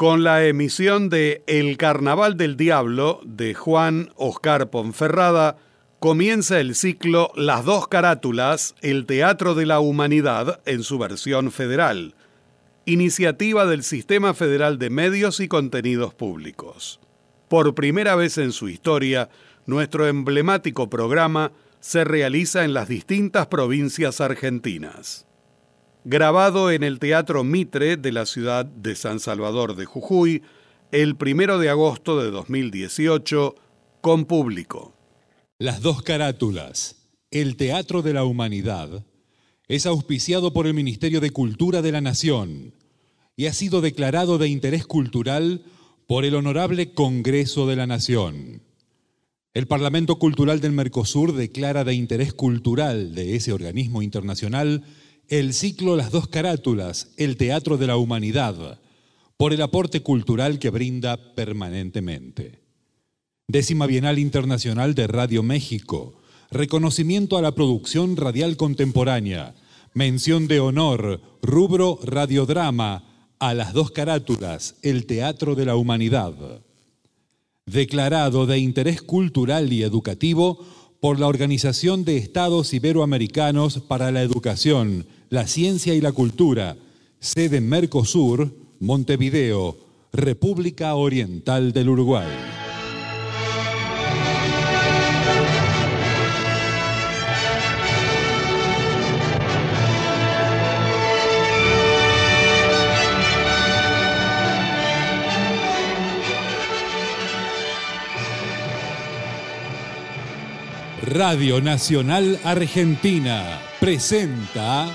con 0.00 0.24
la 0.24 0.46
emisión 0.46 1.10
de 1.10 1.42
El 1.46 1.76
Carnaval 1.76 2.38
del 2.38 2.56
Diablo 2.56 3.20
de 3.22 3.52
Juan 3.52 4.08
Oscar 4.16 4.70
Ponferrada, 4.70 5.58
comienza 5.98 6.58
el 6.58 6.74
ciclo 6.74 7.30
Las 7.36 7.66
dos 7.66 7.86
carátulas, 7.86 8.74
el 8.80 9.04
Teatro 9.04 9.54
de 9.54 9.66
la 9.66 9.78
Humanidad 9.78 10.62
en 10.64 10.84
su 10.84 10.96
versión 10.96 11.52
federal, 11.52 12.14
iniciativa 12.86 13.66
del 13.66 13.82
Sistema 13.82 14.32
Federal 14.32 14.78
de 14.78 14.88
Medios 14.88 15.38
y 15.38 15.48
Contenidos 15.48 16.14
Públicos. 16.14 16.98
Por 17.48 17.74
primera 17.74 18.14
vez 18.14 18.38
en 18.38 18.52
su 18.52 18.70
historia, 18.70 19.28
nuestro 19.66 20.06
emblemático 20.06 20.88
programa 20.88 21.52
se 21.80 22.04
realiza 22.04 22.64
en 22.64 22.72
las 22.72 22.88
distintas 22.88 23.48
provincias 23.48 24.22
argentinas 24.22 25.26
grabado 26.04 26.70
en 26.70 26.82
el 26.82 26.98
Teatro 26.98 27.44
Mitre 27.44 27.96
de 27.96 28.12
la 28.12 28.26
ciudad 28.26 28.64
de 28.64 28.94
San 28.94 29.20
Salvador 29.20 29.76
de 29.76 29.84
Jujuy 29.84 30.42
el 30.92 31.16
primero 31.16 31.58
de 31.58 31.68
agosto 31.68 32.20
de 32.20 32.30
2018 32.30 33.54
con 34.00 34.24
público. 34.24 34.94
Las 35.58 35.82
dos 35.82 36.02
carátulas, 36.02 37.08
el 37.30 37.56
Teatro 37.56 38.02
de 38.02 38.14
la 38.14 38.24
Humanidad, 38.24 39.04
es 39.68 39.86
auspiciado 39.86 40.52
por 40.52 40.66
el 40.66 40.74
Ministerio 40.74 41.20
de 41.20 41.30
Cultura 41.30 41.82
de 41.82 41.92
la 41.92 42.00
Nación 42.00 42.74
y 43.36 43.46
ha 43.46 43.52
sido 43.52 43.80
declarado 43.80 44.38
de 44.38 44.48
interés 44.48 44.86
cultural 44.86 45.64
por 46.06 46.24
el 46.24 46.34
Honorable 46.34 46.92
Congreso 46.92 47.68
de 47.68 47.76
la 47.76 47.86
Nación. 47.86 48.62
El 49.52 49.66
Parlamento 49.66 50.18
Cultural 50.18 50.60
del 50.60 50.72
Mercosur 50.72 51.34
declara 51.34 51.84
de 51.84 51.94
interés 51.94 52.32
cultural 52.32 53.14
de 53.14 53.36
ese 53.36 53.52
organismo 53.52 54.02
internacional 54.02 54.82
el 55.30 55.54
ciclo 55.54 55.94
Las 55.94 56.10
dos 56.10 56.26
carátulas, 56.26 57.12
el 57.16 57.36
Teatro 57.36 57.76
de 57.76 57.86
la 57.86 57.96
Humanidad, 57.96 58.80
por 59.36 59.52
el 59.52 59.62
aporte 59.62 60.02
cultural 60.02 60.58
que 60.58 60.70
brinda 60.70 61.34
permanentemente. 61.36 62.58
Décima 63.46 63.86
Bienal 63.86 64.18
Internacional 64.18 64.96
de 64.96 65.06
Radio 65.06 65.44
México, 65.44 66.14
reconocimiento 66.50 67.36
a 67.36 67.42
la 67.42 67.54
producción 67.54 68.16
radial 68.16 68.56
contemporánea, 68.56 69.54
mención 69.94 70.48
de 70.48 70.58
honor, 70.58 71.20
rubro 71.42 72.00
radiodrama, 72.02 73.04
a 73.38 73.54
las 73.54 73.72
dos 73.72 73.92
carátulas, 73.92 74.74
el 74.82 75.06
Teatro 75.06 75.54
de 75.54 75.64
la 75.64 75.76
Humanidad. 75.76 76.34
Declarado 77.66 78.46
de 78.46 78.58
interés 78.58 79.00
cultural 79.00 79.72
y 79.72 79.84
educativo 79.84 80.66
por 80.98 81.20
la 81.20 81.28
Organización 81.28 82.04
de 82.04 82.16
Estados 82.16 82.74
Iberoamericanos 82.74 83.78
para 83.78 84.10
la 84.10 84.22
Educación, 84.22 85.06
la 85.30 85.46
ciencia 85.46 85.94
y 85.94 86.00
la 86.00 86.10
cultura, 86.10 86.76
sede 87.20 87.60
Mercosur, 87.60 88.52
Montevideo, 88.80 89.78
República 90.12 90.96
Oriental 90.96 91.72
del 91.72 91.88
Uruguay. 91.88 92.26
Radio 111.02 111.60
Nacional 111.60 112.38
Argentina 112.44 113.60
presenta 113.78 114.92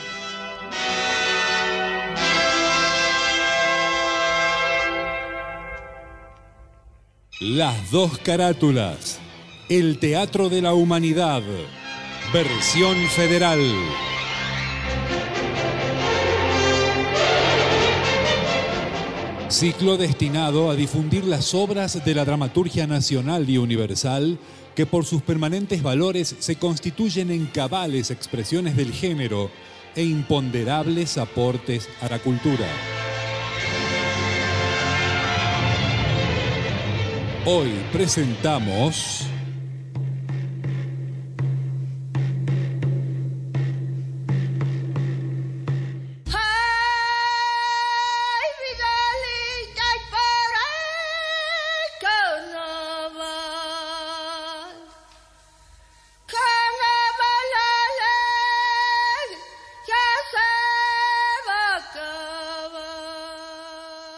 Las 7.47 7.91
dos 7.91 8.17
carátulas. 8.17 9.19
El 9.69 9.99
Teatro 9.99 10.49
de 10.49 10.63
la 10.63 10.73
Humanidad. 10.73 11.43
Versión 12.33 12.97
federal. 13.09 13.59
Ciclo 19.47 19.95
destinado 19.97 20.71
a 20.71 20.75
difundir 20.75 21.23
las 21.25 21.53
obras 21.53 22.03
de 22.03 22.15
la 22.15 22.25
dramaturgia 22.25 22.87
nacional 22.87 23.47
y 23.47 23.59
universal 23.59 24.39
que 24.73 24.87
por 24.87 25.05
sus 25.05 25.21
permanentes 25.21 25.83
valores 25.83 26.35
se 26.39 26.55
constituyen 26.55 27.29
en 27.29 27.45
cabales 27.45 28.09
expresiones 28.09 28.75
del 28.75 28.91
género 28.91 29.51
e 29.95 30.03
imponderables 30.03 31.19
aportes 31.19 31.89
a 32.01 32.09
la 32.09 32.17
cultura. 32.17 32.65
Hoy 37.47 37.71
presentamos... 37.93 39.27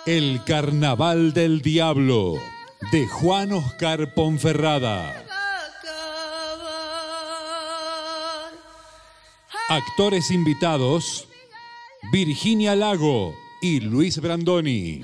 El 0.05 0.41
Carnaval 0.45 1.33
del 1.33 1.61
Diablo 1.61 2.39
de 2.91 3.05
Juan 3.07 3.51
Oscar 3.51 4.13
Ponferrada. 4.13 5.25
Actores 9.69 10.31
invitados, 10.31 11.27
Virginia 12.11 12.75
Lago 12.75 13.35
y 13.61 13.81
Luis 13.81 14.21
Brandoni. 14.21 15.01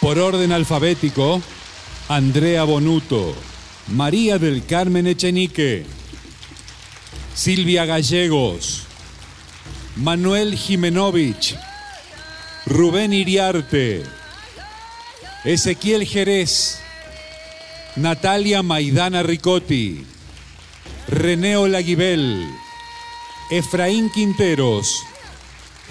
Por 0.00 0.20
orden 0.20 0.52
alfabético, 0.52 1.42
Andrea 2.08 2.62
Bonuto, 2.62 3.34
María 3.88 4.38
del 4.38 4.64
Carmen 4.64 5.08
Echenique, 5.08 5.84
Silvia 7.34 7.84
Gallegos, 7.86 8.85
Manuel 9.96 10.54
Jimenovich, 10.54 11.56
Rubén 12.66 13.14
Iriarte, 13.14 14.04
Ezequiel 15.42 16.04
Jerez, 16.04 16.80
Natalia 17.96 18.62
Maidana 18.62 19.22
Ricotti, 19.22 20.04
René 21.08 21.56
Olaguibel, 21.56 22.46
Efraín 23.50 24.10
Quinteros, 24.10 25.02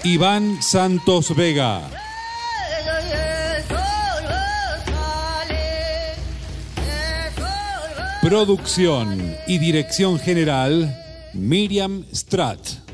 Iván 0.03 0.61
Santos 0.61 1.35
Vega. 1.35 1.89
Producción 8.21 9.35
y 9.47 9.57
dirección 9.57 10.19
general, 10.19 10.95
Miriam 11.33 12.05
Stratt. 12.13 12.84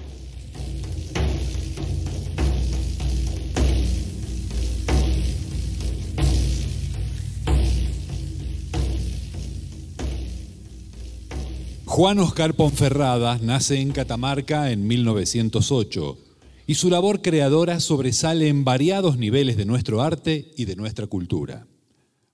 Juan 12.02 12.18
Oscar 12.18 12.56
Ponferrada 12.56 13.38
nace 13.44 13.80
en 13.80 13.92
Catamarca 13.92 14.72
en 14.72 14.88
1908 14.88 16.18
y 16.66 16.74
su 16.74 16.90
labor 16.90 17.22
creadora 17.22 17.80
sobresale 17.80 18.48
en 18.48 18.64
variados 18.64 19.20
niveles 19.20 19.56
de 19.56 19.66
nuestro 19.66 20.02
arte 20.02 20.52
y 20.58 20.66
de 20.66 20.76
nuestra 20.76 21.06
cultura. 21.06 21.68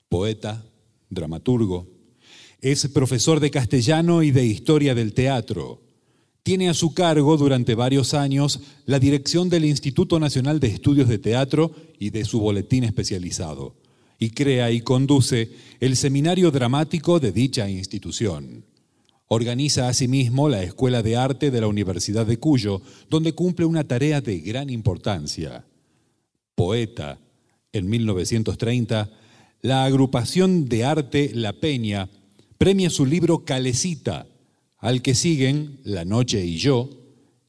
Poeta, 0.08 0.64
dramaturgo, 1.10 1.86
es 2.62 2.88
profesor 2.88 3.40
de 3.40 3.50
castellano 3.50 4.22
y 4.22 4.30
de 4.30 4.46
historia 4.46 4.94
del 4.94 5.12
teatro. 5.12 5.82
Tiene 6.42 6.70
a 6.70 6.74
su 6.74 6.94
cargo 6.94 7.36
durante 7.36 7.74
varios 7.74 8.14
años 8.14 8.60
la 8.86 8.98
dirección 8.98 9.50
del 9.50 9.66
Instituto 9.66 10.18
Nacional 10.18 10.60
de 10.60 10.68
Estudios 10.68 11.10
de 11.10 11.18
Teatro 11.18 11.72
y 11.98 12.08
de 12.08 12.24
su 12.24 12.40
boletín 12.40 12.84
especializado, 12.84 13.74
y 14.18 14.30
crea 14.30 14.70
y 14.70 14.80
conduce 14.80 15.50
el 15.78 15.94
Seminario 15.94 16.50
Dramático 16.50 17.20
de 17.20 17.32
dicha 17.32 17.68
institución. 17.68 18.64
Organiza 19.28 19.88
asimismo 19.88 20.48
la 20.48 20.62
Escuela 20.62 21.02
de 21.02 21.16
Arte 21.16 21.50
de 21.50 21.60
la 21.60 21.68
Universidad 21.68 22.26
de 22.26 22.38
Cuyo, 22.38 22.80
donde 23.10 23.34
cumple 23.34 23.66
una 23.66 23.84
tarea 23.84 24.22
de 24.22 24.40
gran 24.40 24.70
importancia. 24.70 25.66
Poeta, 26.54 27.20
en 27.72 27.88
1930, 27.88 29.10
la 29.60 29.84
agrupación 29.84 30.66
de 30.66 30.84
arte 30.84 31.30
La 31.34 31.52
Peña 31.52 32.08
premia 32.56 32.90
su 32.90 33.04
libro 33.04 33.44
Calecita 33.44 34.26
al 34.78 35.02
que 35.02 35.14
siguen 35.14 35.80
La 35.84 36.04
Noche 36.04 36.44
y 36.44 36.56
yo, 36.56 36.88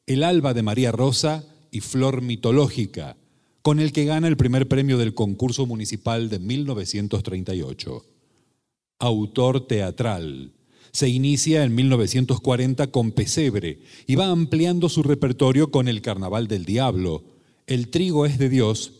El 0.06 0.24
Alba 0.24 0.54
de 0.54 0.64
María 0.64 0.92
Rosa 0.92 1.46
y 1.72 1.80
Flor 1.80 2.22
Mitológica, 2.22 3.16
con 3.62 3.80
el 3.80 3.94
que 3.94 4.06
gana 4.06 4.28
el 4.28 4.38
primer 4.38 4.68
premio 4.68 4.98
del 4.98 5.14
concurso 5.14 5.66
municipal 5.66 6.30
de 6.30 6.40
1938. 6.40 8.06
Autor 9.00 9.68
teatral. 9.68 10.54
Se 10.92 11.08
inicia 11.08 11.64
en 11.64 11.76
1940 11.76 12.88
con 12.88 13.12
Pesebre 13.12 13.80
y 14.08 14.16
va 14.16 14.28
ampliando 14.28 14.90
su 14.90 15.04
repertorio 15.04 15.72
con 15.72 15.88
El 15.88 16.02
Carnaval 16.02 16.48
del 16.48 16.66
Diablo, 16.66 17.24
El 17.68 17.90
Trigo 17.90 18.26
es 18.26 18.38
de 18.38 18.50
Dios 18.50 18.94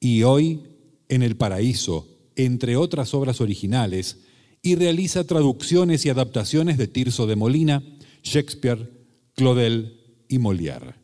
y 0.00 0.22
hoy 0.22 0.62
en 1.08 1.22
El 1.22 1.36
Paraíso, 1.36 2.08
entre 2.36 2.76
otras 2.76 3.14
obras 3.14 3.40
originales, 3.40 4.18
y 4.62 4.76
realiza 4.76 5.24
traducciones 5.24 6.06
y 6.06 6.10
adaptaciones 6.10 6.78
de 6.78 6.88
Tirso 6.88 7.26
de 7.26 7.36
Molina, 7.36 7.82
Shakespeare, 8.22 8.90
Claudel 9.34 10.00
y 10.28 10.38
Molière. 10.38 10.94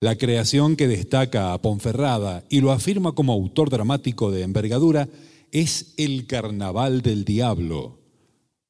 La 0.00 0.16
creación 0.16 0.76
que 0.76 0.88
destaca 0.88 1.52
a 1.52 1.60
Ponferrada 1.60 2.44
y 2.48 2.62
lo 2.62 2.72
afirma 2.72 3.12
como 3.12 3.34
autor 3.34 3.68
dramático 3.68 4.30
de 4.30 4.42
envergadura 4.42 5.10
es 5.52 5.92
El 5.98 6.26
Carnaval 6.26 7.02
del 7.02 7.26
Diablo. 7.26 7.99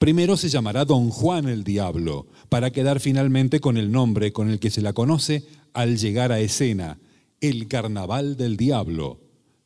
Primero 0.01 0.39
se 0.39 0.49
llamará 0.49 0.87
Don 0.87 1.11
Juan 1.11 1.47
el 1.47 1.63
Diablo, 1.63 2.27
para 2.49 2.71
quedar 2.71 3.01
finalmente 3.01 3.61
con 3.61 3.77
el 3.77 3.93
nombre 3.93 4.33
con 4.33 4.49
el 4.49 4.59
que 4.59 4.71
se 4.71 4.81
la 4.81 4.95
conoce 4.95 5.45
al 5.75 5.99
llegar 5.99 6.33
a 6.33 6.41
escena, 6.41 6.99
El 7.43 7.69
Carnaval 7.69 8.39
del 8.39 8.57
Diablo, 8.57 9.21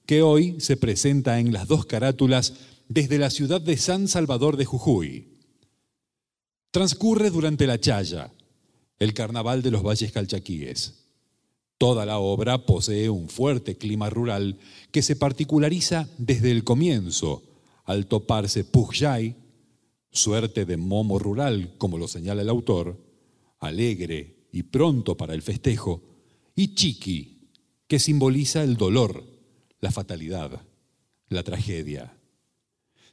que 0.06 0.22
hoy 0.22 0.56
se 0.58 0.76
presenta 0.76 1.38
en 1.38 1.52
las 1.52 1.68
dos 1.68 1.86
carátulas 1.86 2.54
desde 2.88 3.18
la 3.18 3.30
ciudad 3.30 3.60
de 3.60 3.76
San 3.76 4.08
Salvador 4.08 4.56
de 4.56 4.64
Jujuy. 4.64 5.28
Transcurre 6.72 7.30
durante 7.30 7.68
la 7.68 7.78
Chaya, 7.78 8.32
el 8.98 9.14
Carnaval 9.14 9.62
de 9.62 9.70
los 9.70 9.84
Valles 9.84 10.10
Calchaquíes. 10.10 10.94
Toda 11.78 12.04
la 12.06 12.18
obra 12.18 12.66
posee 12.66 13.08
un 13.08 13.28
fuerte 13.28 13.78
clima 13.78 14.10
rural 14.10 14.58
que 14.90 15.02
se 15.02 15.14
particulariza 15.14 16.08
desde 16.18 16.50
el 16.50 16.64
comienzo, 16.64 17.44
al 17.84 18.06
toparse 18.06 18.64
Pujay, 18.64 19.43
suerte 20.14 20.64
de 20.64 20.76
momo 20.76 21.18
rural, 21.18 21.74
como 21.76 21.98
lo 21.98 22.08
señala 22.08 22.40
el 22.40 22.48
autor, 22.48 22.98
alegre 23.58 24.46
y 24.52 24.62
pronto 24.62 25.16
para 25.16 25.34
el 25.34 25.42
festejo, 25.42 26.02
y 26.54 26.74
Chiqui, 26.74 27.50
que 27.88 27.98
simboliza 27.98 28.62
el 28.62 28.76
dolor, 28.76 29.24
la 29.80 29.90
fatalidad, 29.90 30.62
la 31.28 31.42
tragedia. 31.42 32.16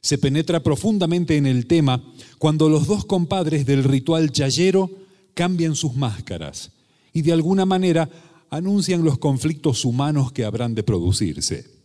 Se 0.00 0.16
penetra 0.16 0.62
profundamente 0.62 1.36
en 1.36 1.46
el 1.46 1.66
tema 1.66 2.02
cuando 2.38 2.68
los 2.68 2.86
dos 2.86 3.04
compadres 3.04 3.66
del 3.66 3.84
ritual 3.84 4.32
chayero 4.32 4.90
cambian 5.34 5.74
sus 5.74 5.94
máscaras 5.94 6.72
y 7.12 7.22
de 7.22 7.32
alguna 7.32 7.66
manera 7.66 8.08
anuncian 8.50 9.04
los 9.04 9.18
conflictos 9.18 9.84
humanos 9.84 10.32
que 10.32 10.44
habrán 10.44 10.74
de 10.74 10.82
producirse. 10.82 11.81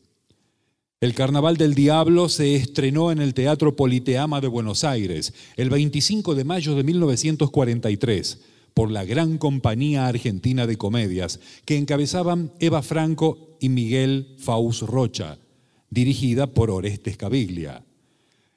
El 1.00 1.14
Carnaval 1.14 1.58
del 1.58 1.76
Diablo 1.76 2.28
se 2.28 2.56
estrenó 2.56 3.12
en 3.12 3.20
el 3.20 3.36
Teatro 3.36 3.76
Politeama 3.76 4.42
de 4.42 4.48
Buenos 4.48 4.84
Aires 4.84 5.32
el 5.56 5.70
25 5.70 6.34
de 6.34 6.44
mayo 6.44 6.74
de 6.74 6.84
1943 6.84 8.40
por 8.74 8.90
la 8.90 9.06
gran 9.06 9.38
compañía 9.38 10.08
argentina 10.08 10.66
de 10.66 10.76
comedias 10.76 11.40
que 11.66 11.78
encabezaban 11.78 12.52
Eva 12.60 12.82
Franco 12.82 13.58
y 13.60 13.70
Miguel 13.70 14.38
Faust 14.40 14.82
Rocha, 14.82 15.38
dirigida 15.92 16.48
por 16.48 16.72
Orestes 16.72 17.16
Caviglia. 17.16 17.86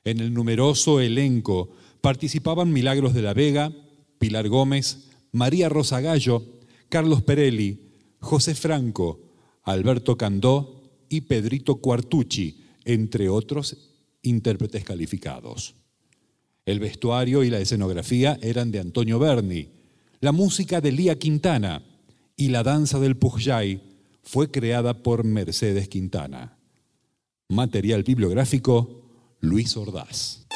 En 0.05 0.19
el 0.19 0.33
numeroso 0.33 1.01
elenco 1.01 1.69
participaban 2.01 2.73
Milagros 2.73 3.13
de 3.13 3.21
la 3.21 3.35
Vega, 3.35 3.71
Pilar 4.19 4.49
Gómez, 4.49 5.11
María 5.31 5.69
Rosa 5.69 6.01
Gallo, 6.01 6.43
Carlos 6.89 7.21
Perelli, 7.21 7.81
José 8.19 8.55
Franco, 8.55 9.21
Alberto 9.63 10.17
Candó 10.17 10.80
y 11.11 11.23
Pedrito 11.23 11.77
Cuartucci, 11.77 12.65
entre 12.87 13.29
otros 13.29 13.91
intérpretes 14.23 14.85
calificados. 14.85 15.75
El 16.65 16.81
vestuario 16.81 17.45
y 17.45 17.51
la 17.51 17.59
escenografía 17.59 18.39
eran 18.41 18.71
de 18.71 18.79
Antonio 18.79 19.19
Berni, 19.19 19.69
la 20.21 20.33
música 20.33 20.81
de 20.81 20.93
Lía 20.93 21.19
Quintana 21.19 21.83
y 22.37 22.49
la 22.49 22.63
danza 22.63 22.99
del 23.01 23.17
Pujay 23.17 23.83
fue 24.23 24.51
creada 24.51 25.03
por 25.03 25.25
Mercedes 25.25 25.89
Quintana. 25.89 26.57
Material 27.49 28.03
bibliográfico 28.05 29.03
Luis 29.41 29.77
Ordaz. 29.77 30.47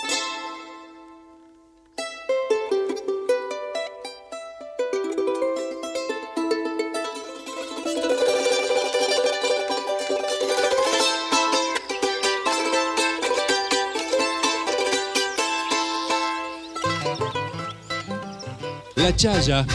La 19.14 19.18
Chaya 19.18 19.66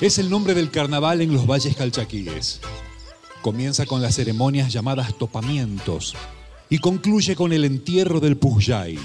es 0.00 0.16
el 0.16 0.30
nombre 0.30 0.54
del 0.54 0.70
carnaval 0.70 1.20
en 1.20 1.30
los 1.30 1.46
valles 1.46 1.76
calchaquíes. 1.76 2.62
Comienza 3.42 3.84
con 3.84 4.00
las 4.00 4.14
ceremonias 4.14 4.72
llamadas 4.72 5.18
topamientos 5.18 6.16
y 6.70 6.78
concluye 6.78 7.36
con 7.36 7.52
el 7.52 7.66
entierro 7.66 8.18
del 8.18 8.38
Pujay, 8.38 8.98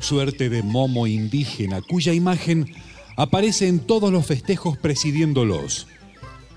suerte 0.00 0.48
de 0.48 0.64
momo 0.64 1.06
indígena 1.06 1.82
cuya 1.82 2.12
imagen 2.12 2.74
aparece 3.16 3.68
en 3.68 3.78
todos 3.78 4.10
los 4.10 4.26
festejos 4.26 4.76
presidiéndolos. 4.76 5.86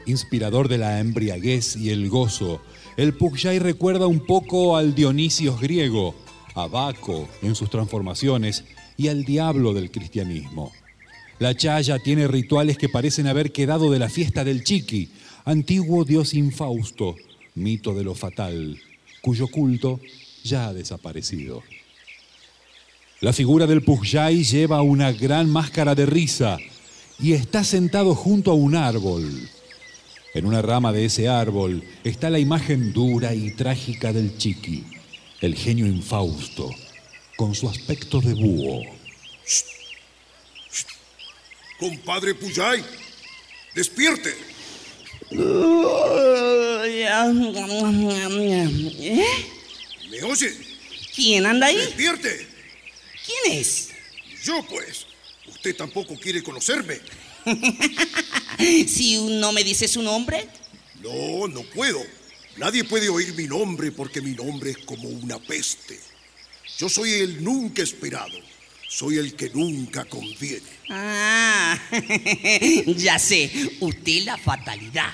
Inspirador 0.08 0.70
de 0.70 0.80
la 0.80 1.00
embriaguez 1.02 1.76
y 1.76 1.92
el 1.92 2.10
gozo, 2.10 2.62
el 2.98 3.14
Pujay 3.14 3.60
recuerda 3.60 4.08
un 4.08 4.26
poco 4.26 4.76
al 4.76 4.96
Dionisios 4.96 5.62
griego, 5.62 6.16
a 6.56 6.66
Baco 6.66 7.30
en 7.44 7.54
sus 7.54 7.70
transformaciones 7.70 8.64
y 8.98 9.10
al 9.10 9.24
diablo 9.24 9.76
del 9.76 9.92
cristianismo. 9.92 10.72
La 11.44 11.58
chaya 11.58 12.00
tiene 12.00 12.26
rituales 12.30 12.78
que 12.78 12.88
parecen 12.88 13.28
haber 13.28 13.52
quedado 13.52 13.92
de 13.92 14.00
la 14.00 14.08
fiesta 14.08 14.46
del 14.46 14.64
chiqui, 14.64 15.10
antiguo 15.44 16.06
dios 16.06 16.34
infausto, 16.34 17.18
mito 17.56 17.94
de 17.94 18.06
lo 18.06 18.16
fatal, 18.16 18.80
cuyo 19.20 19.50
culto 19.50 20.00
ya 20.46 20.70
ha 20.70 20.74
desaparecido. 20.74 21.62
La 23.20 23.34
figura 23.34 23.68
del 23.68 23.82
Pujay 23.82 24.46
lleva 24.46 24.82
una 24.84 25.12
gran 25.12 25.50
máscara 25.50 25.96
de 25.96 26.06
risa 26.06 26.60
y 27.20 27.34
está 27.34 27.66
sentado 27.66 28.16
junto 28.16 28.52
a 28.52 28.54
un 28.54 28.78
árbol. 28.78 29.30
En 30.34 30.46
una 30.46 30.62
rama 30.62 30.94
de 30.94 31.04
ese 31.04 31.28
árbol 31.28 31.84
está 32.06 32.30
la 32.30 32.40
imagen 32.40 32.94
dura 32.94 33.36
y 33.36 33.52
trágica 33.52 34.14
del 34.14 34.38
chiqui, 34.38 34.86
el 35.42 35.56
genio 35.56 35.88
infausto, 35.88 36.70
con 37.36 37.54
su 37.54 37.68
aspecto 37.68 38.22
de 38.22 38.34
búho. 38.34 39.03
Compadre 41.84 42.34
Puyay, 42.34 42.82
despierte. 43.76 44.34
¿Eh? 49.00 49.26
¿Me 50.10 50.24
oye? 50.24 50.58
¿Quién 51.14 51.46
anda 51.46 51.68
ahí? 51.68 51.76
Despierte. 51.76 52.48
¿Quién 53.26 53.60
es? 53.60 53.90
Yo 54.46 54.66
pues. 54.70 55.08
Usted 55.50 55.76
tampoco 55.76 56.16
quiere 56.16 56.42
conocerme. 56.42 57.02
Si 58.88 59.18
no 59.42 59.52
me 59.52 59.62
dice 59.66 59.90
su 59.90 60.02
nombre. 60.02 60.48
No, 61.02 61.50
no 61.50 61.64
puedo. 61.64 62.02
Nadie 62.56 62.86
puede 62.86 63.10
oír 63.10 63.34
mi 63.34 63.46
nombre 63.46 63.92
porque 63.92 64.22
mi 64.22 64.32
nombre 64.32 64.72
es 64.72 64.78
como 64.86 65.10
una 65.10 65.38
peste. 65.38 66.00
Yo 66.78 66.88
soy 66.88 67.12
el 67.12 67.44
nunca 67.44 67.82
esperado. 67.82 68.53
Soy 68.96 69.18
el 69.18 69.36
que 69.36 69.50
nunca 69.50 70.06
conviene. 70.06 70.68
Ah, 70.88 71.80
ya 72.96 73.18
sé, 73.18 73.52
usted 73.80 74.22
la 74.22 74.38
fatalidad. 74.38 75.12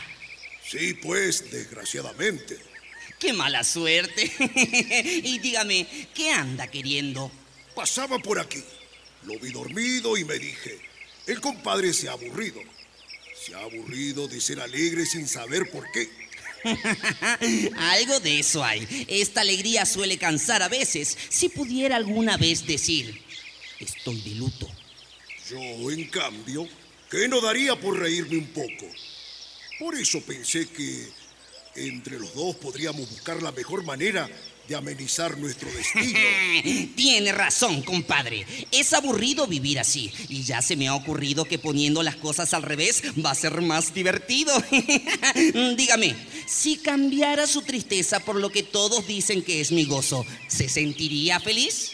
Sí, 0.69 0.95
pues, 0.95 1.49
desgraciadamente. 1.49 2.59
Qué 3.17 3.31
mala 3.31 3.63
suerte. 3.63 4.29
y 5.23 5.39
dígame, 5.39 5.87
¿qué 6.13 6.29
anda 6.29 6.67
queriendo? 6.67 7.31
Pasaba 7.73 8.19
por 8.19 8.37
aquí. 8.37 8.61
Lo 9.23 9.39
vi 9.39 9.49
dormido 9.53 10.17
y 10.17 10.25
me 10.25 10.37
dije, 10.37 10.77
el 11.25 11.39
compadre 11.39 11.93
se 11.93 12.09
ha 12.09 12.11
aburrido. 12.11 12.59
Se 13.45 13.55
ha 13.55 13.59
aburrido 13.59 14.27
de 14.27 14.41
ser 14.41 14.59
alegre 14.59 15.05
sin 15.05 15.25
saber 15.25 15.71
por 15.71 15.89
qué. 15.93 16.09
Algo 17.77 18.19
de 18.19 18.39
eso 18.39 18.61
hay. 18.61 19.05
Esta 19.07 19.39
alegría 19.39 19.85
suele 19.85 20.17
cansar 20.17 20.61
a 20.63 20.67
veces. 20.67 21.17
Si 21.29 21.47
pudiera 21.47 21.95
alguna 21.95 22.35
vez 22.35 22.67
decir, 22.67 23.28
estoy 23.79 24.21
de 24.21 24.35
luto. 24.35 24.67
Yo, 25.49 25.91
en 25.91 26.05
cambio, 26.09 26.67
¿qué 27.09 27.27
no 27.27 27.41
daría 27.41 27.79
por 27.79 27.97
reírme 27.97 28.37
un 28.37 28.47
poco? 28.47 28.85
Por 29.79 29.95
eso 29.95 30.21
pensé 30.21 30.67
que 30.69 31.07
entre 31.75 32.19
los 32.19 32.33
dos 32.33 32.55
podríamos 32.57 33.09
buscar 33.09 33.41
la 33.41 33.51
mejor 33.51 33.83
manera 33.83 34.29
de 34.67 34.75
amenizar 34.75 35.35
nuestro 35.37 35.67
destino. 35.71 36.19
Tiene 36.95 37.31
razón, 37.31 37.81
compadre. 37.81 38.45
Es 38.71 38.93
aburrido 38.93 39.47
vivir 39.47 39.79
así. 39.79 40.11
Y 40.29 40.43
ya 40.43 40.61
se 40.61 40.75
me 40.75 40.87
ha 40.87 40.93
ocurrido 40.93 41.43
que 41.45 41.57
poniendo 41.57 42.03
las 42.03 42.15
cosas 42.15 42.53
al 42.53 42.61
revés 42.61 43.01
va 43.25 43.31
a 43.31 43.35
ser 43.35 43.61
más 43.61 43.93
divertido. 43.95 44.53
Dígame, 45.75 46.15
si 46.45 46.77
cambiara 46.77 47.47
su 47.47 47.63
tristeza 47.63 48.19
por 48.19 48.35
lo 48.35 48.51
que 48.51 48.61
todos 48.61 49.07
dicen 49.07 49.41
que 49.41 49.59
es 49.59 49.71
mi 49.71 49.85
gozo, 49.85 50.23
¿se 50.47 50.69
sentiría 50.69 51.39
feliz? 51.39 51.93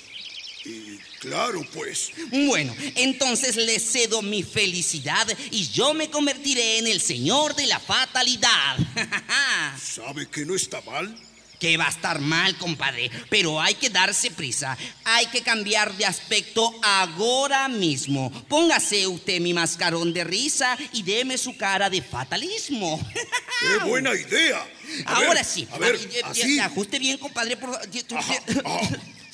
Claro, 1.25 1.65
pues. 1.74 2.12
Bueno, 2.29 2.75
entonces 2.96 3.55
le 3.55 3.79
cedo 3.79 4.22
mi 4.22 4.44
felicidad 4.44 5.27
y 5.50 5.67
yo 5.70 5.96
me 5.96 6.12
convertiré 6.12 6.77
en 6.77 6.86
el 6.86 7.01
señor 7.01 7.55
de 7.55 7.65
la 7.65 7.79
fatalidad. 7.79 8.77
¿Sabe 9.82 10.27
que 10.27 10.46
no 10.46 10.53
está 10.53 10.82
mal? 10.82 11.17
Que 11.60 11.77
va 11.77 11.88
a 11.88 11.89
estar 11.89 12.20
mal, 12.20 12.55
compadre, 12.58 13.10
pero 13.32 13.60
hay 13.60 13.74
que 13.74 13.89
darse 13.89 14.29
prisa. 14.29 14.77
Hay 15.03 15.25
que 15.27 15.41
cambiar 15.41 15.98
de 15.98 16.05
aspecto 16.05 16.72
ahora 16.84 17.70
mismo. 17.70 18.32
Póngase 18.48 19.08
usted 19.08 19.41
mi 19.41 19.51
mascarón 19.51 20.13
de 20.13 20.25
risa 20.25 20.77
y 20.94 21.01
deme 21.01 21.39
su 21.39 21.58
cara 21.58 21.89
de 21.89 22.03
fatalismo. 22.03 23.03
¡Qué 23.62 23.84
buena 23.86 24.13
idea! 24.13 24.63
A 25.05 25.15
ahora 25.15 25.34
ver, 25.34 25.46
sí. 25.46 25.67
A 25.72 25.79
ver, 25.79 26.00
así. 26.25 26.60
Ajuste 26.60 27.00
bien, 27.00 27.17
compadre. 27.17 27.58
Por... 27.58 27.72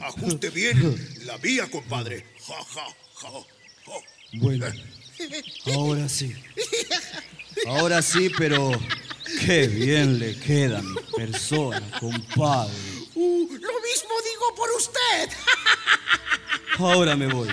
Ajuste 0.00 0.50
bien 0.50 0.96
la 1.24 1.36
vía, 1.38 1.70
compadre. 1.70 2.26
Ja, 2.46 2.54
ja, 2.74 2.86
ja, 3.14 3.30
ja. 3.86 3.92
Bueno, 4.34 4.66
ahora 5.74 6.08
sí. 6.08 6.34
Ahora 7.66 8.02
sí, 8.02 8.30
pero 8.36 8.72
qué 9.44 9.68
bien 9.68 10.18
le 10.18 10.38
queda 10.38 10.78
a 10.78 10.82
mi 10.82 10.96
persona, 11.16 11.82
compadre. 12.00 12.72
Uh, 13.14 13.46
lo 13.46 13.80
mismo 13.80 14.10
digo 14.24 14.54
por 14.56 14.70
usted. 14.76 15.30
Ahora 16.78 17.16
me 17.16 17.26
voy. 17.26 17.48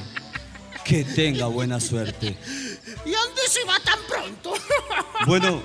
Que 0.84 1.04
tenga 1.04 1.46
buena 1.48 1.80
suerte. 1.80 2.38
¿Y 3.06 3.12
dónde 3.12 3.42
se 3.48 3.64
va 3.66 3.80
tan 3.82 4.00
pronto? 4.08 4.54
Bueno, 5.28 5.62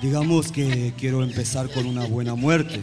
digamos 0.00 0.50
que 0.50 0.94
quiero 0.96 1.22
empezar 1.22 1.70
con 1.70 1.86
una 1.86 2.06
buena 2.06 2.34
muerte. 2.34 2.82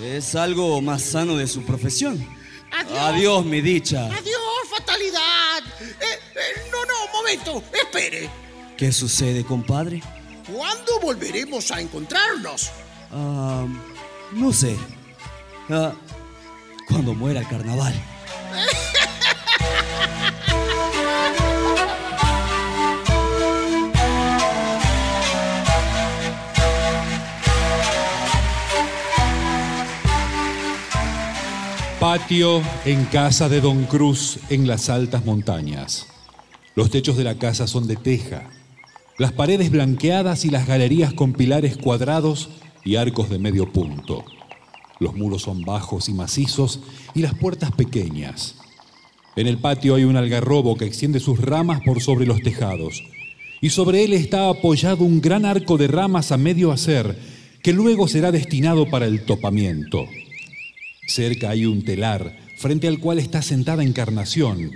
Es 0.00 0.34
algo 0.34 0.80
más 0.80 1.02
sano 1.02 1.36
de 1.36 1.46
su 1.46 1.62
profesión. 1.62 2.26
Adiós. 2.72 2.98
Adiós, 2.98 3.44
mi 3.44 3.60
dicha. 3.60 4.06
Adiós, 4.06 4.68
fatalidad. 4.68 5.62
Eh, 5.80 6.18
eh, 6.34 6.70
no, 6.72 6.84
no, 6.84 7.12
momento. 7.12 7.62
Espere. 7.72 8.28
¿Qué 8.76 8.90
sucede, 8.90 9.44
compadre? 9.44 10.02
¿Cuándo 10.52 11.00
volveremos 11.00 11.70
a 11.70 11.80
encontrarnos? 11.80 12.70
Ah, 13.12 13.66
no 14.32 14.52
sé. 14.52 14.76
Ah, 15.70 15.92
cuando 16.88 17.14
muera 17.14 17.40
el 17.40 17.48
carnaval. 17.48 17.94
Patio 32.04 32.60
en 32.84 33.06
casa 33.06 33.48
de 33.48 33.62
Don 33.62 33.84
Cruz 33.84 34.38
en 34.50 34.66
las 34.66 34.90
altas 34.90 35.24
montañas. 35.24 36.06
Los 36.74 36.90
techos 36.90 37.16
de 37.16 37.24
la 37.24 37.38
casa 37.38 37.66
son 37.66 37.86
de 37.86 37.96
teja, 37.96 38.50
las 39.16 39.32
paredes 39.32 39.70
blanqueadas 39.70 40.44
y 40.44 40.50
las 40.50 40.66
galerías 40.66 41.14
con 41.14 41.32
pilares 41.32 41.78
cuadrados 41.78 42.50
y 42.84 42.96
arcos 42.96 43.30
de 43.30 43.38
medio 43.38 43.72
punto. 43.72 44.22
Los 45.00 45.16
muros 45.16 45.40
son 45.40 45.62
bajos 45.62 46.10
y 46.10 46.12
macizos 46.12 46.80
y 47.14 47.22
las 47.22 47.32
puertas 47.32 47.72
pequeñas. 47.72 48.56
En 49.34 49.46
el 49.46 49.56
patio 49.56 49.94
hay 49.94 50.04
un 50.04 50.18
algarrobo 50.18 50.76
que 50.76 50.84
extiende 50.84 51.20
sus 51.20 51.40
ramas 51.40 51.80
por 51.86 52.02
sobre 52.02 52.26
los 52.26 52.42
tejados 52.42 53.02
y 53.62 53.70
sobre 53.70 54.04
él 54.04 54.12
está 54.12 54.50
apoyado 54.50 55.04
un 55.04 55.22
gran 55.22 55.46
arco 55.46 55.78
de 55.78 55.88
ramas 55.88 56.32
a 56.32 56.36
medio 56.36 56.70
hacer 56.70 57.18
que 57.62 57.72
luego 57.72 58.08
será 58.08 58.30
destinado 58.30 58.90
para 58.90 59.06
el 59.06 59.24
topamiento. 59.24 60.04
Cerca 61.06 61.50
hay 61.50 61.66
un 61.66 61.84
telar, 61.84 62.36
frente 62.56 62.88
al 62.88 62.98
cual 62.98 63.18
está 63.18 63.42
sentada 63.42 63.82
Encarnación. 63.82 64.70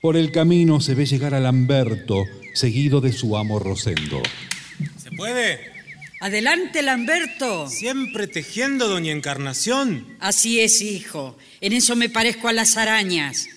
Por 0.00 0.16
el 0.16 0.30
camino 0.30 0.80
se 0.80 0.94
ve 0.94 1.06
llegar 1.06 1.34
a 1.34 1.40
Lamberto, 1.40 2.24
seguido 2.54 3.00
de 3.00 3.12
su 3.12 3.36
amo 3.36 3.58
Rosendo. 3.58 4.22
¿Se 5.02 5.10
puede? 5.10 5.58
Adelante, 6.20 6.82
Lamberto. 6.82 7.68
Siempre 7.68 8.26
tejiendo, 8.26 8.88
doña 8.88 9.12
Encarnación. 9.12 10.06
Así 10.20 10.60
es, 10.60 10.80
hijo. 10.80 11.36
En 11.60 11.72
eso 11.72 11.96
me 11.96 12.08
parezco 12.08 12.48
a 12.48 12.52
las 12.52 12.76
arañas. 12.76 13.48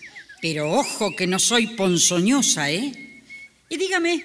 Pero 0.42 0.72
ojo 0.72 1.16
que 1.16 1.28
no 1.28 1.40
soy 1.40 1.68
ponzoñosa, 1.68 2.72
¿eh? 2.72 3.22
Y 3.70 3.78
dígame, 3.78 4.24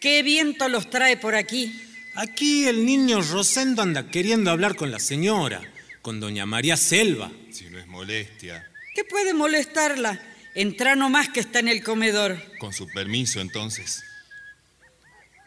¿qué 0.00 0.22
viento 0.22 0.68
los 0.68 0.90
trae 0.90 1.16
por 1.16 1.34
aquí? 1.34 1.72
Aquí 2.16 2.64
el 2.64 2.84
niño 2.84 3.22
Rosendo 3.22 3.82
anda 3.82 4.10
queriendo 4.10 4.50
hablar 4.50 4.74
con 4.74 4.90
la 4.90 4.98
señora, 4.98 5.60
con 6.02 6.20
doña 6.20 6.46
María 6.46 6.76
Selva. 6.76 7.30
Si 7.50 7.64
no 7.66 7.78
es 7.78 7.86
molestia. 7.86 8.68
¿Qué 8.94 9.04
puede 9.04 9.34
molestarla? 9.34 10.20
Entra 10.54 10.96
nomás 10.96 11.28
que 11.28 11.40
está 11.40 11.60
en 11.60 11.68
el 11.68 11.82
comedor. 11.82 12.38
Con 12.58 12.72
su 12.72 12.86
permiso, 12.88 13.40
entonces. 13.40 14.02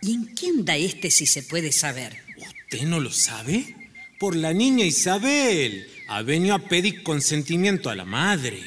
¿Y 0.02 0.14
en 0.14 0.36
qué 0.36 0.48
anda 0.48 0.76
este 0.76 1.12
si 1.12 1.26
se 1.26 1.44
puede 1.44 1.72
saber? 1.72 2.18
¿Usted 2.38 2.84
no 2.84 3.00
lo 3.00 3.12
sabe? 3.12 3.76
Por 4.20 4.36
la 4.36 4.54
niña 4.54 4.86
Isabel. 4.86 5.88
Ha 6.10 6.22
venido 6.22 6.56
a 6.56 6.60
pedir 6.60 7.04
consentimiento 7.04 7.90
a 7.90 7.96
la 7.96 8.06
madre. 8.06 8.62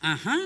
Ajá. 0.00 0.38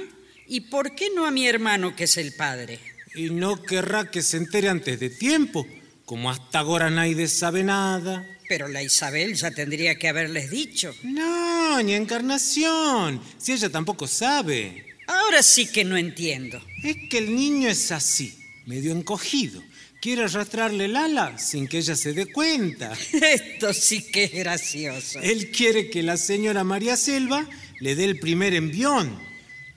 ¿Y 0.47 0.63
por 0.63 0.95
qué 0.95 1.11
no 1.15 1.27
a 1.27 1.31
mi 1.31 1.47
hermano 1.47 1.97
que 1.97 2.05
es 2.05 2.17
el 2.17 2.35
padre? 2.35 2.79
Y 3.15 3.31
no 3.31 3.63
querrá 3.63 4.11
que 4.11 4.23
se 4.23 4.37
entere 4.37 4.69
antes 4.69 5.01
de 5.01 5.11
tiempo, 5.11 5.67
como 6.05 6.31
hasta 6.31 6.61
ahora 6.61 6.91
nadie 6.91 7.27
sabe 7.29 7.65
nada. 7.65 8.25
Pero 8.49 8.69
la 8.69 8.83
Isabel 8.83 9.35
ya 9.35 9.51
tendría 9.51 9.97
que 9.99 10.09
haberles 10.09 10.51
dicho. 10.51 10.95
No, 11.03 11.83
ni 11.83 11.95
Encarnación, 11.95 13.21
si 13.39 13.53
ella 13.53 13.69
tampoco 13.69 14.07
sabe. 14.07 14.87
Ahora 15.07 15.43
sí 15.43 15.67
que 15.67 15.85
no 15.85 15.97
entiendo. 15.97 16.61
Es 16.83 16.97
que 17.11 17.19
el 17.19 17.35
niño 17.35 17.69
es 17.69 17.93
así, 17.93 18.37
medio 18.67 18.93
encogido. 18.93 19.63
Quiere 20.01 20.25
arrastrarle 20.25 20.85
el 20.85 20.97
ala 20.97 21.39
sin 21.39 21.67
que 21.67 21.79
ella 21.79 21.97
se 21.97 22.13
dé 22.13 22.27
cuenta. 22.27 22.93
Esto 23.13 23.73
sí 23.73 24.03
que 24.03 24.25
es 24.25 24.33
gracioso. 24.33 25.21
Él 25.21 25.51
quiere 25.51 25.91
que 25.91 26.03
la 26.03 26.17
señora 26.17 26.65
María 26.65 26.97
Selva 26.97 27.49
le 27.81 27.95
dé 27.95 28.05
el 28.05 28.19
primer 28.19 28.55
envión. 28.55 29.19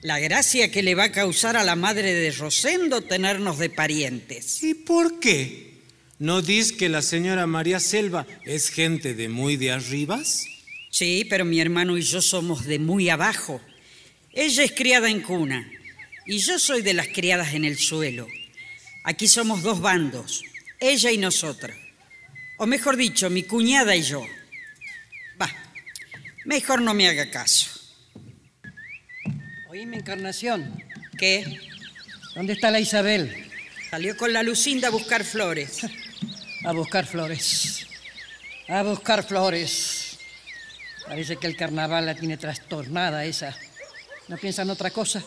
La 0.02 0.18
gracia 0.18 0.70
que 0.70 0.82
le 0.82 0.94
va 0.94 1.04
a 1.04 1.12
causar 1.12 1.56
a 1.56 1.64
la 1.64 1.76
madre 1.76 2.14
de 2.14 2.30
Rosendo 2.32 3.02
tenernos 3.02 3.58
de 3.58 3.70
parientes. 3.70 4.62
¿Y 4.62 4.74
por 4.74 5.20
qué? 5.20 5.69
¿No 6.20 6.42
dice 6.42 6.76
que 6.76 6.90
la 6.90 7.00
señora 7.00 7.46
María 7.46 7.80
Selva 7.80 8.26
es 8.44 8.68
gente 8.68 9.14
de 9.14 9.30
muy 9.30 9.56
de 9.56 9.72
arribas? 9.72 10.44
Sí, 10.90 11.26
pero 11.30 11.46
mi 11.46 11.60
hermano 11.60 11.96
y 11.96 12.02
yo 12.02 12.20
somos 12.20 12.66
de 12.66 12.78
muy 12.78 13.08
abajo. 13.08 13.58
Ella 14.30 14.62
es 14.62 14.72
criada 14.72 15.08
en 15.08 15.22
cuna 15.22 15.66
y 16.26 16.36
yo 16.36 16.58
soy 16.58 16.82
de 16.82 16.92
las 16.92 17.08
criadas 17.08 17.54
en 17.54 17.64
el 17.64 17.78
suelo. 17.78 18.28
Aquí 19.02 19.28
somos 19.28 19.62
dos 19.62 19.80
bandos, 19.80 20.42
ella 20.78 21.10
y 21.10 21.16
nosotras. 21.16 21.74
O 22.58 22.66
mejor 22.66 22.98
dicho, 22.98 23.30
mi 23.30 23.44
cuñada 23.44 23.96
y 23.96 24.02
yo. 24.02 24.22
Va, 25.40 25.50
mejor 26.44 26.82
no 26.82 26.92
me 26.92 27.08
haga 27.08 27.30
caso. 27.30 27.70
Oíme, 29.70 29.96
Encarnación. 29.96 30.84
¿Qué? 31.16 31.46
¿Dónde 32.34 32.52
está 32.52 32.70
la 32.70 32.78
Isabel? 32.78 33.34
Salió 33.88 34.18
con 34.18 34.34
la 34.34 34.42
Lucinda 34.42 34.88
a 34.88 34.90
buscar 34.90 35.24
flores. 35.24 35.78
A 36.64 36.72
buscar 36.72 37.06
flores. 37.06 37.86
A 38.68 38.82
buscar 38.82 39.24
flores. 39.24 40.18
Parece 41.06 41.36
que 41.36 41.46
el 41.46 41.56
carnaval 41.56 42.06
la 42.06 42.14
tiene 42.14 42.36
trastornada 42.36 43.24
esa. 43.24 43.56
No 44.28 44.36
piensa 44.36 44.62
en 44.62 44.70
otra 44.70 44.90
cosa. 44.90 45.22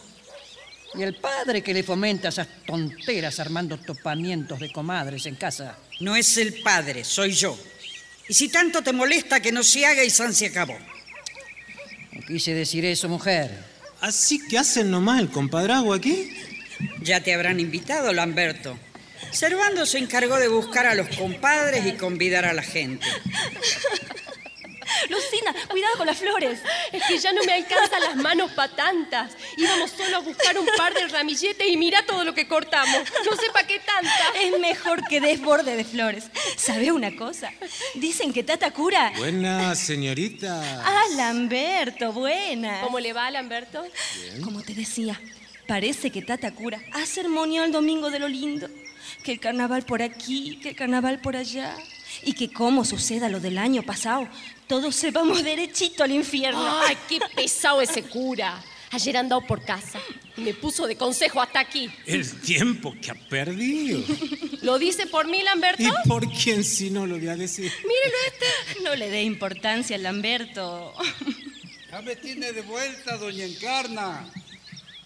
Y 0.96 1.02
el 1.02 1.16
padre 1.16 1.64
que 1.64 1.74
le 1.74 1.82
fomenta 1.82 2.30
esas 2.30 2.48
tonteras 2.66 3.40
armando 3.40 3.80
topamientos 3.80 4.60
de 4.60 4.72
comadres 4.72 5.26
en 5.26 5.36
casa. 5.36 5.76
No 6.02 6.16
es 6.16 6.38
el 6.38 6.62
padre, 6.62 7.04
soy 7.04 7.32
yo. 7.32 7.58
Y 8.30 8.34
si 8.34 8.50
tanto 8.50 8.84
te 8.84 8.94
molesta 8.94 9.42
que 9.42 9.52
no 9.52 9.64
se 9.64 9.86
haga 9.86 10.04
y 10.04 10.12
San 10.12 10.34
se 10.34 10.46
acabó. 10.46 10.78
No 12.12 12.22
quise 12.28 12.54
decir 12.54 12.86
eso, 12.86 13.10
mujer. 13.10 13.52
¿Así 14.02 14.48
que 14.48 14.60
hacen 14.60 14.92
nomás 14.92 15.20
el 15.20 15.30
compadrago 15.30 15.94
aquí? 15.94 16.30
Ya 17.02 17.22
te 17.22 17.34
habrán 17.34 17.60
invitado, 17.60 18.14
Lamberto. 18.14 18.78
Servando 19.34 19.86
se 19.86 19.98
encargó 19.98 20.38
de 20.38 20.48
buscar 20.48 20.86
a 20.86 20.96
los 20.96 21.10
compadres 21.18 21.86
y 21.86 21.94
convidar 21.94 22.46
a 22.46 22.54
la 22.54 22.62
gente. 22.62 23.06
Lucina, 25.10 25.54
cuidado 25.70 25.98
con 25.98 26.06
las 26.06 26.18
flores. 26.18 26.60
Es 26.92 27.04
que 27.04 27.18
ya 27.18 27.34
no 27.34 27.44
me 27.44 27.54
alcanzan 27.54 28.02
las 28.02 28.16
manos 28.16 28.52
para 28.52 28.74
tantas. 28.74 29.34
Íbamos 29.58 29.92
solo 29.92 30.18
a 30.18 30.20
buscar 30.20 30.58
un 30.58 30.68
par 30.78 30.94
de 30.94 31.08
ramilletes 31.08 31.68
y 31.68 31.78
mira 31.78 32.06
todo 32.06 32.24
lo 32.24 32.34
que 32.34 32.48
cortamos. 32.48 33.04
No 33.26 33.36
sé 33.36 33.48
para 33.52 33.68
qué 33.68 33.80
tanta. 33.80 34.40
Es 34.40 34.58
mejor 34.60 35.06
que 35.08 35.20
desborde 35.20 35.76
de 35.76 35.84
flores. 35.84 36.26
¿Sabe 36.56 36.92
una 36.92 37.16
cosa? 37.16 37.52
Dicen 37.96 38.34
que 38.34 38.44
Tata 38.44 38.72
cura. 38.72 39.12
Buena, 39.18 39.76
señorita. 39.76 40.62
Ah, 40.86 41.04
Lamberto, 41.16 42.14
buena. 42.14 42.82
¿Cómo 42.82 43.00
le 43.00 43.14
va, 43.14 43.30
Lamberto? 43.32 43.86
Como 44.44 44.62
te 44.62 44.74
decía, 44.74 45.20
parece 45.68 46.12
que 46.12 46.22
Tata 46.22 46.52
cura 46.52 46.82
ha 46.94 47.06
sermoneado 47.06 47.66
el 47.66 47.72
domingo 47.72 48.10
de 48.10 48.20
lo 48.20 48.28
lindo. 48.28 48.70
Que 49.24 49.34
el 49.34 49.40
carnaval 49.40 49.84
por 49.84 50.02
aquí, 50.02 50.60
que 50.62 50.70
el 50.70 50.76
carnaval 50.76 51.20
por 51.22 51.36
allá. 51.36 51.76
Y 52.24 52.34
que 52.34 52.52
como 52.52 52.86
suceda 52.86 53.30
lo 53.30 53.40
del 53.40 53.58
año 53.58 53.84
pasado, 53.84 54.28
todos 54.68 54.96
se 54.96 55.12
vamos 55.12 55.44
derechito 55.44 56.04
al 56.04 56.12
infierno. 56.12 56.64
Ay, 56.86 56.98
qué 57.10 57.20
pesado 57.36 57.82
ese 57.82 58.04
cura. 58.04 58.64
Ayer 58.92 59.18
andado 59.18 59.42
por 59.42 59.66
casa 59.66 60.00
y 60.38 60.42
me 60.42 60.54
puso 60.54 60.86
de 60.86 60.96
consejo 60.96 61.42
hasta 61.42 61.60
aquí. 61.60 61.90
El 62.06 62.30
tiempo 62.42 62.94
que 63.02 63.10
ha 63.10 63.16
perdido. 63.16 64.04
¿Lo 64.62 64.78
dice 64.78 65.08
por 65.08 65.28
mí, 65.28 65.42
Lamberto? 65.42 65.82
¿Y 65.82 65.92
por 66.08 66.32
quién 66.32 66.64
si 66.64 66.92
no 66.92 67.08
lo 67.08 67.18
voy 67.18 67.28
a 67.28 67.36
decir? 67.36 67.72
Mírelo 67.80 68.18
este. 68.28 68.84
No 68.84 68.96
le 68.96 69.10
dé 69.10 69.24
importancia 69.24 69.96
al 69.96 70.04
Lamberto. 70.04 70.94
Ya 71.90 72.02
me 72.04 72.16
tiene 72.16 72.52
de 72.52 72.62
vuelta, 72.62 73.18
doña 73.18 73.46
Encarna. 73.46 74.30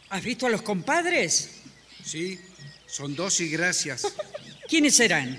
¿Has 0.10 0.24
visto 0.24 0.46
a 0.46 0.50
los 0.50 0.62
compadres? 0.62 1.52
Sí, 2.04 2.40
son 2.86 3.16
dos 3.16 3.42
y 3.42 3.50
gracias. 3.50 4.08
¿Quiénes 4.70 4.96
serán? 4.96 5.38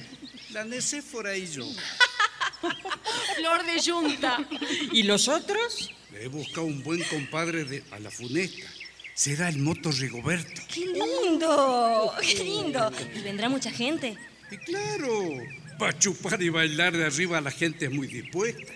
La 0.50 0.64
Necéfora 0.64 1.34
y 1.36 1.46
yo. 1.46 1.64
Flor 3.36 3.64
de 3.64 3.80
yunta. 3.80 4.46
¿Y 4.92 5.04
los 5.04 5.28
otros? 5.28 5.90
Le 6.12 6.24
he 6.24 6.28
buscado 6.28 6.66
un 6.66 6.82
buen 6.82 7.02
compadre 7.04 7.64
de, 7.64 7.82
a 7.92 7.98
la 7.98 8.10
funesta. 8.10 8.66
Será 9.14 9.48
el 9.48 9.58
moto 9.58 9.90
Rigoberto. 9.90 10.62
¡Qué 10.72 10.86
lindo! 10.86 12.12
¡Qué 12.20 12.44
lindo! 12.44 12.92
¿Y 13.14 13.20
vendrá 13.20 13.48
mucha 13.48 13.70
gente? 13.70 14.16
Y 14.50 14.56
claro, 14.58 15.32
para 15.78 15.98
chupar 15.98 16.42
y 16.42 16.50
bailar 16.50 16.96
de 16.96 17.06
arriba 17.06 17.40
la 17.40 17.50
gente 17.50 17.86
es 17.86 17.90
muy 17.90 18.06
dispuesta. 18.06 18.72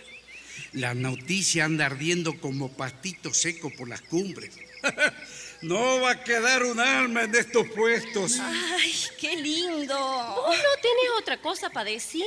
La 0.72 0.94
noticia 0.94 1.66
anda 1.66 1.84
ardiendo 1.84 2.40
como 2.40 2.72
pastito 2.72 3.34
seco 3.34 3.70
por 3.70 3.88
las 3.88 4.00
cumbres. 4.00 4.58
No 5.62 6.00
va 6.00 6.12
a 6.12 6.24
quedar 6.24 6.64
un 6.64 6.80
alma 6.80 7.22
en 7.22 7.34
estos 7.34 7.68
puestos. 7.68 8.38
¡Ay, 8.40 8.92
qué 9.18 9.36
lindo! 9.36 9.96
¿Vos 9.96 10.56
no 10.56 10.80
tenés 10.82 11.10
otra 11.20 11.40
cosa 11.40 11.70
para 11.70 11.90
decir? 11.90 12.24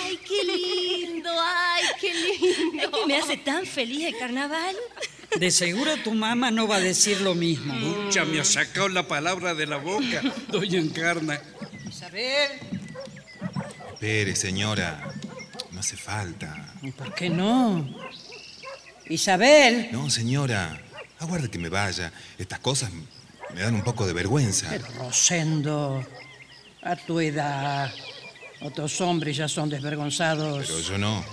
¡Ay, 0.00 0.18
qué 0.26 0.42
lindo! 0.44 1.30
¡Ay, 1.30 1.84
qué 2.00 2.14
lindo! 2.14 2.82
Es 2.82 2.88
que 2.88 3.06
me 3.06 3.16
hace 3.18 3.36
tan 3.36 3.66
feliz 3.66 4.06
el 4.06 4.18
carnaval. 4.18 4.74
De 5.36 5.50
seguro 5.50 5.96
tu 5.98 6.12
mamá 6.14 6.50
no 6.50 6.66
va 6.66 6.76
a 6.76 6.80
decir 6.80 7.20
lo 7.20 7.34
mismo. 7.34 7.74
Mucha 7.74 8.24
me 8.24 8.40
ha 8.40 8.44
sacado 8.44 8.88
la 8.88 9.06
palabra 9.06 9.54
de 9.54 9.66
la 9.66 9.76
boca, 9.76 10.22
doña 10.48 10.78
Encarna. 10.78 11.40
Isabel, 11.88 12.60
Espere, 13.92 14.34
señora. 14.34 15.12
No 15.70 15.78
hace 15.78 15.96
falta. 15.96 16.74
¿por 16.96 17.14
qué 17.14 17.30
no? 17.30 17.88
Isabel. 19.08 19.90
No, 19.92 20.10
señora. 20.10 20.81
Aguarde 21.22 21.48
que 21.48 21.58
me 21.58 21.68
vaya. 21.68 22.12
Estas 22.36 22.58
cosas 22.58 22.90
me 23.54 23.60
dan 23.60 23.76
un 23.76 23.84
poco 23.84 24.04
de 24.06 24.12
vergüenza. 24.12 24.66
Pero 24.70 24.86
Rosendo, 24.98 26.04
a 26.82 26.96
tu 26.96 27.20
edad, 27.20 27.92
otros 28.60 29.00
hombres 29.00 29.36
ya 29.36 29.46
son 29.46 29.70
desvergonzados. 29.70 30.66
Pero 30.66 30.80
yo 30.80 30.98
no. 30.98 31.24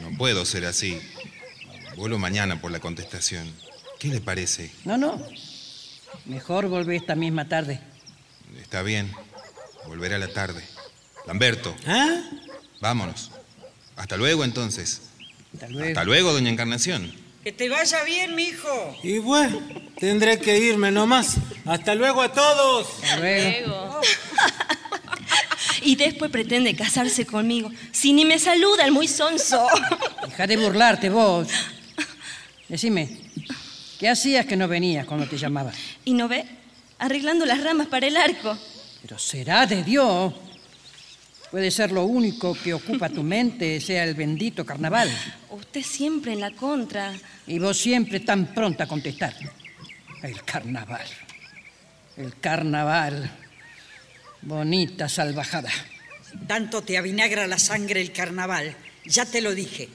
No 0.00 0.16
puedo 0.18 0.44
ser 0.44 0.66
así. 0.66 1.00
Vuelvo 1.96 2.18
mañana 2.18 2.60
por 2.60 2.70
la 2.70 2.78
contestación. 2.78 3.50
¿Qué 3.98 4.08
le 4.08 4.20
parece? 4.20 4.70
No, 4.84 4.98
no. 4.98 5.18
Mejor 6.26 6.68
volvé 6.68 6.96
esta 6.96 7.14
misma 7.14 7.48
tarde. 7.48 7.80
Está 8.60 8.82
bien. 8.82 9.10
Volveré 9.86 10.16
a 10.16 10.18
la 10.18 10.28
tarde. 10.28 10.62
Lamberto. 11.26 11.74
¿Ah? 11.86 12.20
Vámonos. 12.82 13.30
Hasta 13.96 14.18
luego, 14.18 14.44
entonces. 14.44 15.00
Hasta 15.54 15.68
luego. 15.68 15.88
Hasta 15.88 16.04
luego, 16.04 16.32
doña 16.34 16.50
Encarnación. 16.50 17.27
Que 17.48 17.52
te 17.52 17.70
vaya 17.70 18.04
bien, 18.04 18.34
mijo. 18.34 18.98
Y 19.02 19.20
bueno, 19.20 19.58
tendré 19.98 20.38
que 20.38 20.58
irme 20.58 20.90
nomás. 20.90 21.36
Hasta 21.64 21.94
luego 21.94 22.20
a 22.20 22.30
todos. 22.30 22.86
Hasta 23.02 23.16
luego. 23.16 23.66
Luego. 23.68 24.00
Y 25.80 25.96
después 25.96 26.30
pretende 26.30 26.76
casarse 26.76 27.24
conmigo. 27.24 27.70
Si 27.90 28.12
ni 28.12 28.26
me 28.26 28.38
saluda 28.38 28.84
el 28.84 28.92
muy 28.92 29.08
sonso. 29.08 29.66
Deja 30.28 30.46
de 30.46 30.58
burlarte 30.58 31.08
vos. 31.08 31.48
Decime, 32.68 33.18
¿qué 33.98 34.10
hacías 34.10 34.44
que 34.44 34.54
no 34.54 34.68
venías 34.68 35.06
cuando 35.06 35.26
te 35.26 35.38
llamaba? 35.38 35.72
¿Y 36.04 36.12
no 36.12 36.28
ve? 36.28 36.44
Arreglando 36.98 37.46
las 37.46 37.64
ramas 37.64 37.86
para 37.86 38.08
el 38.08 38.18
arco. 38.18 38.58
Pero 39.00 39.18
será 39.18 39.64
de 39.64 39.82
Dios. 39.82 40.34
Puede 41.50 41.70
ser 41.70 41.92
lo 41.92 42.04
único 42.04 42.54
que 42.54 42.74
ocupa 42.74 43.08
tu 43.08 43.22
mente, 43.22 43.80
sea 43.80 44.04
el 44.04 44.14
bendito 44.14 44.66
carnaval. 44.66 45.10
Usted 45.50 45.82
siempre 45.82 46.34
en 46.34 46.40
la 46.40 46.50
contra. 46.50 47.14
Y 47.46 47.58
vos 47.58 47.78
siempre 47.78 48.20
tan 48.20 48.52
pronta 48.52 48.84
a 48.84 48.86
contestar. 48.86 49.34
El 50.22 50.42
carnaval. 50.44 51.06
El 52.18 52.38
carnaval. 52.38 53.30
Bonita 54.42 55.08
salvajada. 55.08 55.70
Tanto 56.46 56.82
te 56.82 56.98
avinagra 56.98 57.46
la 57.46 57.58
sangre 57.58 58.02
el 58.02 58.12
carnaval. 58.12 58.76
Ya 59.06 59.24
te 59.24 59.40
lo 59.40 59.54
dije. 59.54 59.88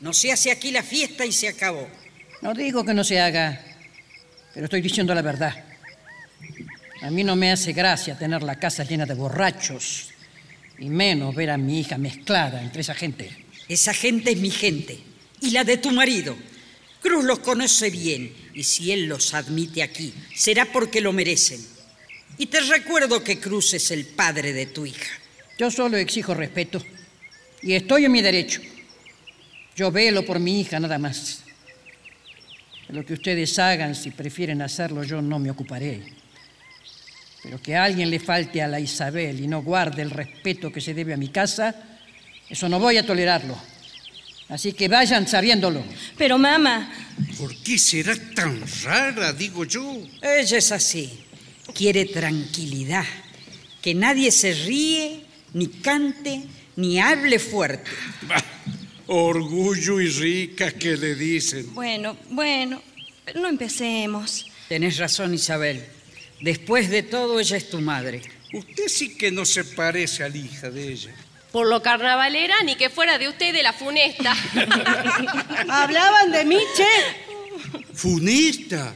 No 0.00 0.14
se 0.14 0.32
hace 0.32 0.50
aquí 0.50 0.70
la 0.70 0.82
fiesta 0.82 1.26
y 1.26 1.32
se 1.32 1.48
acabó. 1.48 1.86
No 2.40 2.54
digo 2.54 2.82
que 2.82 2.94
no 2.94 3.04
se 3.04 3.20
haga, 3.20 3.60
pero 4.54 4.64
estoy 4.64 4.80
diciendo 4.80 5.14
la 5.14 5.22
verdad. 5.22 5.64
A 7.02 7.10
mí 7.10 7.22
no 7.24 7.36
me 7.36 7.52
hace 7.52 7.74
gracia 7.74 8.16
tener 8.16 8.42
la 8.42 8.56
casa 8.56 8.84
llena 8.84 9.04
de 9.04 9.14
borrachos 9.14 10.13
y 10.78 10.88
menos 10.88 11.34
ver 11.34 11.50
a 11.50 11.58
mi 11.58 11.80
hija 11.80 11.98
mezclada 11.98 12.62
entre 12.62 12.82
esa 12.82 12.94
gente. 12.94 13.30
Esa 13.68 13.94
gente 13.94 14.32
es 14.32 14.38
mi 14.38 14.50
gente 14.50 14.98
y 15.40 15.50
la 15.50 15.64
de 15.64 15.78
tu 15.78 15.90
marido. 15.90 16.36
Cruz 17.00 17.24
los 17.24 17.40
conoce 17.40 17.90
bien 17.90 18.32
y 18.54 18.62
si 18.64 18.92
él 18.92 19.06
los 19.06 19.34
admite 19.34 19.82
aquí, 19.82 20.12
será 20.34 20.64
porque 20.66 21.00
lo 21.00 21.12
merecen. 21.12 21.60
Y 22.38 22.46
te 22.46 22.60
recuerdo 22.60 23.22
que 23.22 23.38
Cruz 23.38 23.74
es 23.74 23.90
el 23.90 24.06
padre 24.06 24.52
de 24.52 24.66
tu 24.66 24.86
hija. 24.86 25.12
Yo 25.58 25.70
solo 25.70 25.96
exijo 25.96 26.34
respeto 26.34 26.82
y 27.62 27.74
estoy 27.74 28.06
en 28.06 28.12
mi 28.12 28.22
derecho. 28.22 28.60
Yo 29.76 29.90
velo 29.90 30.24
por 30.24 30.40
mi 30.40 30.60
hija 30.60 30.80
nada 30.80 30.98
más. 30.98 31.42
De 32.88 32.94
lo 32.94 33.04
que 33.04 33.14
ustedes 33.14 33.58
hagan, 33.58 33.94
si 33.94 34.10
prefieren 34.10 34.62
hacerlo, 34.62 35.04
yo 35.04 35.22
no 35.22 35.38
me 35.38 35.50
ocuparé. 35.50 36.02
Pero 37.44 37.60
que 37.60 37.76
a 37.76 37.84
alguien 37.84 38.10
le 38.10 38.18
falte 38.18 38.62
a 38.62 38.66
la 38.66 38.80
Isabel 38.80 39.38
y 39.38 39.46
no 39.46 39.62
guarde 39.62 40.00
el 40.00 40.10
respeto 40.10 40.72
que 40.72 40.80
se 40.80 40.94
debe 40.94 41.12
a 41.12 41.18
mi 41.18 41.28
casa, 41.28 41.74
eso 42.48 42.68
no 42.70 42.80
voy 42.80 42.96
a 42.96 43.06
tolerarlo. 43.06 43.56
Así 44.48 44.72
que 44.72 44.88
vayan 44.88 45.28
sabiéndolo. 45.28 45.84
Pero 46.16 46.38
mamá, 46.38 46.90
¿Por 47.38 47.54
qué 47.56 47.78
será 47.78 48.14
tan 48.34 48.60
rara, 48.82 49.32
digo 49.32 49.64
yo? 49.64 49.98
Ella 50.22 50.58
es 50.58 50.72
así. 50.72 51.10
Quiere 51.74 52.06
tranquilidad. 52.06 53.04
Que 53.80 53.94
nadie 53.94 54.32
se 54.32 54.54
ríe, 54.54 55.24
ni 55.52 55.68
cante, 55.68 56.42
ni 56.76 56.98
hable 56.98 57.38
fuerte. 57.38 57.90
Bah, 58.26 58.42
orgullo 59.06 60.00
y 60.00 60.08
rica 60.08 60.72
que 60.72 60.96
le 60.96 61.14
dicen. 61.14 61.74
bueno, 61.74 62.16
bueno, 62.30 62.82
pero 63.24 63.40
no 63.40 63.48
empecemos. 63.48 64.46
Tenés 64.68 64.96
razón, 64.96 65.34
Isabel. 65.34 65.84
Después 66.40 66.90
de 66.90 67.02
todo, 67.02 67.40
ella 67.40 67.56
es 67.56 67.70
tu 67.70 67.80
madre. 67.80 68.22
Usted 68.52 68.88
sí 68.88 69.16
que 69.16 69.30
no 69.30 69.44
se 69.44 69.64
parece 69.64 70.24
a 70.24 70.28
la 70.28 70.36
hija 70.36 70.70
de 70.70 70.92
ella. 70.92 71.10
Por 71.50 71.68
lo 71.68 71.82
carnavalera, 71.82 72.54
ni 72.64 72.76
que 72.76 72.90
fuera 72.90 73.16
de 73.18 73.28
usted 73.28 73.52
de 73.52 73.62
la 73.62 73.72
funesta. 73.72 74.34
¿Hablaban 75.68 76.32
de 76.32 76.44
mí, 76.44 76.58
che? 76.76 77.84
Funesta. 77.94 78.94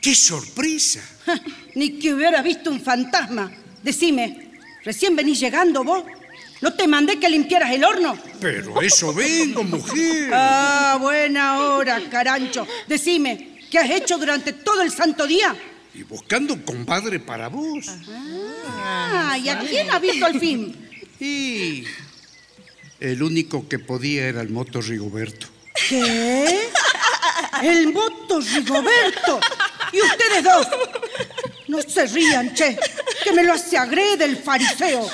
¡Qué 0.00 0.14
sorpresa! 0.14 1.00
Ni 1.74 1.98
que 1.98 2.14
hubiera 2.14 2.40
visto 2.42 2.70
un 2.70 2.80
fantasma. 2.80 3.50
Decime, 3.82 4.52
recién 4.84 5.16
venís 5.16 5.40
llegando 5.40 5.82
vos. 5.82 6.04
¿No 6.60 6.74
te 6.74 6.88
mandé 6.88 7.18
que 7.18 7.28
limpiaras 7.28 7.72
el 7.72 7.84
horno? 7.84 8.18
Pero 8.40 8.82
eso 8.82 9.12
vengo, 9.14 9.62
mujer. 9.62 10.30
Ah, 10.32 10.98
buena 11.00 11.60
hora, 11.60 12.00
carancho. 12.10 12.66
Decime, 12.86 13.60
¿qué 13.70 13.78
has 13.78 13.90
hecho 13.90 14.18
durante 14.18 14.52
todo 14.52 14.82
el 14.82 14.90
santo 14.90 15.26
día? 15.26 15.54
Y 15.98 16.04
buscando 16.04 16.54
un 16.54 16.60
compadre 16.60 17.18
para 17.18 17.48
vos. 17.48 17.86
Ah, 18.68 19.36
¿y 19.42 19.48
a 19.48 19.58
quién 19.58 19.90
has 19.90 20.00
visto 20.00 20.26
al 20.26 20.38
fin? 20.38 20.84
Y 21.20 21.82
el 23.00 23.20
único 23.24 23.68
que 23.68 23.80
podía 23.80 24.28
era 24.28 24.40
el 24.40 24.50
moto 24.50 24.80
Rigoberto. 24.80 25.48
¿Qué? 25.88 26.68
El 27.60 27.92
moto 27.92 28.38
Rigoberto. 28.38 29.40
¿Y 29.92 30.00
ustedes 30.00 30.44
dos? 30.44 30.68
No 31.66 31.82
se 31.82 32.06
rían, 32.06 32.54
che, 32.54 32.78
que 33.24 33.32
me 33.32 33.42
lo 33.42 33.54
hace 33.54 33.76
agrede 33.76 34.26
el 34.26 34.36
fariseo. 34.36 35.10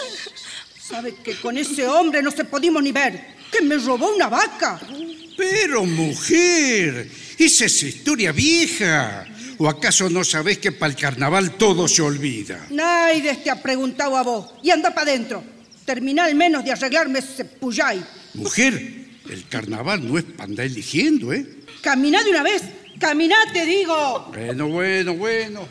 Sabe 0.79 1.15
que 1.15 1.41
con 1.41 1.57
ese 1.57 1.89
hombre 1.89 2.21
no 2.21 2.31
se 2.31 2.45
podimos 2.45 2.83
ni 2.83 2.93
ver, 2.93 3.37
que 3.51 3.63
me 3.63 3.79
robó 3.79 4.15
una 4.15 4.29
vaca. 4.29 4.79
Pero, 5.39 5.87
mujer, 5.87 7.11
esa 7.39 7.65
es 7.65 7.83
historia 7.83 8.31
vieja. 8.31 9.27
¿O 9.59 9.69
acaso 9.69 10.09
no 10.11 10.25
sabés 10.25 10.59
que 10.59 10.73
para 10.73 10.93
el 10.93 10.99
carnaval 10.99 11.53
todo 11.53 11.87
se 11.89 12.03
olvida? 12.03 12.67
Nadie 12.71 13.35
te 13.37 13.51
ha 13.51 13.63
preguntado 13.63 14.17
a 14.17 14.23
vos. 14.23 14.53
Y 14.63 14.71
anda 14.71 14.95
para 14.95 15.11
adentro. 15.11 15.43
Termina 15.85 16.25
al 16.25 16.35
menos 16.35 16.65
de 16.65 16.73
arreglarme 16.73 17.19
ese 17.21 17.45
puyay. 17.45 18.03
Mujer, 18.35 18.73
el 19.29 19.47
carnaval 19.49 20.07
no 20.07 20.19
es 20.19 20.25
para 20.25 20.45
andar 20.45 20.67
eligiendo, 20.67 21.33
¿eh? 21.33 21.47
Camina 21.83 22.23
de 22.23 22.31
una 22.31 22.43
vez. 22.43 22.63
Camina, 22.99 23.37
te 23.53 23.67
digo. 23.67 24.31
Bueno, 24.33 24.69
bueno, 24.69 25.15
bueno. 25.15 25.69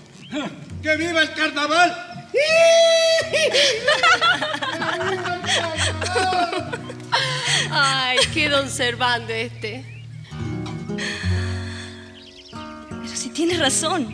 ¡Que 0.82 0.96
viva 0.98 1.22
el 1.22 1.34
carnaval! 1.34 2.10
Ay, 7.72 8.18
qué 8.34 8.50
don 8.50 8.70
Servando 8.70 9.34
este. 9.34 9.86
Si 13.24 13.30
tienes 13.30 13.58
razón, 13.58 14.14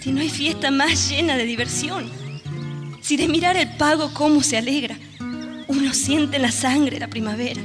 si 0.00 0.10
no 0.10 0.20
hay 0.20 0.28
fiesta 0.28 0.72
más 0.72 1.08
llena 1.08 1.36
de 1.36 1.44
diversión, 1.44 2.10
si 3.00 3.16
de 3.16 3.28
mirar 3.28 3.56
el 3.56 3.76
pago 3.76 4.12
cómo 4.12 4.42
se 4.42 4.58
alegra, 4.58 4.98
uno 5.68 5.94
siente 5.94 6.34
en 6.34 6.42
la 6.42 6.50
sangre 6.50 6.98
la 6.98 7.06
primavera, 7.06 7.62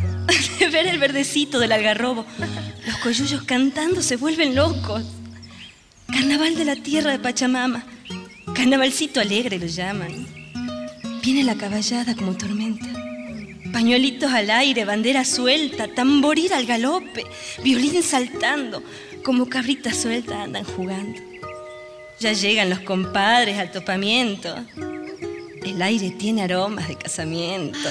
de 0.60 0.68
ver 0.68 0.86
el 0.86 1.00
verdecito 1.00 1.58
del 1.58 1.72
algarrobo, 1.72 2.24
los 2.86 2.96
coyullos 2.98 3.42
cantando 3.42 4.02
se 4.02 4.14
vuelven 4.14 4.54
locos. 4.54 5.02
Carnaval 6.06 6.54
de 6.54 6.64
la 6.64 6.76
tierra 6.76 7.10
de 7.10 7.18
Pachamama, 7.18 7.84
carnavalcito 8.54 9.18
alegre 9.18 9.58
lo 9.58 9.66
llaman. 9.66 10.28
Viene 11.24 11.42
la 11.42 11.56
caballada 11.56 12.14
como 12.14 12.36
tormenta. 12.36 12.86
Pañuelitos 13.72 14.30
al 14.30 14.48
aire, 14.50 14.84
bandera 14.84 15.24
suelta, 15.24 15.88
tamboril 15.88 16.52
al 16.52 16.66
galope, 16.66 17.24
violín 17.64 18.00
saltando, 18.04 18.84
como 19.22 19.48
cabritas 19.48 19.96
sueltas 19.96 20.36
andan 20.36 20.64
jugando. 20.64 21.20
Ya 22.18 22.32
llegan 22.32 22.70
los 22.70 22.80
compadres 22.80 23.58
al 23.58 23.70
topamiento. 23.70 24.54
El 25.64 25.80
aire 25.80 26.10
tiene 26.10 26.42
aromas 26.42 26.88
de 26.88 26.96
casamiento. 26.96 27.78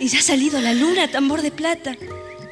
y 0.00 0.08
ya 0.08 0.18
ha 0.18 0.22
salido 0.22 0.60
la 0.60 0.74
luna, 0.74 1.08
tambor 1.08 1.42
de 1.42 1.50
plata, 1.50 1.96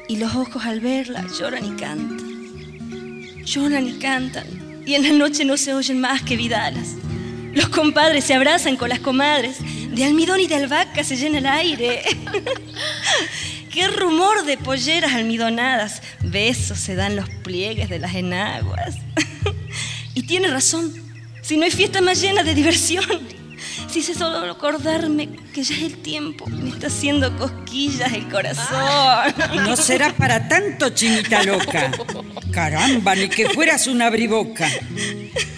y 0.07 0.17
los 0.17 0.35
ojos 0.35 0.65
al 0.65 0.79
verla 0.79 1.25
lloran 1.39 1.65
y 1.65 1.79
cantan. 1.79 3.43
Lloran 3.43 3.87
y 3.87 3.93
cantan, 3.93 4.47
y 4.85 4.95
en 4.95 5.03
la 5.03 5.11
noche 5.11 5.45
no 5.45 5.57
se 5.57 5.73
oyen 5.73 5.99
más 5.99 6.23
que 6.23 6.35
vidalas. 6.35 6.95
Los 7.53 7.69
compadres 7.69 8.25
se 8.25 8.33
abrazan 8.33 8.75
con 8.75 8.89
las 8.89 8.99
comadres, 8.99 9.57
de 9.95 10.03
almidón 10.03 10.39
y 10.39 10.47
de 10.47 10.55
albahaca 10.55 11.03
se 11.03 11.15
llena 11.15 11.39
el 11.39 11.45
aire. 11.45 12.03
Qué 13.77 13.87
rumor 13.89 14.43
de 14.43 14.57
polleras 14.57 15.13
almidonadas, 15.13 16.01
besos 16.23 16.79
se 16.79 16.95
dan 16.95 17.15
los 17.15 17.29
pliegues 17.29 17.89
de 17.89 17.99
las 17.99 18.15
enaguas. 18.15 18.95
y 20.15 20.23
tiene 20.23 20.47
razón, 20.47 20.91
si 21.43 21.57
no 21.57 21.63
hay 21.63 21.69
fiesta 21.69 22.01
más 22.01 22.19
llena 22.19 22.41
de 22.41 22.55
diversión, 22.55 23.05
si 23.89 24.03
sé 24.03 24.13
solo 24.13 24.51
acordarme 24.51 25.29
que 25.53 25.63
ya 25.63 25.75
es 25.75 25.83
el 25.83 25.97
tiempo, 25.97 26.45
me 26.47 26.69
está 26.69 26.87
haciendo 26.87 27.35
cosquillas 27.37 28.13
el 28.13 28.27
corazón. 28.29 29.33
No 29.55 29.75
será 29.75 30.13
para 30.13 30.47
tanto, 30.47 30.89
chinita 30.89 31.43
loca. 31.43 31.91
Caramba, 32.51 33.15
ni 33.15 33.29
que 33.29 33.49
fueras 33.49 33.87
una 33.87 34.09
briboca. 34.09 34.69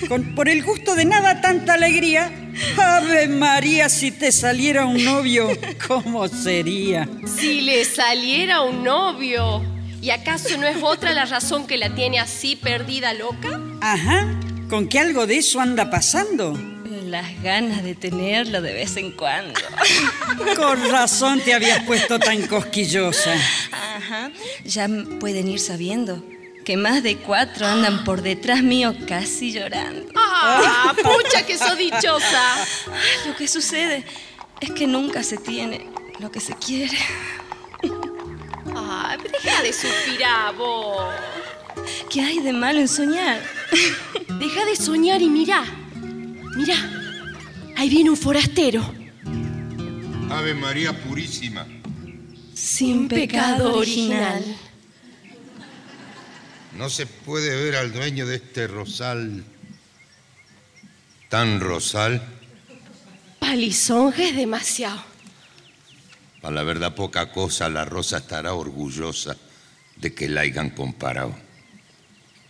Con, 0.07 0.35
por 0.35 0.49
el 0.49 0.63
gusto 0.63 0.95
de 0.95 1.05
nada, 1.05 1.41
tanta 1.41 1.73
alegría. 1.73 2.31
Ave 2.77 3.27
María, 3.27 3.89
si 3.89 4.11
te 4.11 4.31
saliera 4.31 4.85
un 4.85 5.03
novio, 5.03 5.49
¿cómo 5.87 6.27
sería? 6.27 7.07
Si 7.25 7.61
le 7.61 7.85
saliera 7.85 8.61
un 8.61 8.83
novio. 8.83 9.63
¿Y 10.01 10.11
acaso 10.11 10.57
no 10.57 10.65
es 10.65 10.77
otra 10.81 11.11
la 11.11 11.25
razón 11.25 11.67
que 11.67 11.77
la 11.77 11.93
tiene 11.93 12.19
así 12.19 12.55
perdida 12.55 13.13
loca? 13.13 13.59
Ajá, 13.81 14.39
¿con 14.69 14.87
qué 14.87 14.99
algo 14.99 15.27
de 15.27 15.37
eso 15.37 15.59
anda 15.59 15.89
pasando? 15.89 16.78
Las 17.09 17.41
ganas 17.41 17.83
de 17.83 17.95
tenerlo 17.95 18.61
de 18.61 18.71
vez 18.71 18.95
en 18.95 19.11
cuando. 19.11 19.59
Con 20.55 20.91
razón 20.91 21.39
te 21.39 21.55
habías 21.55 21.83
puesto 21.83 22.19
tan 22.19 22.45
cosquillosa. 22.45 23.33
Ajá, 23.71 24.29
ya 24.63 24.87
pueden 25.19 25.47
ir 25.47 25.59
sabiendo 25.59 26.23
que 26.63 26.77
más 26.77 27.01
de 27.01 27.17
cuatro 27.17 27.65
andan 27.65 28.03
por 28.03 28.21
detrás 28.21 28.61
mío 28.61 28.95
casi 29.07 29.51
llorando. 29.51 30.11
¡Ah, 30.13 30.93
pucha 31.01 31.43
que 31.47 31.57
sos 31.57 31.75
dichosa! 31.79 32.43
Lo 33.25 33.35
que 33.35 33.47
sucede 33.47 34.05
es 34.61 34.69
que 34.69 34.85
nunca 34.85 35.23
se 35.23 35.37
tiene 35.37 35.89
lo 36.19 36.31
que 36.31 36.39
se 36.39 36.53
quiere. 36.53 36.99
¡Ay, 38.75 39.17
deja 39.41 39.63
de 39.63 39.73
suspirar 39.73 40.53
vos! 40.55 41.11
¿Qué 42.07 42.21
hay 42.21 42.37
de 42.37 42.53
malo 42.53 42.79
en 42.79 42.87
soñar? 42.87 43.41
Deja 44.27 44.63
de 44.65 44.75
soñar 44.75 45.23
y 45.23 45.29
mira. 45.29 45.63
Mira, 46.55 46.75
ahí 47.79 47.89
viene 47.89 48.09
un 48.09 48.17
forastero. 48.17 48.83
Ave 50.29 50.53
María 50.53 50.91
Purísima. 50.91 51.65
Sin 52.53 53.07
pecado 53.07 53.77
original. 53.77 54.43
No 56.77 56.89
se 56.89 57.05
puede 57.05 57.55
ver 57.63 57.77
al 57.77 57.93
dueño 57.93 58.25
de 58.25 58.35
este 58.35 58.67
rosal 58.67 59.45
tan 61.29 61.61
rosal. 61.61 62.21
Palizonga 63.39 64.23
es 64.23 64.35
demasiado. 64.35 65.01
A 66.43 66.51
la 66.51 66.63
verdad, 66.63 66.95
poca 66.95 67.31
cosa, 67.31 67.69
la 67.69 67.85
rosa 67.85 68.17
estará 68.17 68.53
orgullosa 68.53 69.37
de 69.95 70.13
que 70.13 70.27
la 70.27 70.41
hayan 70.41 70.69
comparado. 70.69 71.33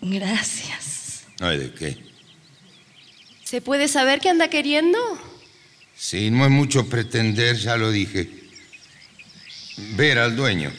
Gracias. 0.02 1.26
No 1.39 1.48
hay 1.48 1.58
de 1.60 1.74
qué. 1.74 2.09
¿Se 3.50 3.62
puede 3.62 3.88
saber 3.88 4.20
qué 4.20 4.30
anda 4.30 4.48
queriendo? 4.48 5.00
Sí, 5.98 6.30
no 6.30 6.46
es 6.46 6.52
mucho 6.52 6.88
pretender, 6.88 7.58
ya 7.58 7.78
lo 7.78 7.90
dije. 7.90 8.30
Ver 9.96 10.20
al 10.20 10.36
dueño. 10.36 10.72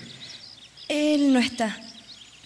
Él 0.89 1.33
no 1.33 1.41
está, 1.41 1.77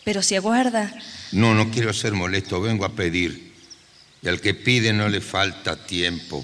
pero 0.02 0.22
si 0.22 0.34
aguarda. 0.34 0.90
No, 1.32 1.54
no 1.54 1.70
quiero 1.70 1.92
ser 1.92 2.14
molesto, 2.14 2.58
vengo 2.62 2.86
a 2.86 2.94
pedir. 2.94 3.52
Y 4.22 4.28
al 4.28 4.40
que 4.40 4.54
pide 4.54 4.94
no 4.94 5.10
le 5.10 5.20
falta 5.20 5.84
tiempo 5.84 6.42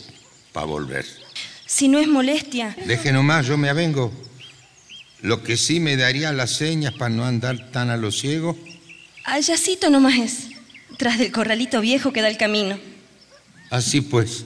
para 0.52 0.66
volver. 0.66 1.06
Si 1.64 1.88
no 1.88 1.98
es 2.00 2.06
molestia. 2.06 2.76
Deje 2.84 3.12
nomás, 3.12 3.46
yo 3.46 3.56
me 3.56 3.70
avengo. 3.70 4.12
Lo 5.22 5.42
que 5.42 5.56
sí 5.56 5.80
me 5.80 5.96
daría 5.96 6.34
las 6.34 6.50
señas 6.50 6.92
para 6.92 7.14
no 7.14 7.24
andar 7.24 7.70
tan 7.70 7.88
a 7.88 7.96
lo 7.96 8.12
ciego. 8.12 8.58
Allácito 9.24 9.88
nomás 9.88 10.18
es, 10.18 10.48
tras 10.98 11.18
del 11.18 11.32
corralito 11.32 11.80
viejo 11.80 12.12
que 12.12 12.20
da 12.20 12.28
el 12.28 12.36
camino. 12.36 12.89
Así 13.70 14.00
pues, 14.00 14.44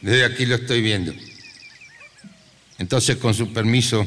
desde 0.00 0.24
aquí 0.24 0.44
lo 0.44 0.56
estoy 0.56 0.82
viendo. 0.82 1.14
Entonces, 2.78 3.16
con 3.16 3.32
su 3.32 3.52
permiso, 3.52 4.06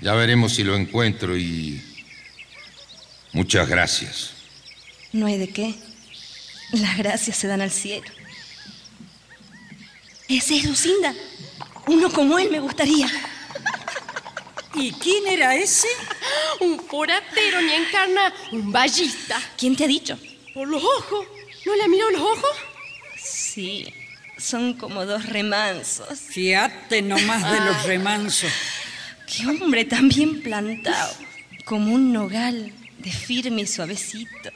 ya 0.00 0.14
veremos 0.14 0.54
si 0.54 0.64
lo 0.64 0.76
encuentro 0.76 1.36
y... 1.36 1.82
Muchas 3.32 3.68
gracias. 3.68 4.32
No 5.12 5.26
hay 5.26 5.38
de 5.38 5.48
qué. 5.48 5.74
Las 6.72 6.98
gracias 6.98 7.36
se 7.36 7.46
dan 7.46 7.60
al 7.60 7.70
cielo. 7.70 8.06
Ese 10.28 10.56
es 10.56 10.64
Lucinda. 10.64 11.14
Uno 11.86 12.10
como 12.10 12.38
él 12.38 12.50
me 12.50 12.60
gustaría. 12.60 13.10
¿Y 14.74 14.92
quién 14.92 15.26
era 15.26 15.56
ese? 15.56 15.88
Un 16.60 16.78
foratero 16.80 17.60
ni 17.62 17.72
encarna, 17.72 18.32
un 18.52 18.70
ballista. 18.70 19.40
¿Quién 19.56 19.76
te 19.76 19.84
ha 19.84 19.88
dicho? 19.88 20.18
Por 20.54 20.68
los 20.68 20.82
ojos. 20.82 21.26
¿No 21.66 21.74
le 21.76 21.88
mirado 21.88 22.10
los 22.10 22.20
ojos? 22.20 22.69
Sí, 23.60 23.92
son 24.38 24.72
como 24.72 25.04
dos 25.04 25.26
remansos. 25.26 26.18
Fíjate 26.18 27.02
nomás 27.02 27.42
de 27.52 27.60
los 27.60 27.82
remansos. 27.82 28.50
Qué 29.26 29.46
hombre 29.46 29.84
tan 29.84 30.08
bien 30.08 30.40
plantado, 30.40 31.14
como 31.66 31.92
un 31.92 32.10
nogal 32.10 32.72
de 32.96 33.10
firme 33.10 33.60
y 33.60 33.66
suavecito. 33.66 34.50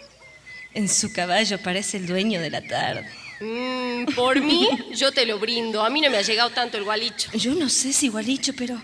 En 0.73 0.89
su 0.89 1.13
caballo 1.13 1.59
parece 1.63 1.99
el 1.99 2.07
dueño 2.07 2.41
de 2.41 2.49
la 2.49 2.67
tarde. 2.67 3.07
Mm, 3.43 4.15
por 4.15 4.41
mí, 4.41 4.71
yo 4.95 5.13
te 5.13 5.27
lo 5.27 5.39
brindo. 5.39 5.85
A 5.85 5.91
mí 5.91 6.01
no 6.01 6.09
me 6.09 6.17
ha 6.17 6.23
llegado 6.23 6.49
tanto 6.49 6.79
el 6.79 6.85
gualicho. 6.85 7.31
Yo 7.37 7.53
no 7.55 7.69
sé 7.69 7.93
si 7.93 8.09
gualicho, 8.09 8.55
pero... 8.55 8.83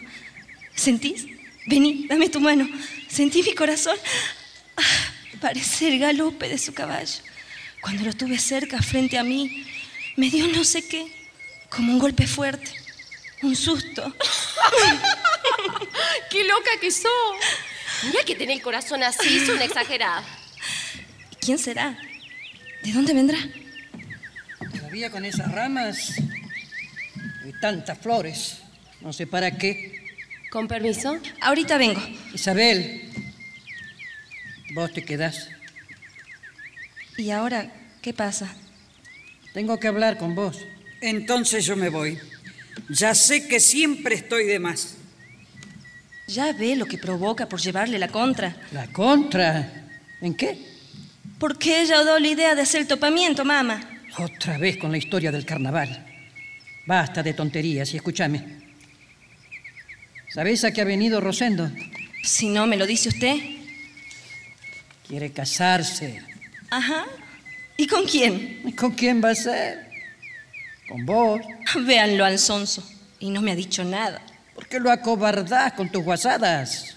¿Sentís? 0.75 1.25
Vení, 1.65 2.09
dame 2.09 2.29
tu 2.29 2.41
mano. 2.41 2.69
¿Sentí 3.09 3.43
mi 3.43 3.55
corazón? 3.55 3.97
Ah, 4.77 4.83
parece 5.41 5.89
el 5.89 5.99
galope 5.99 6.47
de 6.47 6.59
su 6.59 6.75
caballo. 6.75 7.23
Cuando 7.81 8.05
lo 8.05 8.13
tuve 8.13 8.39
cerca, 8.39 8.83
frente 8.83 9.17
a 9.17 9.25
mí, 9.25 9.65
me 10.16 10.31
dio 10.31 10.46
no 10.49 10.64
sé 10.64 10.87
qué, 10.87 11.07
como 11.68 11.92
un 11.92 11.99
golpe 11.99 12.27
fuerte, 12.27 12.73
un 13.42 13.57
susto. 13.57 14.03
¡Qué 16.31 16.44
loca 16.44 16.70
que 16.81 16.90
sos! 16.90 17.11
Mira 18.05 18.25
que 18.25 18.35
tener 18.35 18.57
el 18.57 18.62
corazón 18.62 19.03
así, 19.03 19.38
es 19.38 19.49
una 19.49 19.64
exagerada. 19.64 20.25
¿Quién 21.40 21.59
será? 21.59 21.99
¿De 22.83 22.92
dónde 22.92 23.12
vendrá? 23.12 23.38
Todavía 24.73 25.11
con 25.11 25.25
esas 25.25 25.51
ramas 25.53 26.14
y 26.18 27.53
tantas 27.61 27.99
flores. 27.99 28.59
No 29.01 29.12
sé 29.12 29.27
para 29.27 29.57
qué. 29.57 30.01
Con 30.51 30.66
permiso. 30.66 31.18
Ahorita 31.40 31.79
vengo. 31.79 32.01
Isabel, 32.35 33.11
vos 34.75 34.92
te 34.92 35.05
quedás. 35.05 35.49
¿Y 37.16 37.31
ahora 37.31 37.73
qué 38.03 38.12
pasa? 38.12 38.55
Tengo 39.53 39.79
que 39.79 39.89
hablar 39.89 40.19
con 40.19 40.35
vos. 40.35 40.59
Entonces 41.01 41.65
yo 41.65 41.77
me 41.77 41.89
voy. 41.89 42.19
Ya 42.89 43.15
sé 43.15 43.49
que 43.49 43.61
siempre 43.61 44.15
estoy 44.15 44.47
de 44.47 44.59
más. 44.59 44.97
Ya 46.29 46.53
ve 46.53 46.77
lo 46.77 46.87
que 46.87 46.99
provoca 46.99 47.49
por 47.49 47.61
llevarle 47.61 47.99
la 47.99 48.09
contra. 48.09 48.57
¿La 48.73 48.87
contra? 48.89 49.89
¿En 50.21 50.35
qué? 50.35 50.59
Porque 51.39 51.83
ella 51.83 52.03
dio 52.03 52.19
la 52.19 52.29
idea 52.29 52.55
de 52.55 52.63
hacer 52.63 52.83
el 52.83 52.87
topamiento, 52.87 53.45
mamá. 53.45 53.81
Otra 54.19 54.59
vez 54.59 54.77
con 54.77 54.93
la 54.93 54.99
historia 54.99 55.33
del 55.33 55.45
carnaval. 55.45 56.07
Basta 56.87 57.23
de 57.23 57.35
tonterías 57.35 57.93
y 57.93 57.97
escúchame. 57.97 58.61
¿Sabéis 60.33 60.63
a 60.65 60.73
qué 60.73 60.83
ha 60.83 60.85
venido 60.85 61.21
Rosendo? 61.21 61.71
Si 62.23 62.49
no 62.49 62.67
me 62.67 62.77
lo 62.77 62.87
dice 62.87 63.09
usted. 63.09 63.37
Quiere 65.09 65.33
casarse. 65.33 66.23
Ajá. 66.71 67.07
¿Y 67.81 67.87
con 67.87 68.05
quién? 68.05 68.61
¿Y 68.66 68.73
con 68.73 68.90
quién 68.90 69.25
va 69.25 69.31
a 69.31 69.35
ser? 69.35 69.88
Con 70.87 71.07
vos. 71.07 71.40
Véanlo 71.87 72.27
al 72.27 72.38
sonso. 72.38 72.87
Y 73.21 73.31
no 73.31 73.40
me 73.40 73.53
ha 73.53 73.57
dicho 73.57 73.85
nada. 73.85 74.21
¿Por 74.55 74.66
qué 74.69 74.79
lo 74.79 74.90
acobardás 74.90 75.73
con 75.73 75.90
tus 75.90 76.05
guasadas? 76.05 76.95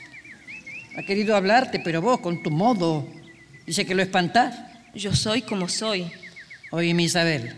Ha 0.97 1.03
querido 1.03 1.37
hablarte, 1.37 1.79
pero 1.79 2.01
vos, 2.01 2.19
con 2.19 2.43
tu 2.43 2.51
modo, 2.51 3.07
dice 3.65 3.85
que 3.85 3.95
lo 3.95 4.01
espantás. 4.01 4.59
Yo 4.93 5.15
soy 5.15 5.43
como 5.43 5.69
soy. 5.69 6.11
Oye, 6.71 6.93
mi 6.93 7.05
Isabel, 7.05 7.55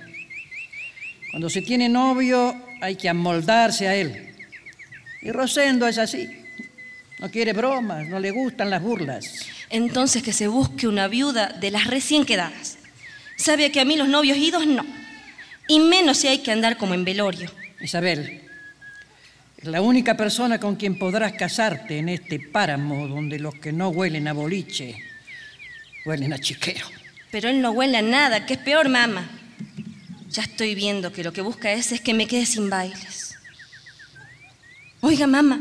cuando 1.32 1.50
se 1.50 1.64
tiene 1.64 1.90
novio 1.90 2.56
hay 2.80 2.96
que 2.96 3.10
amoldarse 3.10 3.88
a 3.88 3.96
él. 3.96 4.36
Y 5.24 5.32
Rosendo 5.32 5.88
es 5.88 5.98
así. 5.98 6.30
No 7.18 7.32
quiere 7.32 7.54
bromas, 7.54 8.08
no 8.08 8.20
le 8.20 8.30
gustan 8.30 8.70
las 8.70 8.84
burlas. 8.84 9.48
Entonces 9.72 10.22
que 10.22 10.32
se 10.32 10.48
busque 10.48 10.88
una 10.88 11.08
viuda 11.08 11.48
de 11.60 11.72
las 11.72 11.88
recién 11.88 12.24
quedadas. 12.24 12.78
Sabe 13.38 13.72
que 13.72 13.82
a 13.82 13.86
mí 13.86 13.96
los 13.96 14.08
novios 14.08 14.38
idos 14.38 14.66
no. 14.66 14.86
Y 15.68 15.80
menos 15.80 16.18
si 16.18 16.28
hay 16.28 16.40
que 16.40 16.52
andar 16.52 16.78
como 16.78 16.94
en 16.94 17.04
velorio. 17.04 17.52
Isabel, 17.82 18.42
es 19.58 19.66
la 19.66 19.82
única 19.82 20.16
persona 20.16 20.60
con 20.60 20.76
quien 20.76 20.98
podrás 20.98 21.34
casarte 21.34 21.98
en 21.98 22.10
este 22.10 22.40
páramo 22.40 23.08
donde 23.08 23.40
los 23.40 23.56
que 23.56 23.72
no 23.72 23.90
huelen 23.90 24.28
a 24.28 24.34
boliche 24.34 24.98
huelen 26.06 26.34
a 26.34 26.40
chiquero. 26.40 26.86
Pero 27.32 27.50
él 27.50 27.62
no 27.62 27.72
huele 27.72 27.98
a 27.98 28.02
nada, 28.02 28.46
que 28.46 28.54
es 28.54 28.60
peor, 28.60 28.88
mamá. 28.88 29.28
Ya 30.30 30.44
estoy 30.44 30.76
viendo 30.76 31.12
que 31.12 31.24
lo 31.24 31.34
que 31.34 31.42
busca 31.42 31.72
ese 31.72 31.96
es 31.96 32.02
que 32.02 32.14
me 32.14 32.28
quede 32.28 32.46
sin 32.46 32.70
bailes. 32.70 33.36
Oiga, 35.02 35.28
mamá. 35.28 35.60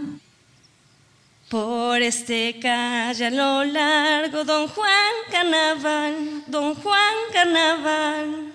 Por 1.55 2.03
este 2.03 2.59
calle 2.61 3.27
a 3.27 3.31
lo 3.31 3.63
largo, 3.63 4.43
don 4.43 4.67
Juan 4.67 5.15
Carnaval, 5.31 6.43
don 6.49 6.75
Juan 6.75 7.15
Carnaval, 7.33 8.53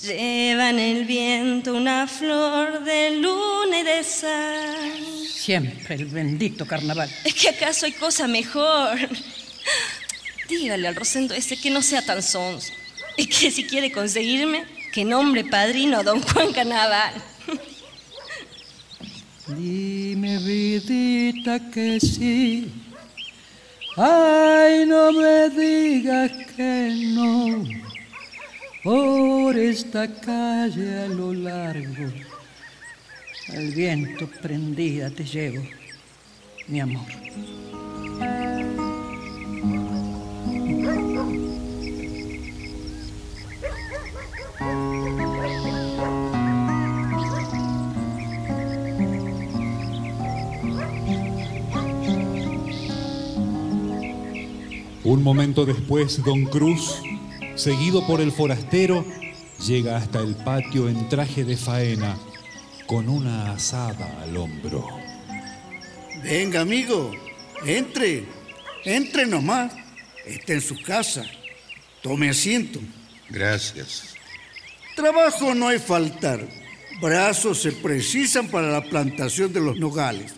lleva 0.00 0.70
en 0.70 0.78
el 0.78 1.04
viento 1.04 1.74
una 1.74 2.06
flor 2.06 2.82
de 2.82 3.10
luna 3.18 3.80
y 3.80 3.82
de 3.82 4.02
sal. 4.02 5.26
Siempre 5.30 5.96
el 5.96 6.06
bendito 6.06 6.66
carnaval. 6.66 7.10
¿Es 7.26 7.34
que 7.34 7.50
acaso 7.50 7.84
hay 7.84 7.92
cosa 7.92 8.26
mejor? 8.26 8.96
Dígale 10.48 10.88
al 10.88 10.96
Rosendo 10.96 11.34
ese 11.34 11.60
que 11.60 11.68
no 11.68 11.82
sea 11.82 12.00
tan 12.00 12.22
sonso. 12.22 12.72
Y 13.18 13.26
que 13.26 13.50
si 13.50 13.66
quiere 13.66 13.92
conseguirme, 13.92 14.64
que 14.94 15.04
nombre 15.04 15.44
padrino 15.44 15.98
a 15.98 16.02
don 16.02 16.22
Juan 16.22 16.54
Carnaval. 16.54 17.12
Dime, 19.56 20.38
vidita, 20.38 21.58
que 21.70 21.98
sí. 22.00 22.70
Ay, 23.96 24.86
no 24.86 25.12
me 25.12 25.50
digas 25.50 26.30
que 26.56 26.94
no. 27.14 27.64
Por 28.82 29.56
esta 29.56 30.08
calle 30.08 31.00
a 31.00 31.08
lo 31.08 31.34
largo, 31.34 32.10
al 33.52 33.70
viento 33.72 34.26
prendida 34.40 35.10
te 35.10 35.24
llevo, 35.24 35.62
mi 36.66 36.80
amor. 36.80 37.06
Un 55.02 55.22
momento 55.22 55.64
después, 55.64 56.22
don 56.22 56.44
Cruz, 56.44 57.00
seguido 57.54 58.06
por 58.06 58.20
el 58.20 58.32
forastero, 58.32 59.04
llega 59.66 59.96
hasta 59.96 60.20
el 60.20 60.36
patio 60.36 60.88
en 60.88 61.08
traje 61.08 61.44
de 61.44 61.56
faena, 61.56 62.18
con 62.86 63.08
una 63.08 63.52
asada 63.52 64.22
al 64.22 64.36
hombro. 64.36 64.86
Venga, 66.22 66.60
amigo, 66.60 67.12
entre, 67.64 68.24
entre 68.84 69.26
nomás. 69.26 69.72
Está 70.26 70.52
en 70.52 70.60
su 70.60 70.80
casa. 70.82 71.24
Tome 72.02 72.28
asiento. 72.28 72.78
Gracias. 73.30 74.14
Trabajo 74.94 75.54
no 75.54 75.68
hay 75.68 75.78
faltar. 75.78 76.46
Brazos 77.00 77.62
se 77.62 77.72
precisan 77.72 78.48
para 78.48 78.70
la 78.70 78.82
plantación 78.82 79.52
de 79.52 79.60
los 79.60 79.78
nogales. 79.78 80.34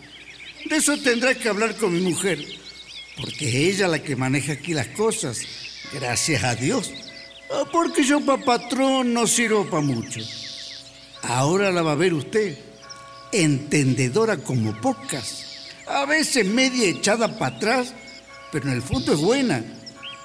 De 0.69 0.77
eso 0.77 0.97
tendrá 0.97 1.35
que 1.35 1.49
hablar 1.49 1.75
con 1.75 1.93
mi 1.93 1.99
mujer, 1.99 2.39
porque 3.19 3.47
es 3.47 3.75
ella 3.75 3.87
la 3.87 3.99
que 3.99 4.15
maneja 4.15 4.53
aquí 4.53 4.73
las 4.73 4.87
cosas. 4.87 5.41
Gracias 5.93 6.43
a 6.43 6.55
Dios. 6.55 6.91
Ah, 7.51 7.65
Porque 7.71 8.03
yo 8.03 8.19
para 8.21 8.43
patrón 8.43 9.13
no 9.13 9.27
sirvo 9.27 9.69
para 9.69 9.83
mucho. 9.83 10.21
Ahora 11.21 11.71
la 11.71 11.83
va 11.83 11.93
a 11.93 11.95
ver 11.95 12.13
usted, 12.13 12.57
entendedora 13.31 14.37
como 14.37 14.73
pocas. 14.81 15.69
A 15.87 16.05
veces 16.05 16.45
media 16.45 16.87
echada 16.87 17.37
para 17.37 17.55
atrás, 17.55 17.93
pero 18.51 18.67
en 18.67 18.73
el 18.73 18.81
fondo 18.81 19.13
es 19.13 19.19
buena 19.19 19.63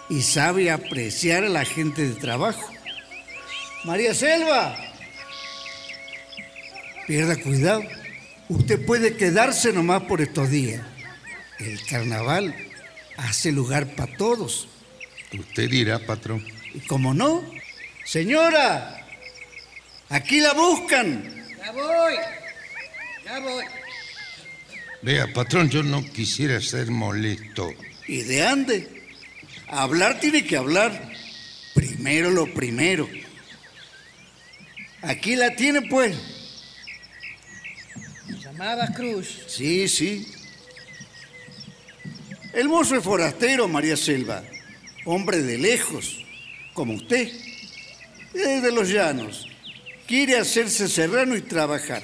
y 0.09 0.23
sabe 0.23 0.71
apreciar 0.71 1.45
a 1.45 1.49
la 1.49 1.65
gente 1.65 2.09
de 2.09 2.15
trabajo. 2.15 2.67
María 3.85 4.15
Selva, 4.15 4.77
pierda 7.07 7.37
cuidado. 7.37 7.83
Usted 8.49 8.85
puede 8.87 9.17
quedarse 9.17 9.73
nomás 9.73 10.03
por 10.05 10.21
estos 10.21 10.51
días. 10.51 10.83
El 11.59 11.85
carnaval 11.87 12.55
hace 13.19 13.53
lugar 13.53 13.95
para 13.95 14.17
todos. 14.17 14.69
Usted 15.39 15.69
dirá, 15.69 15.99
patrón. 15.99 16.45
Y 16.73 16.81
como 16.81 17.13
no, 17.13 17.45
señora, 18.05 19.07
aquí 20.09 20.41
la 20.41 20.55
buscan. 20.55 21.47
Ya 21.59 21.73
voy, 21.73 22.15
ya 23.25 23.39
voy. 23.41 23.65
Vea, 25.03 25.33
patrón, 25.33 25.69
yo 25.69 25.83
no 25.83 26.05
quisiera 26.11 26.61
ser 26.61 26.91
molesto. 26.91 27.71
Y 28.07 28.23
de 28.23 28.47
ande. 28.47 29.05
Hablar 29.69 30.19
tiene 30.19 30.45
que 30.45 30.57
hablar. 30.57 31.13
Primero 31.75 32.31
lo 32.31 32.53
primero. 32.55 33.09
Aquí 35.03 35.37
la 35.37 35.55
tiene, 35.55 35.83
pues. 35.83 36.17
Llamabas 38.43 38.97
Cruz. 38.97 39.43
Sí, 39.47 39.89
sí. 39.89 40.27
El 42.53 42.69
mozo 42.69 42.97
es 42.97 43.05
forastero, 43.05 43.69
María 43.69 43.97
Selva. 43.97 44.43
Hombre 45.05 45.43
de 45.43 45.59
lejos, 45.59 46.25
como 46.73 46.95
usted. 46.95 47.29
Es 48.35 48.63
de 48.63 48.73
los 48.73 48.89
llanos. 48.89 49.47
Quiere 50.07 50.39
hacerse 50.39 50.89
serrano 50.89 51.37
y 51.37 51.43
trabajar. 51.43 52.03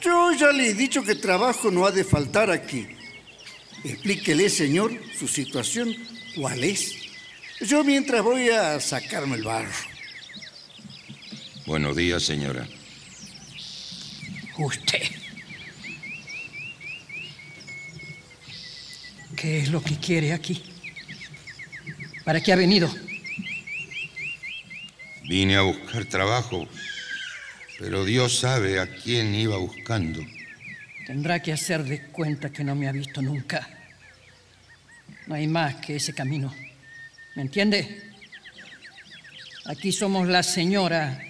Yo 0.00 0.32
ya 0.32 0.52
le 0.52 0.68
he 0.68 0.74
dicho 0.74 1.02
que 1.02 1.14
trabajo 1.14 1.70
no 1.70 1.86
ha 1.86 1.90
de 1.90 2.04
faltar 2.04 2.50
aquí. 2.50 2.86
Explíquele, 3.84 4.48
señor, 4.48 4.92
su 5.18 5.26
situación, 5.26 5.94
cuál 6.36 6.62
es. 6.62 6.94
Yo 7.60 7.84
mientras 7.84 8.22
voy 8.22 8.48
a 8.50 8.78
sacarme 8.80 9.36
el 9.36 9.42
barro. 9.42 9.70
Buenos 11.66 11.96
días, 11.96 12.22
señora. 12.22 12.66
Usted. 14.58 15.21
¿Qué 19.42 19.58
es 19.58 19.70
lo 19.70 19.82
que 19.82 19.96
quiere 19.96 20.32
aquí? 20.32 20.62
¿Para 22.24 22.40
qué 22.40 22.52
ha 22.52 22.56
venido? 22.56 22.88
Vine 25.24 25.56
a 25.56 25.62
buscar 25.62 26.04
trabajo, 26.04 26.68
pero 27.76 28.04
Dios 28.04 28.38
sabe 28.38 28.78
a 28.78 28.86
quién 28.86 29.34
iba 29.34 29.56
buscando. 29.56 30.24
Tendrá 31.08 31.42
que 31.42 31.52
hacer 31.52 31.82
de 31.82 32.06
cuenta 32.12 32.52
que 32.52 32.62
no 32.62 32.76
me 32.76 32.86
ha 32.86 32.92
visto 32.92 33.20
nunca. 33.20 33.68
No 35.26 35.34
hay 35.34 35.48
más 35.48 35.74
que 35.74 35.96
ese 35.96 36.14
camino. 36.14 36.54
¿Me 37.34 37.42
entiende? 37.42 38.12
Aquí 39.64 39.90
somos 39.90 40.28
la 40.28 40.44
señora 40.44 41.20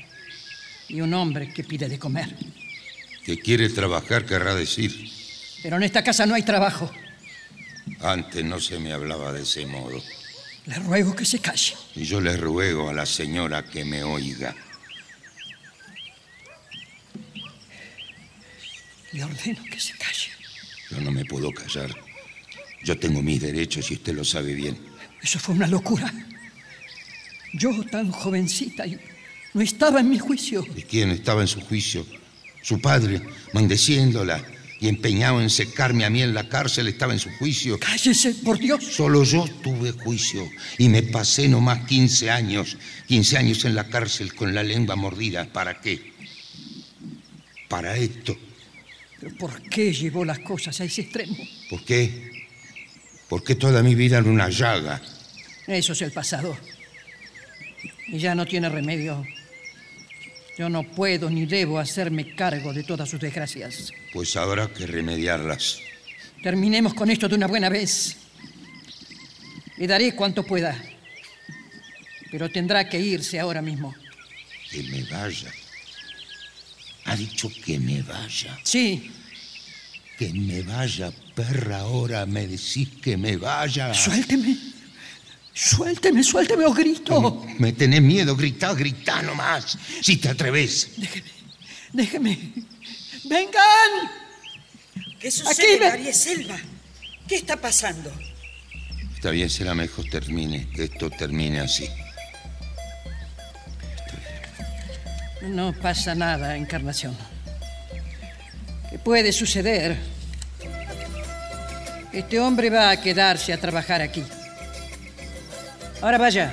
y 0.87 1.01
un 1.01 1.15
hombre 1.15 1.49
que 1.49 1.65
pide 1.65 1.89
de 1.89 1.99
comer. 1.99 2.29
Que 3.25 3.39
quiere 3.39 3.71
trabajar, 3.71 4.27
querrá 4.27 4.55
decir. 4.55 5.11
Pero 5.63 5.77
en 5.77 5.85
esta 5.85 6.05
casa 6.05 6.27
no 6.27 6.35
hay 6.35 6.43
trabajo. 6.43 6.93
Antes 8.01 8.45
no 8.45 8.61
se 8.61 8.79
me 8.79 8.93
hablaba 8.93 9.33
de 9.33 9.43
ese 9.43 9.67
modo. 9.67 10.03
Le 10.67 10.77
ruego 10.77 11.15
que 11.15 11.25
se 11.25 11.41
calle. 11.41 11.75
Y 11.95 12.05
yo 12.05 12.21
le 12.21 12.37
ruego 12.37 12.89
a 12.89 12.93
la 12.93 13.07
señora 13.07 13.65
que 13.65 13.85
me 13.85 14.05
oiga. 14.05 14.55
Le 19.13 19.25
ordeno 19.25 19.63
que 19.71 19.81
se 19.81 19.95
calle. 19.95 20.31
Yo 20.91 21.01
no 21.01 21.11
me 21.11 21.25
puedo 21.25 21.51
callar. 21.53 21.91
Yo 22.85 22.99
tengo 22.99 23.23
mis 23.23 23.41
derechos 23.41 23.91
y 23.91 23.95
usted 23.95 24.15
lo 24.15 24.25
sabe 24.25 24.55
bien. 24.55 24.79
Eso 25.21 25.39
fue 25.39 25.55
una 25.55 25.67
locura. 25.67 26.13
Yo, 27.55 27.85
tan 27.85 28.11
jovencita, 28.11 28.87
y 28.87 28.99
no 29.53 29.61
estaba 29.61 30.01
en 30.01 30.09
mi 30.09 30.19
juicio. 30.19 30.67
¿Y 30.75 30.83
quién 30.83 31.11
estaba 31.11 31.43
en 31.43 31.49
su 31.49 31.61
juicio? 31.61 32.07
Su 32.63 32.81
padre, 32.81 33.21
maldeciéndola 33.53 34.43
y 34.83 34.89
empeñado 34.89 35.41
en 35.41 35.49
secarme 35.49 36.05
a 36.05 36.11
mí 36.11 36.23
en 36.23 36.35
la 36.35 36.49
cárcel, 36.49 36.89
estaba 36.89 37.13
en 37.13 37.21
su 37.21 37.31
juicio. 37.39 37.79
Cállese, 37.79 38.35
por 38.35 38.59
Dios. 38.59 38.83
Solo 38.83 39.23
yo 39.23 39.45
tuve 39.63 39.93
juicio 39.93 40.51
y 40.77 40.89
me 40.89 41.05
pasé 41.05 41.49
nomás 41.49 41.87
15 41.87 42.33
años, 42.33 42.77
15 43.07 43.39
años 43.39 43.65
en 43.65 43.77
la 43.77 43.89
cárcel 43.89 44.35
con 44.35 44.53
la 44.53 44.65
lengua 44.65 44.97
mordida. 44.97 45.45
¿Para 45.53 45.81
qué? 45.81 46.13
Para 47.69 47.97
esto. 47.97 48.37
¿Pero 49.21 49.37
por 49.37 49.63
qué 49.63 49.93
llevó 49.93 50.25
las 50.25 50.41
cosas 50.41 50.81
a 50.81 50.85
ese 50.85 51.03
extremo? 51.03 51.37
¿Por 51.71 51.85
qué? 51.85 52.49
Porque 53.29 53.55
toda 53.55 53.85
mi 53.85 53.95
vida 53.95 54.19
era 54.19 54.29
una 54.29 54.49
llaga. 54.49 55.01
Eso 55.69 55.93
es 55.93 56.03
el 56.03 56.11
pasado. 56.11 56.59
Y 58.09 58.19
ya 58.19 58.35
no 58.35 58.45
tiene 58.47 58.69
remedio. 58.69 59.25
Yo 60.59 60.69
no 60.69 60.83
puedo 60.83 61.31
ni 61.31 61.47
debo 61.47 61.79
hacerme 61.79 62.35
cargo 62.35 62.73
de 62.73 62.83
todas 62.83 63.09
sus 63.09 63.21
desgracias. 63.21 63.91
Pues 64.13 64.37
habrá 64.37 64.69
que 64.69 64.87
remediarlas. 64.87 65.79
Terminemos 66.43 66.95
con 66.95 67.11
esto 67.11 67.29
de 67.29 67.37
una 67.37 67.47
buena 67.47 67.69
vez. 67.69 68.17
Le 69.79 69.87
daré 69.87 70.15
cuanto 70.15 70.45
pueda. 70.45 70.77
Pero 72.31 72.51
tendrá 72.51 72.89
que 72.89 73.01
irse 73.01 73.41
ahora 73.41 73.63
mismo. 73.63 73.95
Que 74.71 74.83
me 74.83 75.05
vaya. 75.05 75.51
Ha 77.05 77.17
dicho 77.17 77.51
que 77.65 77.79
me 77.79 78.03
vaya. 78.03 78.59
Sí. 78.63 79.11
Que 80.19 80.33
me 80.33 80.63
vaya, 80.63 81.11
perra, 81.35 81.81
ahora 81.81 82.27
me 82.27 82.47
decís 82.47 82.89
que 83.03 83.17
me 83.17 83.37
vaya. 83.37 83.93
Suélteme. 83.95 84.57
Suélteme, 85.55 86.23
suélteme 86.23 86.65
o 86.65 86.73
grito. 86.73 87.45
Me 87.59 87.73
tenés 87.73 88.01
miedo, 88.01 88.35
grita, 88.35 88.73
grita 88.73 89.21
nomás, 89.23 89.77
si 90.01 90.17
te 90.17 90.31
atreves. 90.31 90.93
Déjeme, 90.97 91.31
déjeme. 91.93 92.39
¡Vengan! 93.25 94.11
¿Qué 95.21 95.31
sucede, 95.31 95.77
Aquí 95.77 95.85
María 95.85 96.13
Selva? 96.13 96.59
¿Qué 97.29 97.37
está 97.37 97.57
pasando? 97.57 98.13
Está 99.15 99.31
bien, 99.31 99.49
será 99.49 99.75
mejor 99.75 100.07
termine, 100.11 100.69
que 100.71 100.85
esto 100.85 101.11
termine 101.11 101.61
así. 101.61 101.89
No 105.43 105.73
pasa 105.73 106.15
nada, 106.15 106.57
Encarnación. 106.57 107.17
¿Qué 108.91 108.99
puede 108.99 109.33
suceder? 109.33 109.97
Este 112.13 112.41
hombre 112.41 112.69
va 112.69 112.91
a 112.91 113.01
quedarse 113.01 113.53
a 113.53 113.59
trabajar 113.61 114.03
aquí. 114.03 114.23
Ahora 116.03 116.19
vaya. 116.19 116.53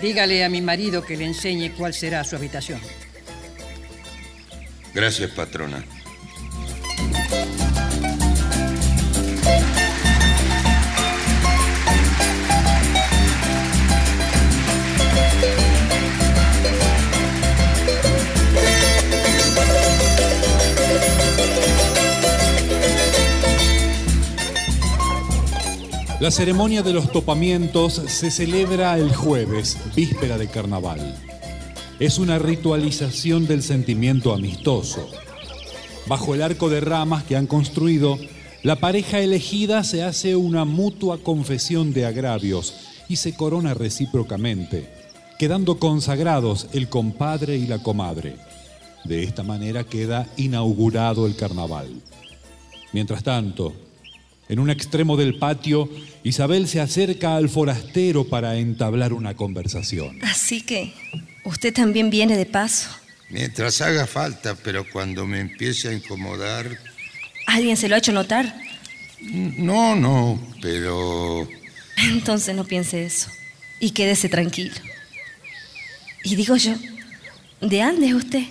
Dígale 0.00 0.44
a 0.44 0.48
mi 0.48 0.62
marido 0.62 1.04
que 1.04 1.16
le 1.16 1.26
enseñe 1.26 1.72
cuál 1.76 1.92
será 1.92 2.24
su 2.24 2.34
habitación. 2.34 2.80
Gracias, 4.94 5.30
patrona. 5.30 5.84
La 26.20 26.30
ceremonia 26.30 26.82
de 26.82 26.92
los 26.92 27.10
topamientos 27.10 27.94
se 27.94 28.30
celebra 28.30 28.98
el 28.98 29.10
jueves, 29.16 29.78
víspera 29.96 30.36
de 30.36 30.48
carnaval. 30.48 31.16
Es 31.98 32.18
una 32.18 32.38
ritualización 32.38 33.46
del 33.46 33.62
sentimiento 33.62 34.34
amistoso. 34.34 35.08
Bajo 36.06 36.34
el 36.34 36.42
arco 36.42 36.68
de 36.68 36.82
ramas 36.82 37.24
que 37.24 37.36
han 37.36 37.46
construido, 37.46 38.18
la 38.62 38.76
pareja 38.76 39.20
elegida 39.20 39.82
se 39.82 40.02
hace 40.02 40.36
una 40.36 40.66
mutua 40.66 41.16
confesión 41.16 41.94
de 41.94 42.04
agravios 42.04 42.74
y 43.08 43.16
se 43.16 43.34
corona 43.34 43.72
recíprocamente, 43.72 44.90
quedando 45.38 45.78
consagrados 45.78 46.66
el 46.74 46.90
compadre 46.90 47.56
y 47.56 47.66
la 47.66 47.82
comadre. 47.82 48.36
De 49.04 49.22
esta 49.22 49.42
manera 49.42 49.84
queda 49.84 50.28
inaugurado 50.36 51.26
el 51.26 51.34
carnaval. 51.34 51.88
Mientras 52.92 53.22
tanto, 53.22 53.72
en 54.50 54.58
un 54.58 54.68
extremo 54.68 55.16
del 55.16 55.38
patio, 55.38 55.88
Isabel 56.24 56.66
se 56.66 56.80
acerca 56.80 57.36
al 57.36 57.48
forastero 57.48 58.24
para 58.24 58.56
entablar 58.56 59.12
una 59.12 59.36
conversación. 59.36 60.18
Así 60.24 60.62
que 60.62 60.92
usted 61.44 61.72
también 61.72 62.10
viene 62.10 62.36
de 62.36 62.46
paso. 62.46 62.90
Mientras 63.28 63.80
haga 63.80 64.08
falta, 64.08 64.56
pero 64.56 64.84
cuando 64.90 65.24
me 65.24 65.38
empiece 65.38 65.88
a 65.88 65.92
incomodar... 65.92 66.66
¿Alguien 67.46 67.76
se 67.76 67.88
lo 67.88 67.94
ha 67.94 67.98
hecho 67.98 68.10
notar? 68.10 68.52
No, 69.20 69.94
no, 69.94 70.42
pero... 70.60 71.46
Entonces 71.96 72.56
no 72.56 72.64
piense 72.64 73.04
eso. 73.04 73.30
Y 73.78 73.92
quédese 73.92 74.28
tranquilo. 74.28 74.74
Y 76.24 76.34
digo 76.34 76.56
yo, 76.56 76.74
¿de 77.60 77.82
dónde 77.82 78.08
es 78.08 78.14
usted? 78.14 78.42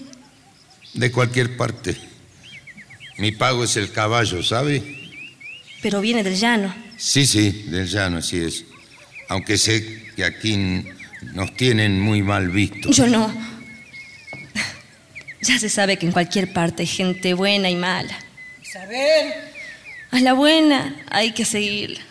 De 0.93 1.11
cualquier 1.11 1.57
parte. 1.57 1.97
Mi 3.17 3.33
pago 3.33 3.65
es 3.65 3.75
el 3.75 3.91
caballo, 3.91 4.41
¿sabe? 4.43 4.98
Pero 5.81 6.01
viene 6.01 6.23
del 6.23 6.35
llano. 6.35 6.73
Sí, 6.97 7.25
sí, 7.25 7.51
del 7.67 7.87
llano, 7.87 8.17
así 8.17 8.37
es. 8.37 8.65
Aunque 9.29 9.57
sé 9.57 10.03
que 10.15 10.23
aquí 10.25 10.83
nos 11.33 11.55
tienen 11.55 11.99
muy 11.99 12.21
mal 12.21 12.49
visto. 12.49 12.91
Yo 12.91 13.07
no. 13.07 13.31
Ya 15.41 15.57
se 15.57 15.69
sabe 15.69 15.95
que 15.97 16.05
en 16.05 16.11
cualquier 16.11 16.51
parte 16.51 16.81
hay 16.81 16.87
gente 16.87 17.33
buena 17.33 17.69
y 17.69 17.75
mala. 17.77 18.13
Isabel. 18.61 19.33
A 20.11 20.19
la 20.19 20.33
buena 20.33 20.93
hay 21.09 21.31
que 21.31 21.45
seguirla. 21.45 22.01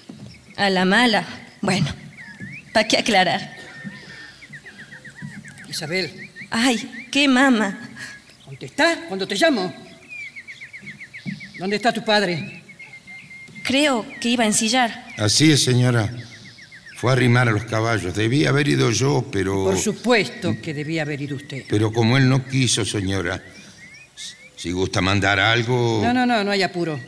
A 0.57 0.71
la 0.71 0.87
mala, 0.87 1.27
bueno, 1.61 1.87
¿para 2.73 2.89
qué 2.89 2.97
aclarar? 2.97 3.55
Isabel, 5.69 6.31
Ay, 6.51 7.07
qué 7.13 7.29
mama. 7.29 7.79
contestá 8.47 8.97
cuando 9.09 9.29
te 9.29 9.35
llamo. 9.35 9.75
¿Dónde 11.59 11.77
está 11.77 11.93
tu 11.93 12.03
padre? 12.03 12.58
Creo 13.69 14.07
que 14.19 14.31
iba 14.31 14.45
a 14.45 14.47
ensillar. 14.47 15.05
Así 15.19 15.53
es, 15.53 15.63
señora. 15.63 16.11
Fue 16.97 17.11
a 17.11 17.13
arrimar 17.13 17.49
a 17.49 17.53
los 17.53 17.65
caballos. 17.65 18.15
Debía 18.15 18.49
haber 18.49 18.67
ido 18.67 18.91
yo, 18.91 19.27
pero... 19.31 19.65
Por 19.65 19.79
supuesto 19.79 20.57
que 20.63 20.73
debía 20.73 21.03
haber 21.03 21.21
ido 21.21 21.37
usted. 21.37 21.65
Pero 21.69 21.93
como 21.93 22.17
él 22.17 22.31
no 22.31 22.47
quiso, 22.49 22.87
señora. 22.87 23.45
Si 24.57 24.73
gusta 24.73 25.03
mandar 25.03 25.39
algo, 25.39 26.01
No, 26.03 26.15
no, 26.15 26.25
no, 26.25 26.43
no 26.43 26.51
hay 26.51 26.63
apuro. 26.63 26.99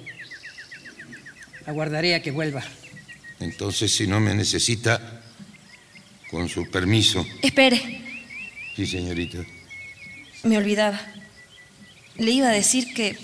Aguardaré 1.66 2.14
a 2.14 2.22
que 2.22 2.30
vuelva. 2.30 2.62
entonces 3.40 3.90
si 3.94 4.06
no 4.06 4.20
me 4.20 4.34
necesita, 4.34 5.22
con 6.30 6.46
su 6.50 6.70
permiso. 6.70 7.26
Espere, 7.40 8.02
Sí, 8.76 8.86
señorita. 8.86 9.38
me 10.44 10.58
olvidaba. 10.58 11.00
Le 12.18 12.30
iba 12.32 12.48
a 12.48 12.52
decir 12.52 12.92
que 12.94 13.16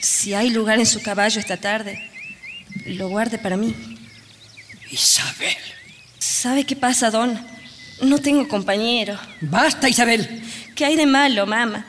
si 0.00 0.32
hay 0.32 0.50
lugar 0.50 0.78
en 0.78 0.86
su 0.86 1.02
caballo 1.02 1.40
esta 1.40 1.56
tarde, 1.56 2.09
lo 2.86 3.08
guarde 3.08 3.38
para 3.38 3.56
mí. 3.56 3.74
Isabel. 4.90 5.56
¿Sabe 6.18 6.64
qué 6.64 6.76
pasa, 6.76 7.10
don? 7.10 7.38
No 8.02 8.18
tengo 8.18 8.48
compañero. 8.48 9.18
Basta, 9.40 9.88
Isabel. 9.88 10.42
¿Qué 10.74 10.84
hay 10.84 10.96
de 10.96 11.06
malo, 11.06 11.46
mamá? 11.46 11.84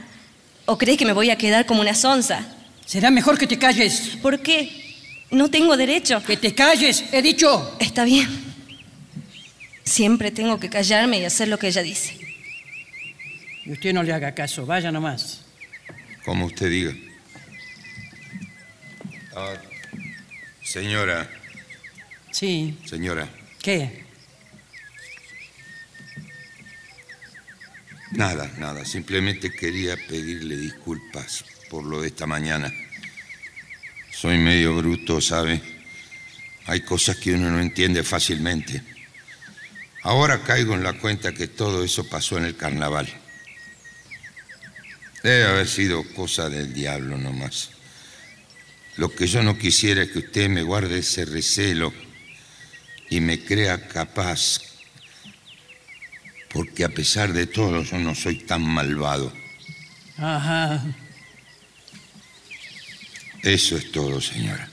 ¿O 0.65 0.77
cree 0.77 0.97
que 0.97 1.05
me 1.05 1.13
voy 1.13 1.29
a 1.29 1.37
quedar 1.37 1.65
como 1.65 1.81
una 1.81 1.93
sonza? 1.93 2.45
Será 2.85 3.09
mejor 3.09 3.37
que 3.37 3.47
te 3.47 3.57
calles. 3.57 4.17
¿Por 4.21 4.41
qué? 4.41 4.69
No 5.31 5.49
tengo 5.49 5.77
derecho. 5.77 6.21
Que 6.23 6.37
te 6.37 6.53
calles, 6.53 7.05
he 7.11 7.21
dicho. 7.21 7.77
Está 7.79 8.03
bien. 8.03 8.27
Siempre 9.83 10.31
tengo 10.31 10.59
que 10.59 10.69
callarme 10.69 11.19
y 11.19 11.25
hacer 11.25 11.47
lo 11.47 11.57
que 11.57 11.67
ella 11.67 11.81
dice. 11.81 12.17
Y 13.65 13.71
usted 13.71 13.93
no 13.93 14.03
le 14.03 14.13
haga 14.13 14.33
caso, 14.33 14.65
vaya 14.65 14.91
nomás. 14.91 15.41
Como 16.25 16.45
usted 16.45 16.69
diga. 16.69 16.93
Ah, 19.35 19.53
señora, 20.71 21.29
Sí, 22.31 22.79
señora, 22.85 23.27
¿qué? 23.61 24.05
nada, 28.11 28.49
nada. 28.57 28.85
Simplemente 28.85 29.51
quería 29.51 29.97
pedirle 29.97 30.55
disculpas 30.55 31.43
por 31.69 31.83
lo 31.83 32.01
de 32.01 32.07
esta 32.07 32.25
mañana. 32.25 32.71
Soy 34.13 34.37
medio 34.37 34.77
bruto, 34.77 35.19
¿sabe? 35.19 35.61
Hay 36.67 36.81
cosas 36.81 37.17
que 37.17 37.33
uno 37.33 37.49
no 37.49 37.59
entiende 37.59 38.03
fácilmente. 38.03 38.81
Ahora 40.03 40.43
caigo 40.43 40.73
en 40.73 40.83
la 40.83 40.93
cuenta 40.93 41.33
que 41.33 41.47
todo 41.47 41.83
eso 41.83 42.07
pasó 42.07 42.37
en 42.37 42.45
el 42.45 42.55
carnaval. 42.55 43.09
Debe 45.21 45.45
haber 45.45 45.67
sido 45.67 46.01
cosa 46.13 46.49
del 46.49 46.73
diablo 46.73 47.17
nomás. 47.17 47.71
Lo 48.97 49.13
que 49.13 49.27
yo 49.27 49.41
no 49.41 49.57
quisiera 49.57 50.03
es 50.03 50.11
que 50.11 50.19
usted 50.19 50.49
me 50.49 50.63
guarde 50.63 50.99
ese 50.99 51.25
recelo 51.25 51.93
y 53.09 53.19
me 53.19 53.43
crea 53.43 53.87
capaz, 53.87 54.61
porque 56.53 56.83
a 56.83 56.89
pesar 56.89 57.33
de 57.33 57.47
todo 57.47 57.83
yo 57.83 57.97
no 57.97 58.13
soy 58.15 58.37
tan 58.39 58.61
malvado. 58.61 59.33
Ajá, 60.17 60.83
Eso 63.43 63.75
es 63.75 63.91
todo, 63.91 64.21
señora. 64.21 64.69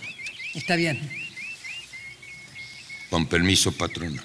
está 0.54 0.76
bien. 0.76 1.00
Con 3.08 3.26
permiso, 3.26 3.72
patrona. 3.72 4.22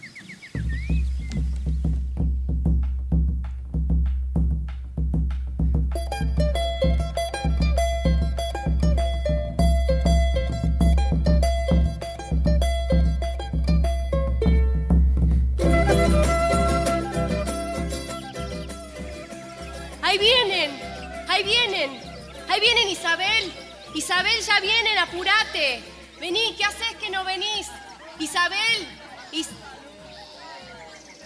Isabel, 24.23 24.41
ya 24.45 24.59
vienen, 24.61 24.97
apúrate. 24.99 25.83
Vení, 26.19 26.55
¿qué 26.57 26.63
haces 26.63 26.95
que 26.99 27.09
no 27.09 27.23
venís? 27.25 27.67
Isabel. 28.19 28.87
Is- 29.33 29.49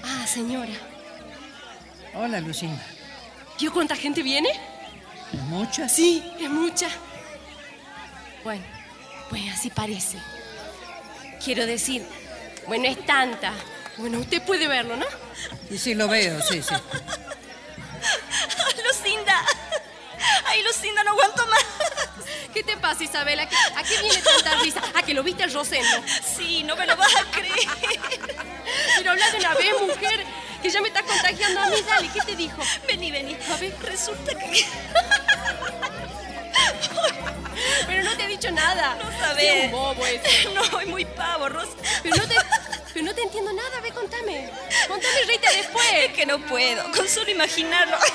ah, 0.03 0.25
señora. 0.25 0.71
Hola, 2.15 2.39
Lucinda. 2.41 2.83
¿Vio 3.59 3.71
cuánta 3.71 3.95
gente 3.95 4.23
viene? 4.23 4.49
¿Es 5.33 5.39
mucha? 5.41 5.87
Sí, 5.87 6.23
es 6.39 6.49
mucha. 6.49 6.87
Bueno, 8.43 8.63
pues 9.29 9.43
así 9.53 9.69
parece. 9.69 10.17
Quiero 11.43 11.65
decir, 11.65 12.03
bueno, 12.67 12.85
es 12.87 13.05
tanta. 13.05 13.53
Bueno, 13.97 14.19
usted 14.19 14.41
puede 14.41 14.67
verlo, 14.67 14.95
¿no? 14.95 15.05
Y 15.69 15.77
sí, 15.77 15.93
lo 15.93 16.07
veo, 16.07 16.41
sí, 16.41 16.61
sí. 16.63 16.73
Ay, 20.47 20.63
Lucinda, 20.63 21.03
no 21.03 21.11
aguanto 21.11 21.45
más. 21.47 21.65
¿Qué 22.53 22.63
te 22.63 22.77
pasa, 22.77 23.03
Isabel? 23.03 23.39
¿A 23.39 23.47
qué, 23.47 23.55
a 23.75 23.83
qué 23.83 24.01
viene 24.01 24.21
tanta 24.21 24.55
risa? 24.61 24.81
¿A 24.95 25.03
que 25.03 25.13
lo 25.13 25.23
viste 25.23 25.43
el 25.43 25.53
Rosendo? 25.53 26.03
Sí, 26.35 26.63
no 26.63 26.75
me 26.75 26.87
lo 26.87 26.95
vas 26.95 27.15
a 27.15 27.25
creer. 27.31 27.55
Pero 28.97 29.11
habla 29.11 29.29
de 29.31 29.37
una 29.37 29.53
vez, 29.53 29.73
mujer, 29.81 30.25
que 30.61 30.69
ya 30.69 30.81
me 30.81 30.87
está 30.87 31.03
contagiando 31.03 31.59
a 31.59 31.67
mí. 31.67 31.81
Dale, 31.85 32.09
¿qué 32.09 32.21
te 32.21 32.35
dijo? 32.35 32.61
Vení, 32.87 33.11
vení. 33.11 33.37
A 33.51 33.57
ver. 33.57 33.75
Resulta 33.81 34.37
que... 34.37 34.65
Pero 37.87 38.03
no 38.03 38.15
te 38.15 38.23
ha 38.23 38.27
dicho 38.27 38.51
nada. 38.51 38.95
No 38.95 39.09
Sí, 39.11 39.17
sabes. 39.19 39.65
un 39.65 39.71
bobo 39.71 40.05
ese. 40.05 40.49
No, 40.53 40.79
es 40.79 40.87
muy 40.87 41.05
pavo, 41.05 41.49
Rosa. 41.49 41.71
Pero 42.03 42.15
no 42.15 42.27
te, 42.27 42.35
pero 42.93 43.05
no 43.05 43.13
te 43.15 43.21
entiendo 43.23 43.51
nada. 43.53 43.79
Ve, 43.81 43.91
contame. 43.91 44.49
Contame 44.87 45.13
reíte 45.25 45.47
después. 45.55 45.85
Es 45.93 46.13
que 46.13 46.25
no 46.25 46.39
puedo, 46.39 46.83
con 46.91 47.07
solo 47.07 47.29
imaginarlo. 47.31 47.97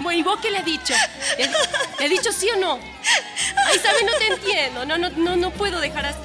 Bueno, 0.00 0.18
¿y 0.18 0.22
vos 0.22 0.38
qué 0.40 0.50
le 0.50 0.58
has 0.58 0.64
dicho? 0.64 0.94
¿Le, 1.36 1.46
le 1.46 2.04
has 2.04 2.10
dicho 2.10 2.32
sí 2.32 2.48
o 2.50 2.56
no? 2.56 2.78
Ay, 3.66 3.78
¿sabes? 3.78 4.02
No 4.04 4.12
te 4.18 4.26
entiendo. 4.28 4.84
No, 4.86 4.96
no, 4.96 5.10
no, 5.10 5.36
no 5.36 5.50
puedo 5.50 5.78
dejar 5.78 6.06
así. 6.06 6.18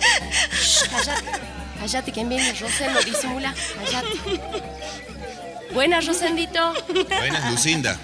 Shh, 0.52 0.88
cállate. 0.90 1.32
Cállate, 1.80 2.12
que 2.12 2.24
viene 2.24 2.54
Rosendo. 2.54 3.02
Disimula. 3.02 3.54
Cállate. 3.76 4.42
Buenas, 5.72 6.06
Rosendito. 6.06 6.74
Buenas, 6.88 7.52
Lucinda. 7.52 7.98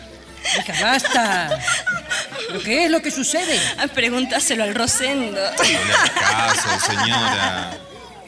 Hija, 0.59 0.73
basta. 0.81 1.59
¿Pero 2.55 2.63
qué 2.63 2.85
es 2.85 2.91
lo 2.91 3.01
que 3.01 3.11
sucede? 3.11 3.59
Pregúntaselo 3.93 4.63
al 4.63 4.73
Rosendo. 4.73 5.41
No 5.57 5.63
le 5.63 5.77
hagas 5.77 6.09
caso, 6.11 6.91
señora. 6.91 7.77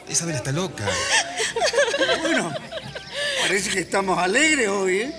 Isabel 0.06 0.34
está 0.34 0.52
loca. 0.52 0.84
Bueno, 2.20 2.52
parece 3.40 3.70
que 3.70 3.80
estamos 3.80 4.18
alegres 4.18 4.68
hoy, 4.68 4.98
¿eh? 5.00 5.12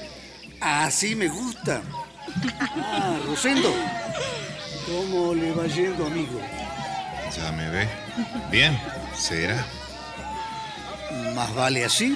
Así 0.61 1.15
me 1.15 1.27
gusta. 1.27 1.81
Ah, 2.83 3.17
Rosendo, 3.25 3.73
¿cómo 4.85 5.33
le 5.33 5.53
va 5.53 5.65
yendo, 5.65 6.05
amigo? 6.05 6.39
Ya 7.35 7.51
me 7.51 7.67
ve. 7.69 7.87
Bien, 8.51 8.79
será. 9.17 9.65
Más 11.33 11.53
vale 11.55 11.83
así. 11.83 12.15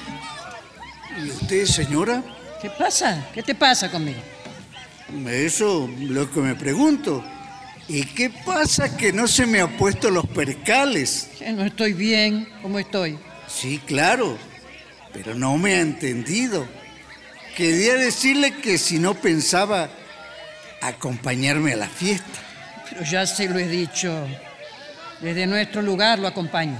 ¿Y 1.17 1.29
usted, 1.31 1.65
señora? 1.65 2.21
¿Qué 2.61 2.69
pasa? 2.69 3.25
¿Qué 3.33 3.41
te 3.41 3.55
pasa 3.55 3.89
conmigo? 3.89 4.21
Eso 5.28 5.89
lo 5.99 6.32
que 6.32 6.39
me 6.39 6.56
pregunto. 6.56 7.24
¿Y 7.88 8.04
qué 8.04 8.30
pasa 8.30 8.95
que 8.95 9.12
no 9.12 9.28
se 9.28 9.45
me 9.45 9.60
ha 9.60 9.68
puesto 9.78 10.10
los 10.10 10.26
percales? 10.28 11.30
No 11.54 11.64
estoy 11.64 11.93
bien 11.93 12.47
como 12.62 12.80
estoy. 12.80 13.20
Sí, 13.47 13.80
claro, 13.86 14.38
pero 15.12 15.36
no 15.36 15.58
me 15.58 15.76
ha 15.76 15.82
entendido. 15.82 16.66
Quería 17.58 17.95
decirle 17.95 18.56
que 18.56 18.78
si 18.78 18.99
no 18.99 19.14
pensaba 19.14 19.89
acompañarme 20.82 21.74
a 21.74 21.78
la 21.78 21.88
fiesta. 21.88 22.39
Pero 22.89 23.04
ya 23.04 23.28
se 23.28 23.47
lo 23.49 23.60
he 23.60 23.68
dicho. 23.68 24.26
Desde 25.22 25.45
nuestro 25.45 25.82
lugar 25.82 26.20
lo 26.20 26.28
acompaño. 26.28 26.78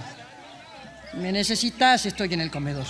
Me 1.14 1.32
necesitas, 1.32 2.06
estoy 2.06 2.34
en 2.34 2.42
el 2.42 2.50
comedor. 2.50 2.86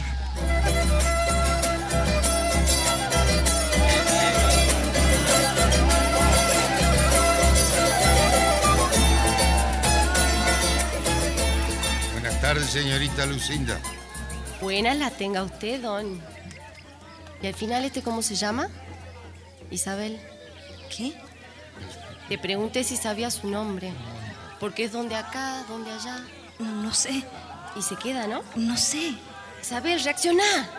Tardes, 12.53 12.69
señorita 12.69 13.25
Lucinda. 13.25 13.79
Buenas 14.61 14.95
la 14.97 15.09
tenga 15.09 15.41
usted, 15.41 15.81
don. 15.81 16.21
¿Y 17.41 17.47
al 17.47 17.55
final 17.55 17.83
este 17.83 18.03
cómo 18.03 18.21
se 18.21 18.35
llama? 18.35 18.69
Isabel. 19.71 20.19
¿Qué? 20.95 21.13
Le 22.29 22.37
pregunté 22.37 22.83
si 22.83 22.95
sabía 22.95 23.31
su 23.31 23.49
nombre. 23.49 23.91
Porque 24.59 24.83
es 24.83 24.91
donde 24.91 25.15
acá, 25.15 25.63
donde 25.67 25.91
allá. 25.91 26.23
No, 26.59 26.83
no 26.83 26.93
sé. 26.93 27.23
Y 27.75 27.81
se 27.81 27.95
queda, 27.95 28.27
¿no? 28.27 28.43
No 28.55 28.77
sé. 28.77 29.15
Isabel, 29.59 30.03
reacciona. 30.03 30.69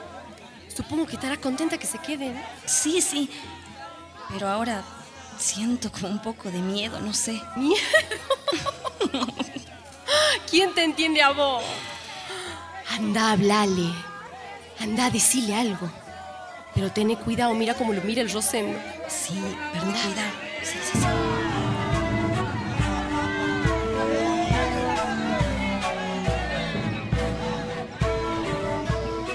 Supongo 0.75 1.07
que 1.07 1.17
estará 1.17 1.37
contenta 1.39 1.77
que 1.77 1.89
se 1.89 1.99
quede, 1.99 2.31
¿no? 2.35 2.41
Sí, 2.67 3.01
sí. 3.01 3.29
Pero 4.31 4.49
ahora 4.49 4.85
siento 5.41 5.91
como 5.91 6.07
un 6.09 6.23
poco 6.23 6.53
de 6.53 6.61
miedo, 6.61 7.01
no 7.01 7.13
sé. 7.13 7.43
¿Miedo? 7.57 7.83
¿Quién 10.51 10.75
te 10.75 10.85
entiende 10.85 11.23
a 11.23 11.31
vos? 11.31 11.63
Anda, 12.91 13.33
hablale. 13.33 13.93
Anda, 14.81 15.11
decile 15.11 15.55
algo. 15.55 15.91
Pero 16.75 16.91
ten 16.91 17.15
cuidado, 17.17 17.55
mira 17.55 17.75
cómo 17.75 17.93
lo 17.93 18.03
mira 18.03 18.21
el 18.21 18.31
Rosendo. 18.31 18.79
Sí, 19.09 19.41
pero 19.73 19.85
cuidado. 19.85 20.31
Sí, 20.63 20.79
sí, 20.93 20.99
sí. 20.99 21.07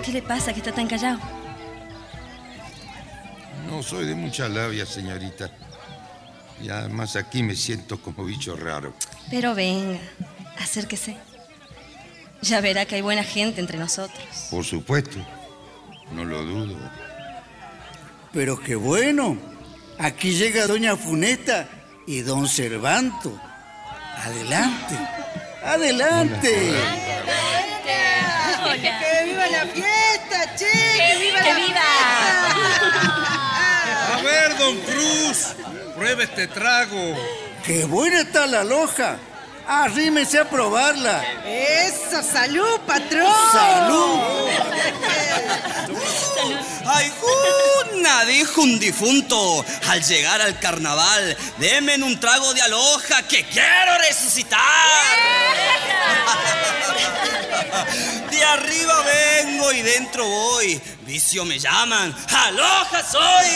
¿Qué 0.03 0.11
le 0.13 0.21
pasa 0.21 0.53
que 0.53 0.59
está 0.59 0.71
tan 0.71 0.87
callado? 0.87 1.19
No 3.69 3.83
soy 3.83 4.05
de 4.07 4.15
mucha 4.15 4.49
labia, 4.49 4.85
señorita. 4.85 5.51
Y 6.61 6.69
además 6.69 7.15
aquí 7.15 7.43
me 7.43 7.55
siento 7.55 8.01
como 8.01 8.25
bicho 8.25 8.55
raro. 8.55 8.93
Pero 9.29 9.53
venga, 9.53 9.99
acérquese. 10.59 11.17
Ya 12.41 12.61
verá 12.61 12.85
que 12.85 12.95
hay 12.95 13.01
buena 13.01 13.23
gente 13.23 13.59
entre 13.59 13.77
nosotros. 13.77 14.23
Por 14.49 14.63
supuesto, 14.63 15.17
no 16.11 16.23
lo 16.23 16.43
dudo. 16.43 16.77
Pero 18.31 18.59
qué 18.59 18.75
bueno. 18.75 19.37
Aquí 19.97 20.31
llega 20.31 20.67
doña 20.67 20.95
Funeta 20.95 21.67
y 22.07 22.21
don 22.21 22.47
Cervanto. 22.47 23.37
Adelante. 24.15 24.95
Adelante. 25.63 26.73
¡Que 28.71 29.23
viva 29.25 29.47
la 29.47 29.65
fiesta, 29.65 30.55
che! 30.55 30.65
¡Que 30.65 31.17
viva 31.19 31.39
la 31.41 31.51
A 34.13 34.21
ver, 34.21 34.57
don 34.57 34.77
Cruz, 34.81 35.55
pruebe 35.95 36.23
este 36.23 36.47
trago. 36.47 37.15
¡Qué 37.65 37.85
buena 37.85 38.21
está 38.21 38.47
la 38.47 38.63
loja! 38.63 39.17
Arrímese 39.71 40.39
a 40.39 40.49
probarla. 40.49 41.23
¡Eso! 41.45 42.23
¡Salud, 42.23 42.79
patrón! 42.87 43.31
¡Salud! 43.51 44.19
¡Ay, 46.87 47.13
una 47.93 48.25
dijo 48.25 48.61
un 48.61 48.79
difunto! 48.79 49.63
Al 49.87 50.03
llegar 50.03 50.41
al 50.41 50.57
carnaval, 50.57 51.37
denme 51.59 51.97
un 51.97 52.19
trago 52.19 52.51
de 52.55 52.63
aloja 52.63 53.21
que 53.27 53.45
quiero 53.45 53.95
resucitar. 54.07 54.59
De 58.31 58.43
arriba 58.43 59.03
vengo 59.03 59.71
y 59.71 59.83
dentro 59.83 60.27
voy. 60.27 60.81
Vicio 61.05 61.45
me 61.45 61.59
llaman. 61.59 62.15
¡Aloja 62.31 63.03
soy! 63.03 63.49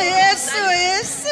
Eso, 0.00 0.70
eso. 0.70 1.28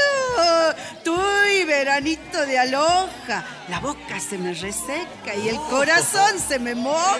Veranito 1.72 2.44
de 2.44 2.58
aloja. 2.58 3.44
La 3.68 3.80
boca 3.80 4.20
se 4.20 4.36
me 4.36 4.52
reseca 4.52 5.34
y 5.34 5.48
el 5.48 5.56
corazón 5.70 6.38
se 6.38 6.58
me 6.58 6.74
moja. 6.74 7.18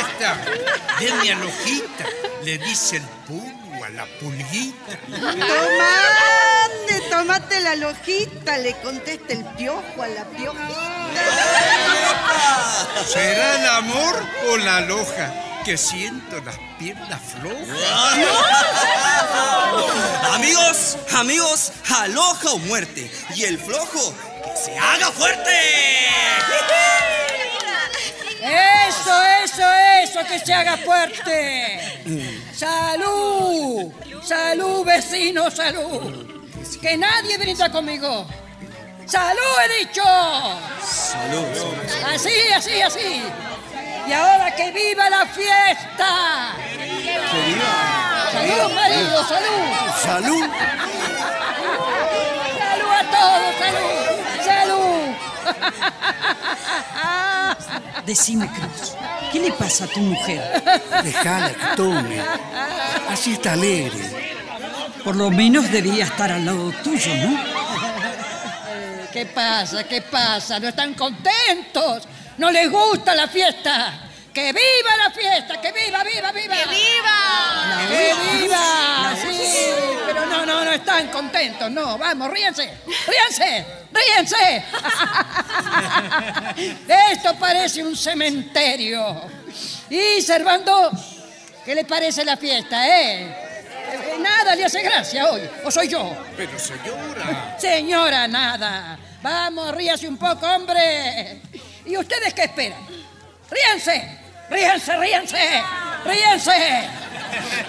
Esta, 0.00 0.38
denme 1.00 1.32
alojita, 1.32 2.04
le 2.44 2.58
dice 2.58 2.98
el 2.98 3.02
pulgo 3.26 3.84
a 3.84 3.88
la 3.88 4.06
pulguita. 4.20 4.98
Tomate, 5.10 7.00
tomate 7.10 7.60
la 7.60 7.74
lojita, 7.74 8.56
le 8.58 8.72
contesta 8.76 9.32
el 9.32 9.44
piojo 9.56 10.00
a 10.00 10.06
la 10.06 10.24
piojita. 10.26 11.08
¿Será 13.04 13.56
el 13.56 13.66
amor 13.66 14.14
o 14.52 14.56
la 14.58 14.80
loja? 14.82 15.45
Que 15.66 15.76
siento 15.76 16.40
las 16.42 16.56
piernas 16.78 17.20
flojas. 17.20 17.76
Amigos, 20.32 20.96
amigos, 21.12 21.72
aloja 21.92 22.52
o 22.52 22.58
muerte. 22.58 23.10
Y 23.34 23.42
el 23.42 23.58
flojo, 23.58 24.14
que 24.44 24.56
se 24.56 24.78
haga 24.78 25.10
fuerte. 25.10 25.50
Eso, 28.40 29.24
eso, 29.42 29.62
eso, 30.04 30.20
que 30.28 30.38
se 30.38 30.54
haga 30.54 30.76
fuerte. 30.76 32.04
Salud, 32.54 33.92
salud, 34.22 34.84
vecino, 34.84 35.50
salud. 35.50 36.28
Que 36.80 36.96
nadie 36.96 37.38
brinda 37.38 37.72
conmigo. 37.72 38.24
Salud, 39.04 39.40
he 39.64 39.84
dicho. 39.84 40.04
Salud. 40.80 41.44
Así, 42.14 42.52
así, 42.54 42.82
así. 42.82 43.22
Y 44.08 44.12
ahora 44.12 44.54
que 44.54 44.70
viva 44.70 45.10
la 45.10 45.26
fiesta. 45.26 46.54
Salud, 48.32 48.72
marido, 48.74 49.24
salud. 49.28 49.62
Salud. 50.02 50.50
Salud 52.58 52.90
a 52.92 53.04
todos, 53.10 53.54
salud, 53.58 53.94
salud. 54.44 54.96
Decime, 58.04 58.48
Cruz, 58.48 58.94
¿qué 59.32 59.40
le 59.40 59.52
pasa 59.52 59.84
a 59.84 59.88
tu 59.88 60.00
mujer? 60.00 60.62
Déjala 61.02 61.52
que 61.52 61.76
tome. 61.76 62.20
Así 63.10 63.32
está 63.32 63.54
alegre. 63.54 64.34
Por 65.02 65.16
lo 65.16 65.30
menos 65.30 65.70
debía 65.72 66.04
estar 66.04 66.30
al 66.30 66.44
lado 66.44 66.70
tuyo, 66.84 67.14
¿no? 67.16 67.38
¿Qué 69.12 69.26
pasa? 69.26 69.84
¿Qué 69.84 70.02
pasa? 70.02 70.60
¿No 70.60 70.68
están 70.68 70.94
contentos? 70.94 72.06
¿No 72.38 72.50
les 72.50 72.70
gusta 72.70 73.14
la 73.14 73.28
fiesta? 73.28 74.06
¡Que 74.32 74.52
viva 74.52 74.96
la 75.02 75.10
fiesta! 75.10 75.58
¡Que 75.60 75.72
viva, 75.72 76.04
viva, 76.04 76.30
viva! 76.30 76.56
¡Que 76.56 76.66
viva! 76.66 77.86
¡Que 77.88 78.38
viva! 78.38 79.16
Sí, 79.16 79.54
pero 80.06 80.26
no, 80.26 80.44
no, 80.44 80.64
no 80.64 80.72
están 80.72 81.08
contentos, 81.08 81.70
no. 81.70 81.96
Vamos, 81.96 82.30
ríense, 82.30 82.70
ríense, 82.84 83.66
ríense. 83.90 84.64
Esto 87.12 87.34
parece 87.36 87.82
un 87.82 87.96
cementerio. 87.96 89.22
Y 89.88 90.20
Servando, 90.20 90.90
¿qué 91.64 91.74
le 91.74 91.84
parece 91.86 92.22
la 92.22 92.36
fiesta, 92.36 92.86
eh? 92.86 93.22
Eh, 93.22 94.16
Nada 94.18 94.54
le 94.54 94.66
hace 94.66 94.82
gracia 94.82 95.30
hoy, 95.30 95.48
o 95.64 95.70
soy 95.70 95.88
yo. 95.88 96.14
Pero 96.36 96.58
señora. 96.58 97.56
Señora, 97.58 98.28
nada. 98.28 98.98
Vamos, 99.22 99.74
ríase 99.74 100.06
un 100.06 100.18
poco, 100.18 100.46
hombre. 100.46 101.40
¿Y 101.86 101.96
ustedes 101.96 102.34
qué 102.34 102.44
esperan? 102.44 102.80
¡Ríanse! 103.50 104.18
¡Ríanse, 104.50 104.96
ríanse! 104.96 105.62
¡Ríanse! 106.04 106.88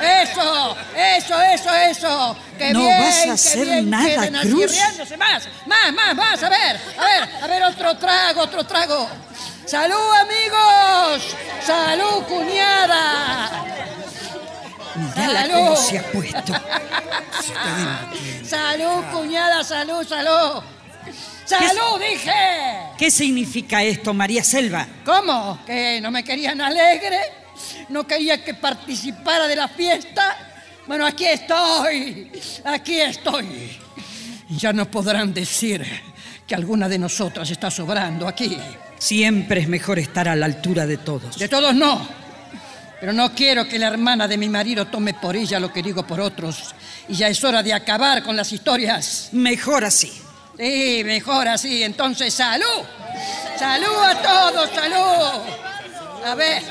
Eso, 0.01 0.77
eso, 0.95 1.41
eso, 1.41 1.73
eso. 1.75 2.37
¡Qué 2.57 2.71
No 2.73 2.79
bien, 2.79 2.99
vas 3.01 3.27
a 3.27 3.33
hacer 3.33 3.83
nada, 3.83 4.41
Cruz. 4.41 4.71
riéndose 4.71 5.17
más, 5.17 5.47
más, 5.65 5.93
más, 5.93 6.15
más. 6.15 6.43
A 6.43 6.49
ver, 6.49 6.79
a 6.97 7.03
ver, 7.05 7.29
a 7.43 7.47
ver, 7.47 7.63
otro 7.63 7.97
trago, 7.97 8.41
otro 8.41 8.63
trago. 8.65 9.09
¡Salud, 9.65 10.13
amigos! 10.21 11.35
¡Salud, 11.65 12.23
cuñada! 12.23 13.65
Mírala 14.95 15.47
cómo 15.53 15.75
se 15.75 15.99
ha 15.99 16.03
puesto. 16.11 16.53
¡Salud, 18.45 19.03
cuñada! 19.11 19.63
¡Salud, 19.63 20.07
salud! 20.07 20.63
¡Salud, 21.47 22.01
dije! 22.01 22.31
¿Qué 22.97 23.09
significa 23.09 23.81
esto, 23.81 24.13
María 24.13 24.43
Selva? 24.43 24.85
¿Cómo? 25.05 25.59
¿Que 25.65 26.01
no 26.01 26.11
me 26.11 26.21
querían 26.21 26.59
alegre? 26.59 27.19
¿No 27.87 28.05
quería 28.05 28.43
que 28.43 28.53
participara 28.53 29.47
de 29.47 29.55
la 29.55 29.69
fiesta? 29.69 30.37
Bueno, 30.85 31.05
aquí 31.05 31.25
estoy. 31.25 32.29
Aquí 32.65 32.99
estoy. 32.99 33.79
Ya 34.49 34.73
no 34.73 34.91
podrán 34.91 35.33
decir 35.33 35.85
que 36.45 36.53
alguna 36.53 36.89
de 36.89 36.99
nosotras 36.99 37.49
está 37.49 37.71
sobrando 37.71 38.27
aquí. 38.27 38.57
Siempre 38.97 39.61
es 39.61 39.69
mejor 39.69 39.99
estar 39.99 40.27
a 40.27 40.35
la 40.35 40.47
altura 40.47 40.85
de 40.85 40.97
todos. 40.97 41.37
De 41.37 41.47
todos 41.47 41.73
no. 41.73 42.05
Pero 42.99 43.13
no 43.13 43.33
quiero 43.33 43.65
que 43.69 43.79
la 43.79 43.87
hermana 43.87 44.27
de 44.27 44.37
mi 44.37 44.49
marido 44.49 44.87
tome 44.87 45.13
por 45.13 45.37
ella 45.37 45.61
lo 45.61 45.71
que 45.71 45.81
digo 45.81 46.05
por 46.05 46.19
otros. 46.19 46.75
Y 47.07 47.15
ya 47.15 47.29
es 47.29 47.41
hora 47.45 47.63
de 47.63 47.73
acabar 47.73 48.21
con 48.23 48.35
las 48.35 48.51
historias. 48.51 49.29
Mejor 49.31 49.85
así. 49.85 50.26
Sí, 50.57 51.03
mejor 51.05 51.47
así. 51.47 51.83
Entonces, 51.83 52.33
salud. 52.33 52.83
Salud 53.57 54.03
a 54.03 54.21
todos, 54.21 54.69
salud. 54.71 55.41
A 56.25 56.35
ver, 56.35 56.63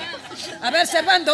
a 0.62 0.70
ver, 0.70 0.86
Servando. 0.86 1.32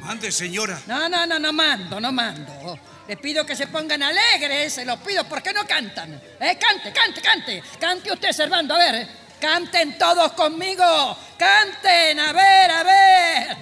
Mande, 0.00 0.32
señora. 0.32 0.80
No, 0.86 1.08
no, 1.08 1.26
no, 1.26 1.38
no 1.38 1.52
mando, 1.52 2.00
no 2.00 2.12
mando. 2.12 2.78
Les 3.06 3.18
pido 3.18 3.44
que 3.46 3.54
se 3.54 3.66
pongan 3.66 4.02
alegres, 4.02 4.72
se 4.72 4.84
los 4.84 4.98
pido 5.00 5.24
porque 5.24 5.52
no 5.52 5.66
cantan. 5.66 6.20
¿Eh? 6.40 6.58
Cante, 6.58 6.92
cante, 6.92 7.20
cante. 7.20 7.62
Cante 7.78 8.12
usted, 8.12 8.32
Servando, 8.32 8.74
a 8.74 8.78
ver. 8.78 9.08
Canten 9.40 9.98
todos 9.98 10.32
conmigo. 10.32 11.16
Canten, 11.36 12.18
a 12.20 12.32
ver, 12.32 12.70
a 12.70 12.82
ver. 12.82 13.56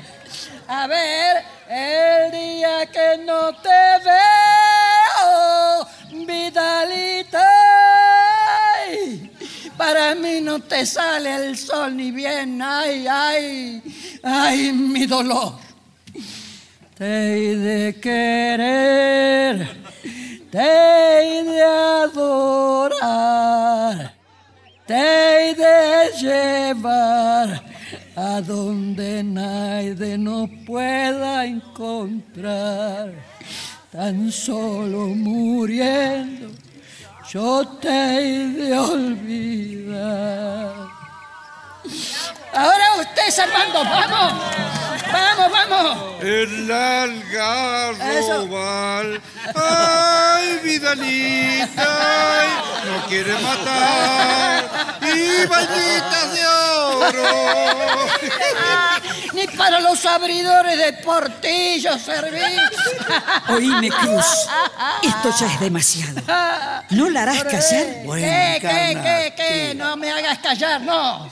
A 0.68 0.86
ver, 0.86 1.44
el 1.68 2.30
día 2.30 2.86
que 2.86 3.18
no 3.18 3.52
te 3.60 3.98
veo, 4.04 5.86
Vidalita. 6.12 7.46
ay, 8.76 9.30
Para 9.76 10.14
mí 10.14 10.40
no 10.42 10.60
te 10.60 10.84
sale 10.84 11.34
el 11.34 11.56
sol 11.56 11.96
ni 11.96 12.10
bien, 12.10 12.60
ay, 12.60 13.06
ay, 13.08 13.82
ay, 14.22 14.72
mi 14.72 15.06
dolor. 15.06 15.54
Te 16.96 17.06
he 17.06 17.56
de 17.56 18.00
querer, 18.00 19.66
te 20.50 20.58
he 20.58 21.42
de 21.44 21.62
adorar, 22.04 23.34
te 24.86 25.50
he 25.50 25.54
de 25.54 26.10
llevar 26.20 27.64
a 28.16 28.40
donde 28.42 29.22
nadie 29.22 30.18
no 30.18 30.46
pueda 30.66 31.46
encontrar. 31.46 33.29
Tan 33.90 34.30
solo 34.30 35.08
muriendo, 35.08 36.48
yo 37.32 37.66
te 37.80 37.88
he 37.88 38.48
de 38.52 38.78
olvidar. 38.78 40.74
Ahora 42.52 42.94
usted, 42.98 43.38
Armando, 43.40 43.84
vamos, 43.84 44.32
vamos, 45.12 45.52
vamos. 45.52 45.98
El 46.22 46.70
algarrobal. 46.70 49.20
Ay, 49.54 50.58
Vidalita. 50.62 51.86
ay, 51.86 52.48
no 52.86 53.06
quiere 53.06 53.32
matar. 53.38 54.64
Y 55.02 55.46
bañitas 55.46 56.32
de 56.32 56.46
oro. 56.46 57.24
Ni 59.32 59.46
para 59.56 59.80
los 59.80 60.04
abridores 60.04 60.76
de 60.76 60.92
portillos 61.04 62.02
serví. 62.02 62.40
Oíme, 63.48 63.88
Cruz. 63.90 64.26
Esto 65.02 65.32
ya 65.38 65.46
es 65.46 65.60
demasiado. 65.60 66.20
¿No 66.90 67.08
la 67.08 67.22
harás 67.22 67.44
callar? 67.44 67.62
¿Qué, 67.70 68.58
qué, 68.60 68.98
qué, 69.02 69.32
qué? 69.36 69.74
No 69.76 69.96
me 69.96 70.10
hagas 70.10 70.38
callar, 70.40 70.80
no. 70.82 71.30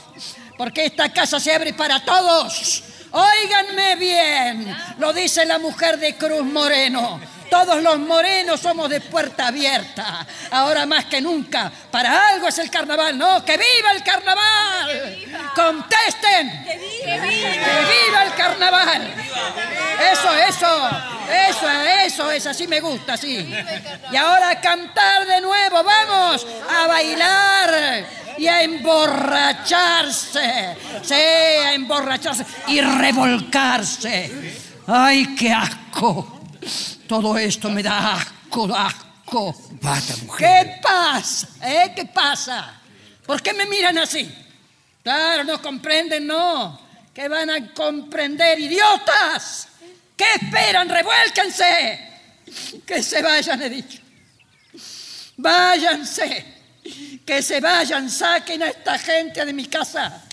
Porque 0.59 0.87
esta 0.87 1.07
casa 1.07 1.39
se 1.39 1.53
abre 1.53 1.71
para 1.71 2.03
todos. 2.03 2.83
Óiganme 3.11 3.95
bien, 3.95 4.77
lo 4.97 5.13
dice 5.13 5.45
la 5.45 5.57
mujer 5.57 5.97
de 5.97 6.17
Cruz 6.17 6.43
Moreno. 6.43 7.21
Todos 7.49 7.81
los 7.81 7.97
morenos 7.99 8.59
somos 8.59 8.89
de 8.89 8.99
puerta 9.01 9.47
abierta. 9.47 10.25
Ahora 10.51 10.85
más 10.85 11.05
que 11.05 11.19
nunca, 11.21 11.71
para 11.91 12.29
algo 12.29 12.47
es 12.47 12.57
el 12.59 12.69
carnaval, 12.69 13.17
¿no? 13.17 13.43
¡Que 13.43 13.57
viva 13.57 13.91
el 13.93 14.03
carnaval! 14.03 15.17
¡Contesten! 15.55 16.63
¡Que 16.63 16.77
viva! 16.77 17.05
¡Que 17.05 17.19
viva 18.05 18.23
el 18.23 18.33
carnaval! 18.35 19.11
Eso, 20.11 20.35
eso, 20.35 20.89
eso, 21.49 21.71
eso 22.05 22.31
es, 22.31 22.45
así 22.45 22.67
me 22.67 22.79
gusta, 22.79 23.17
sí. 23.17 23.51
Y 24.11 24.15
ahora 24.15 24.51
a 24.51 24.61
cantar 24.61 25.25
de 25.25 25.41
nuevo, 25.41 25.83
vamos 25.83 26.45
a 26.69 26.85
bailar 26.87 28.05
y 28.37 28.47
a 28.47 28.61
emborracharse. 28.63 30.77
Sí, 31.03 31.13
a 31.13 31.73
emborracharse 31.73 32.45
y 32.67 32.79
revolcarse. 32.79 34.31
¡Ay, 34.87 35.35
qué 35.35 35.51
asco! 35.51 36.39
Todo 37.09 37.35
esto 37.39 37.71
me 37.71 37.81
da 37.81 38.13
asco, 38.13 38.69
asco. 38.71 39.55
Basta, 39.81 40.15
mujer. 40.17 40.47
¿Qué 40.47 40.79
pasa? 40.79 41.47
¿Eh? 41.59 41.91
¿Qué 41.95 42.05
pasa? 42.05 42.79
¿Por 43.25 43.41
qué 43.41 43.51
me 43.51 43.65
miran 43.65 43.97
así? 43.97 44.31
Claro, 45.01 45.43
no 45.43 45.59
comprenden, 45.59 46.27
no. 46.27 46.79
¿Qué 47.11 47.27
van 47.27 47.49
a 47.49 47.73
comprender, 47.73 48.59
idiotas? 48.59 49.69
¿Qué 50.15 50.25
esperan? 50.39 50.87
¡Revuélquense! 50.87 52.09
Que 52.85 53.01
se 53.01 53.23
vayan, 53.23 53.59
he 53.63 53.69
dicho. 53.71 54.01
Váyanse. 55.37 56.45
Que 57.25 57.41
se 57.41 57.59
vayan, 57.59 58.07
saquen 58.07 58.61
a 58.61 58.67
esta 58.67 58.99
gente 58.99 59.43
de 59.43 59.53
mi 59.53 59.65
casa. 59.65 60.25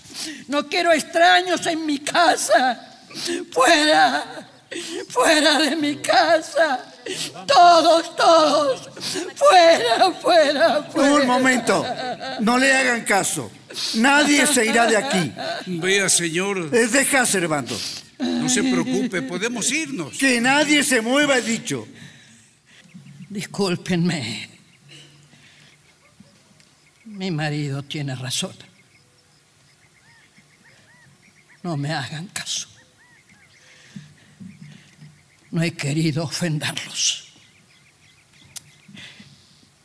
No 0.47 0.67
quiero 0.67 0.91
extraños 0.91 1.65
en 1.65 1.83
mi 1.87 1.97
casa. 1.97 2.99
Fuera, 3.51 4.36
fuera 5.17 5.59
de 5.59 5.75
mi 5.75 5.95
casa. 5.97 6.79
Todos, 7.47 8.15
todos. 8.15 8.89
Fuera, 9.35 10.11
fuera, 10.11 10.83
fuera. 10.83 11.13
Un 11.13 11.27
momento. 11.27 11.85
No 12.41 12.57
le 12.57 12.71
hagan 12.75 13.03
caso. 13.03 13.51
Nadie 13.95 14.45
se 14.45 14.65
irá 14.65 14.85
de 14.85 14.97
aquí. 14.97 15.31
Vea, 15.65 16.09
señor. 16.09 16.69
Eh, 16.73 16.87
Deja, 16.87 17.25
Servando. 17.25 17.77
No 18.19 18.49
se 18.49 18.63
preocupe, 18.63 19.21
podemos 19.21 19.71
irnos. 19.71 20.17
Que 20.17 20.41
nadie 20.41 20.83
se 20.83 21.01
mueva, 21.01 21.37
he 21.37 21.41
dicho. 21.41 21.87
Discúlpenme. 23.29 24.49
Mi 27.05 27.31
marido 27.31 27.83
tiene 27.83 28.15
razón. 28.15 28.55
No 31.63 31.77
me 31.77 31.93
hagan 31.93 32.27
caso. 32.27 32.67
No 35.51 35.61
he 35.61 35.73
querido 35.73 36.23
ofenderlos. 36.23 37.33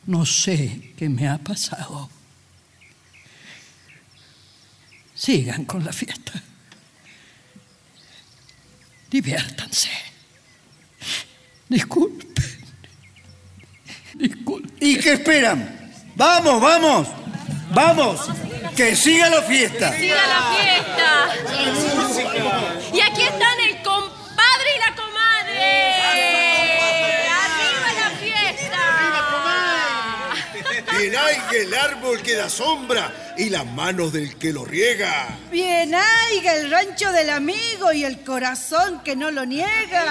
No 0.05 0.25
sé 0.25 0.93
qué 0.97 1.07
me 1.07 1.27
ha 1.27 1.37
pasado. 1.37 2.09
Sigan 5.15 5.65
con 5.65 5.85
la 5.85 5.93
fiesta. 5.93 6.33
Diviértanse. 9.09 9.89
Disculpen. 11.69 12.33
Disculpen. 14.15 14.77
¿Y 14.81 14.97
qué 14.97 15.13
esperan? 15.13 15.91
¡Vamos, 16.15 16.61
vamos! 16.61 17.07
¡Vamos! 17.73 18.29
¡Que 18.75 18.95
siga 18.95 19.29
la 19.29 19.41
fiesta! 19.43 19.97
¡Siga 19.97 20.27
la 20.27 20.41
fiesta! 20.55 21.33
Y 22.93 22.99
aquí 22.99 23.21
están 23.21 23.59
el 23.59 23.81
la 23.81 24.12
Bien 31.03 31.15
hay 31.17 31.57
el 31.57 31.73
árbol 31.73 32.21
que 32.21 32.35
da 32.35 32.49
sombra 32.49 33.33
y 33.37 33.49
las 33.49 33.65
manos 33.65 34.13
del 34.13 34.37
que 34.37 34.53
lo 34.53 34.63
riega. 34.63 35.37
Bien 35.51 35.93
haiga 35.93 36.55
el 36.55 36.71
rancho 36.71 37.11
del 37.11 37.29
amigo 37.29 37.91
y 37.91 38.05
el 38.05 38.21
corazón 38.21 39.01
que 39.03 39.15
no 39.15 39.29
lo 39.29 39.45
niega. 39.45 40.05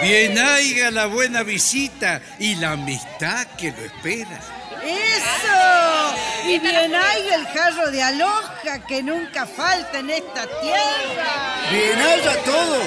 Bien 0.00 0.38
haya 0.38 0.90
la 0.90 1.06
buena 1.06 1.42
visita 1.42 2.22
y 2.38 2.54
la 2.54 2.72
amistad 2.72 3.46
que 3.58 3.72
lo 3.72 3.84
espera. 3.84 4.57
¡Eso! 4.84 6.48
Y 6.48 6.58
bien 6.58 6.94
haiga 6.94 7.34
el 7.34 7.46
jarro 7.48 7.90
de 7.90 8.02
aloja 8.02 8.78
que 8.86 9.02
nunca 9.02 9.46
falta 9.46 9.98
en 9.98 10.10
esta 10.10 10.46
tierra. 10.60 11.66
Bien 11.70 11.98
haya 12.00 12.42
todo. 12.44 12.82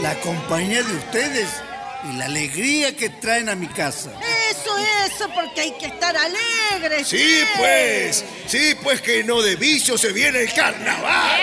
La 0.00 0.14
compañía 0.20 0.82
de 0.82 0.96
ustedes 0.96 1.48
y 2.04 2.16
la 2.16 2.24
alegría 2.24 2.96
que 2.96 3.08
traen 3.08 3.48
a 3.48 3.54
mi 3.54 3.68
casa. 3.68 4.10
Eso, 4.50 4.76
eso, 5.06 5.28
porque 5.34 5.60
hay 5.60 5.72
que 5.72 5.86
estar 5.86 6.14
alegres. 6.16 7.06
Sí, 7.06 7.44
pues. 7.56 8.24
Sí, 8.46 8.74
pues 8.82 9.00
que 9.00 9.22
no 9.24 9.40
de 9.40 9.56
vicio 9.56 9.96
se 9.96 10.12
viene 10.12 10.40
el 10.40 10.52
carnaval. 10.52 11.40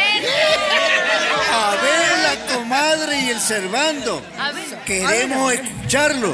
A 1.51 1.75
ver 1.81 2.19
la 2.23 2.55
comadre 2.55 3.19
y 3.21 3.29
el 3.29 3.39
servando. 3.39 4.21
A 4.37 4.51
ver. 4.51 4.79
Queremos 4.85 5.53
escucharlo. 5.53 6.33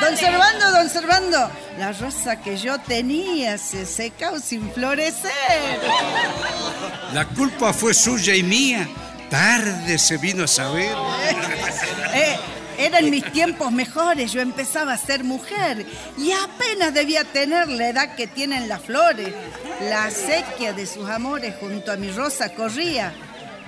Don 0.00 0.16
Servando, 0.16 0.70
don 0.70 0.88
Servando, 0.90 1.50
la 1.78 1.92
rosa 1.92 2.40
que 2.40 2.56
yo 2.56 2.78
tenía 2.80 3.58
se 3.58 3.84
secó 3.86 4.38
sin 4.38 4.70
florecer. 4.72 5.80
La 7.12 7.26
culpa 7.26 7.72
fue 7.72 7.92
suya 7.92 8.34
y 8.34 8.42
mía. 8.42 8.88
Tarde 9.30 9.98
se 9.98 10.18
vino 10.18 10.44
a 10.44 10.48
saber. 10.48 10.94
Eh, 12.14 12.36
eran 12.78 13.10
mis 13.10 13.24
tiempos 13.32 13.72
mejores, 13.72 14.32
yo 14.32 14.40
empezaba 14.40 14.92
a 14.92 14.98
ser 14.98 15.24
mujer 15.24 15.86
y 16.18 16.32
apenas 16.32 16.92
debía 16.92 17.24
tener 17.24 17.68
la 17.68 17.88
edad 17.88 18.14
que 18.14 18.26
tienen 18.26 18.68
las 18.68 18.82
flores. 18.82 19.32
La 19.88 20.10
sequía 20.10 20.72
de 20.72 20.86
sus 20.86 21.08
amores 21.08 21.54
junto 21.60 21.92
a 21.92 21.96
mi 21.96 22.10
rosa 22.10 22.54
corría. 22.54 23.12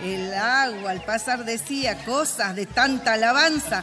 El 0.03 0.33
agua 0.33 0.93
al 0.93 1.05
pasar 1.05 1.45
decía 1.45 2.05
cosas 2.05 2.55
de 2.55 2.67
tanta 2.67 3.15
alabanza 3.15 3.83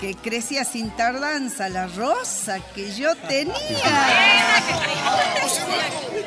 que 0.00 0.14
crecía 0.14 0.64
sin 0.64 0.90
tardanza 0.90 1.68
la 1.68 1.86
rosa 1.86 2.58
que 2.74 2.92
yo 2.92 3.14
tenía. 3.14 3.54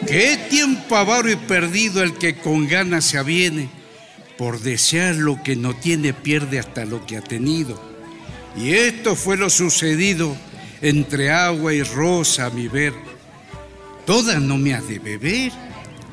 Qué 0.07 0.37
tiempo 0.49 0.95
avaro 0.95 1.29
y 1.31 1.35
perdido 1.35 2.03
el 2.03 2.17
que 2.17 2.37
con 2.37 2.67
ganas 2.67 3.05
se 3.05 3.17
aviene. 3.17 3.69
Por 4.37 4.59
desear 4.59 5.15
lo 5.15 5.41
que 5.41 5.55
no 5.55 5.73
tiene, 5.75 6.13
pierde 6.13 6.59
hasta 6.59 6.85
lo 6.85 7.05
que 7.05 7.17
ha 7.17 7.21
tenido. 7.21 7.94
Y 8.57 8.73
esto 8.73 9.15
fue 9.15 9.37
lo 9.37 9.49
sucedido 9.49 10.35
entre 10.81 11.31
agua 11.31 11.73
y 11.73 11.83
rosa 11.83 12.45
a 12.45 12.49
mi 12.49 12.67
ver. 12.67 12.93
Toda 14.05 14.39
no 14.39 14.57
me 14.57 14.73
has 14.73 14.87
de 14.87 14.99
beber, 14.99 15.51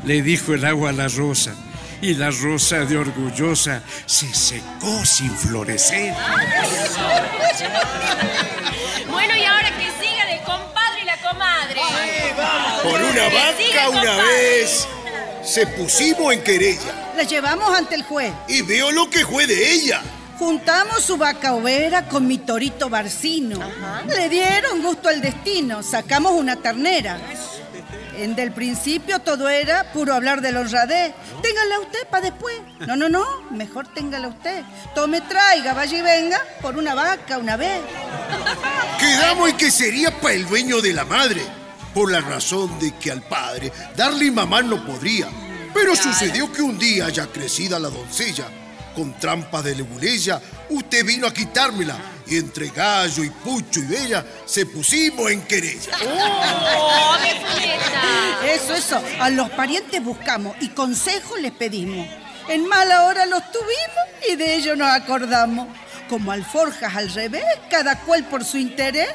le 0.05 0.23
dijo 0.23 0.55
el 0.55 0.65
agua 0.65 0.91
a 0.91 0.93
la 0.93 1.09
rosa. 1.09 1.55
Y 2.01 2.15
la 2.15 2.31
rosa 2.31 2.85
de 2.85 2.97
orgullosa 2.97 3.85
se 4.07 4.33
secó 4.35 5.05
sin 5.05 5.31
florecer. 5.31 6.13
Bueno, 9.09 9.37
y 9.37 9.45
ahora 9.45 9.71
que 9.79 9.87
sigan 10.03 10.29
el 10.31 10.41
compadre 10.41 11.03
y 11.03 11.05
la 11.05 11.17
comadre. 11.19 11.81
Por 12.83 13.01
una 13.01 13.57
siga 13.57 13.89
vaca 13.89 13.89
una 13.91 14.17
vez 14.17 14.89
se 15.45 15.67
pusimos 15.67 16.33
en 16.33 16.43
querella. 16.43 17.13
La 17.17 17.23
llevamos 17.25 17.77
ante 17.77 17.95
el 17.95 18.03
juez. 18.03 18.33
Y 18.49 18.63
veo 18.63 18.91
lo 18.91 19.09
que 19.11 19.25
fue 19.25 19.47
de 19.47 19.73
ella. 19.73 20.03
Juntamos 20.39 21.03
su 21.03 21.17
vaca 21.17 21.55
overa 21.55 22.09
con 22.09 22.27
mi 22.27 22.39
torito 22.39 22.89
barcino. 22.89 23.59
Le 24.09 24.29
dieron 24.29 24.83
gusto 24.83 25.09
al 25.09 25.21
destino. 25.21 25.83
Sacamos 25.83 26.33
una 26.33 26.57
ternera. 26.57 27.19
En 28.17 28.35
del 28.35 28.53
principio 28.53 29.21
todo 29.21 29.49
era 29.49 29.93
puro 29.93 30.15
hablar 30.15 30.41
del 30.41 30.57
honradez. 30.57 31.15
Téngala 31.43 31.81
usted 31.81 32.07
para 32.09 32.25
después. 32.25 32.57
No, 32.87 32.97
no, 32.97 33.09
no. 33.09 33.25
Mejor 33.51 33.89
téngala 33.89 34.29
usted. 34.29 34.63
Tome, 34.95 35.21
traiga, 35.23 35.73
vaya 35.73 35.99
y 35.99 36.03
venga 36.03 36.41
por 36.61 36.77
una 36.77 36.95
vaca 36.95 37.39
una 37.39 37.57
vez. 37.57 37.81
Quedamos 38.99 39.51
en 39.51 39.57
que 39.57 39.71
sería 39.71 40.11
para 40.21 40.35
el 40.35 40.47
dueño 40.47 40.81
de 40.81 40.93
la 40.93 41.05
madre, 41.05 41.43
por 41.95 42.11
la 42.11 42.21
razón 42.21 42.79
de 42.79 42.95
que 42.97 43.11
al 43.11 43.23
padre 43.23 43.73
darle 43.97 44.31
mamá 44.31 44.63
no 44.63 44.85
podría. 44.85 45.29
Pero 45.73 45.97
sucedió 45.97 46.53
que 46.53 46.61
un 46.61 46.79
día, 46.79 47.09
ya 47.09 47.27
crecida 47.27 47.79
la 47.79 47.89
doncella, 47.89 48.47
con 48.95 49.19
trampa 49.19 49.63
de 49.63 49.75
leguleya, 49.75 50.41
usted 50.71 51.05
vino 51.05 51.27
a 51.27 51.33
quitármela 51.33 51.97
y 52.27 52.37
entre 52.37 52.69
gallo 52.69 53.25
y 53.25 53.31
pucho 53.31 53.81
y 53.81 53.87
bella 53.87 54.25
se 54.45 54.67
pusimos 54.67 55.31
en 55.31 55.43
querella. 55.43 55.93
¡Oh, 56.07 57.17
puñeta! 57.17 58.53
Eso, 58.53 58.75
eso. 58.75 59.03
A 59.21 59.31
los 59.31 59.51
parientes 59.51 60.03
buscamos 60.03 60.57
y 60.61 60.69
consejos 60.71 61.41
les 61.41 61.53
pedimos. 61.53 62.07
En 62.49 62.67
mala 62.67 63.05
hora 63.05 63.27
los 63.27 63.43
tuvimos 63.51 64.29
y 64.29 64.37
de 64.37 64.57
ello 64.57 64.77
nos 64.77 64.89
acordamos. 64.89 65.69
Como 66.09 66.33
alforjas 66.33 66.95
al 66.95 67.13
revés, 67.13 67.45
cada 67.71 68.01
cual 68.01 68.25
por 68.25 68.45
su 68.45 68.59
interés, 68.59 69.09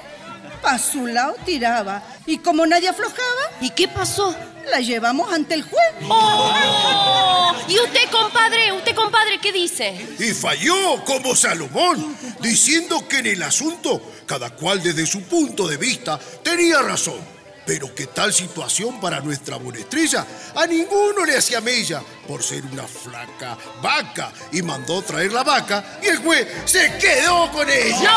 pa' 0.62 0.78
su 0.80 1.08
lado 1.08 1.36
tiraba. 1.46 2.04
Y 2.26 2.38
como 2.40 2.66
nadie 2.66 2.90
aflojaba, 2.90 3.52
¿Y 3.62 3.70
qué 3.72 3.88
pasó? 3.88 4.36
la 4.72 4.80
llevamos 4.82 5.32
ante 5.32 5.54
el 5.54 5.64
juez. 5.64 5.82
Oh, 6.10 7.54
¿Y 7.68 7.80
usted, 7.80 8.10
compadre? 8.12 8.72
¿Usted, 8.74 8.94
compadre, 8.96 9.40
qué 9.42 9.54
dice? 9.54 10.06
Y 10.20 10.34
falló 10.34 11.04
como 11.06 11.36
Salomón, 11.36 12.18
diciendo 12.42 13.08
que 13.08 13.20
en 13.20 13.28
el 13.28 13.44
asunto 13.44 14.02
cada 14.26 14.50
cual 14.50 14.84
desde 14.84 15.06
su 15.06 15.24
punto 15.24 15.68
de 15.68 15.78
vista 15.78 16.20
tenía 16.44 16.82
razón. 16.82 17.37
Pero 17.68 17.94
que 17.94 18.08
tal 18.08 18.34
situación 18.34 19.00
para 19.02 19.20
nuestra 19.20 19.58
buena 19.58 19.80
estrella 19.80 20.26
a 20.56 20.66
ninguno 20.66 21.26
le 21.26 21.38
hacía 21.38 21.60
mella 21.60 22.02
por 22.26 22.42
ser 22.42 22.64
una 22.66 22.88
flaca 22.88 23.58
vaca 23.82 24.32
y 24.54 24.62
mandó 24.62 25.02
traer 25.02 25.34
la 25.34 25.44
vaca 25.44 26.00
y 26.02 26.08
el 26.08 26.18
juez 26.20 26.48
se 26.64 26.98
quedó 26.98 27.52
con 27.52 27.70
ella. 27.70 28.12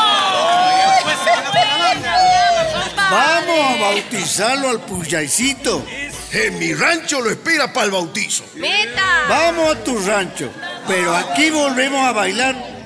Vamos 3.11 3.59
a 3.59 3.81
bautizarlo 3.81 4.69
al 4.69 4.81
puyaycito. 4.85 5.85
En 6.31 6.57
mi 6.57 6.73
rancho 6.73 7.19
lo 7.19 7.29
espera 7.29 7.73
para 7.73 7.87
el 7.87 7.91
bautizo. 7.91 8.45
¡Meta! 8.55 9.25
Vamos 9.27 9.75
a 9.75 9.83
tu 9.83 9.99
rancho, 9.99 10.49
pero 10.87 11.13
aquí 11.13 11.49
volvemos 11.49 11.99
a 12.07 12.13
bailar 12.13 12.80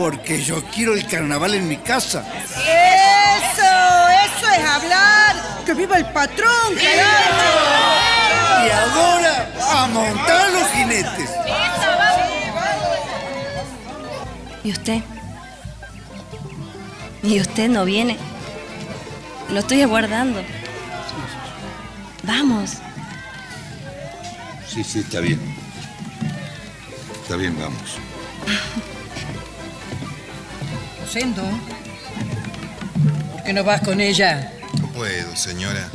porque 0.00 0.42
yo 0.42 0.64
quiero 0.74 0.94
el 0.94 1.06
carnaval 1.06 1.52
en 1.52 1.68
mi 1.68 1.76
casa. 1.76 2.24
Eso, 2.42 3.70
eso 4.24 4.50
es 4.50 4.64
hablar. 4.66 5.36
Que 5.66 5.74
viva 5.74 5.98
el 5.98 6.06
patrón, 6.06 6.74
carajo. 6.74 7.60
Y 8.64 8.70
ahora 8.70 9.52
a 9.72 9.86
montar 9.88 10.50
los 10.52 10.70
jinetes. 10.70 11.30
¿Y 14.64 14.72
usted? 14.72 15.02
¿Y 17.22 17.38
usted 17.38 17.68
no 17.68 17.84
viene? 17.84 18.16
Lo 19.50 19.60
estoy 19.60 19.82
aguardando. 19.82 20.42
Vamos. 22.22 22.78
Sí, 24.66 24.82
sí, 24.82 25.00
está 25.00 25.20
bien. 25.20 25.38
Está 27.22 27.36
bien, 27.36 27.54
vamos. 27.60 27.98
Rosendo, 31.12 31.42
¿por 33.32 33.42
qué 33.42 33.52
no 33.52 33.64
vas 33.64 33.80
con 33.80 34.00
ella? 34.00 34.52
No 34.80 34.86
puedo, 34.92 35.34
señora. 35.34 35.88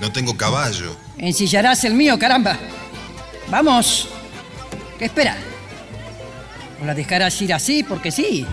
No 0.00 0.12
tengo 0.12 0.36
caballo. 0.36 0.96
Ensillarás 1.18 1.82
el 1.82 1.94
mío, 1.94 2.16
caramba. 2.16 2.56
Vamos. 3.48 4.08
¿Qué 5.00 5.06
espera? 5.06 5.36
¿O 6.80 6.84
la 6.84 6.94
dejarás 6.94 7.42
ir 7.42 7.52
así 7.52 7.82
porque 7.82 8.12
sí? 8.12 8.46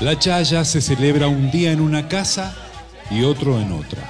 La 0.00 0.18
chaya 0.18 0.62
se 0.66 0.82
celebra 0.82 1.28
un 1.28 1.50
día 1.50 1.72
en 1.72 1.80
una 1.80 2.06
casa 2.06 2.54
y 3.12 3.22
otro 3.24 3.60
en 3.60 3.72
otra. 3.72 4.02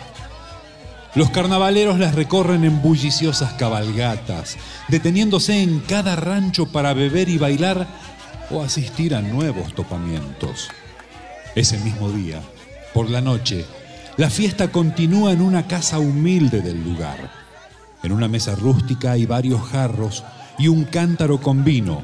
Los 1.15 1.31
carnavaleros 1.31 1.99
las 1.99 2.15
recorren 2.15 2.65
en 2.65 2.81
bulliciosas 2.81 3.53
cabalgatas, 3.55 4.57
deteniéndose 4.89 5.63
en 5.63 5.81
cada 5.81 6.17
rancho 6.17 6.67
para 6.67 6.95
beber 6.95 7.29
y 7.29 7.37
bailar 7.37 7.87
o 8.51 8.63
asistir 8.63 9.15
a 9.15 9.21
nuevos 9.21 9.75
topamientos. 9.75 10.71
Ese 11.55 11.77
mismo 11.79 12.11
día, 12.11 12.41
por 12.95 13.11
la 13.11 13.21
noche, 13.21 13.67
la 14.17 14.31
fiesta 14.31 14.69
continúa 14.69 15.33
en 15.33 15.43
una 15.43 15.67
casa 15.67 15.99
humilde 15.99 16.63
del 16.63 16.83
lugar. 16.83 17.31
En 18.03 18.13
una 18.13 18.29
mesa 18.29 18.55
rústica 18.55 19.13
hay 19.13 19.27
varios 19.27 19.63
jarros 19.69 20.25
y 20.59 20.69
un 20.69 20.85
cántaro 20.85 21.41
con 21.41 21.63
vino. 21.63 22.03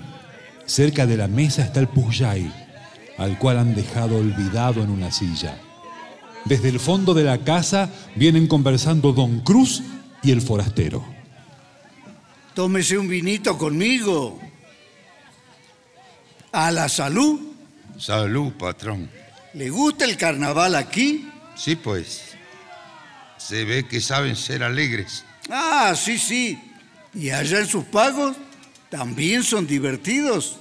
Cerca 0.67 1.07
de 1.07 1.17
la 1.17 1.29
mesa 1.29 1.63
está 1.63 1.81
el 1.81 1.89
pujay, 1.89 2.53
al 3.17 3.39
cual 3.39 3.59
han 3.59 3.75
dejado 3.75 4.19
olvidado 4.19 4.83
en 4.83 4.91
una 4.91 5.11
silla. 5.11 5.59
Desde 6.45 6.69
el 6.69 6.81
fondo 6.81 7.15
de 7.15 7.25
la 7.25 7.45
casa 7.45 7.91
vienen 8.15 8.47
conversando 8.47 9.13
Don 9.13 9.41
Cruz 9.41 9.83
y 10.23 10.31
el 10.31 10.41
forastero. 10.41 11.05
Tómese 12.55 12.99
un 12.99 13.09
vinito 13.09 13.57
conmigo. 13.57 14.41
A 16.53 16.71
la 16.71 16.89
salud. 16.89 17.41
Salud, 17.99 18.53
patrón. 18.53 19.11
¿Le 19.55 19.71
gusta 19.71 20.05
el 20.05 20.17
carnaval 20.17 20.75
aquí? 20.75 21.29
Sí, 21.55 21.77
pues. 21.77 22.23
Se 23.37 23.65
ve 23.65 23.87
que 23.87 24.01
saben 24.01 24.37
ser 24.37 24.63
alegres. 24.63 25.25
Ah, 25.51 25.95
sí, 25.97 26.19
sí. 26.19 26.59
¿Y 27.15 27.31
allá 27.31 27.61
en 27.61 27.67
sus 27.67 27.85
pagos? 27.85 28.37
¿También 28.91 29.43
son 29.43 29.67
divertidos? 29.67 30.59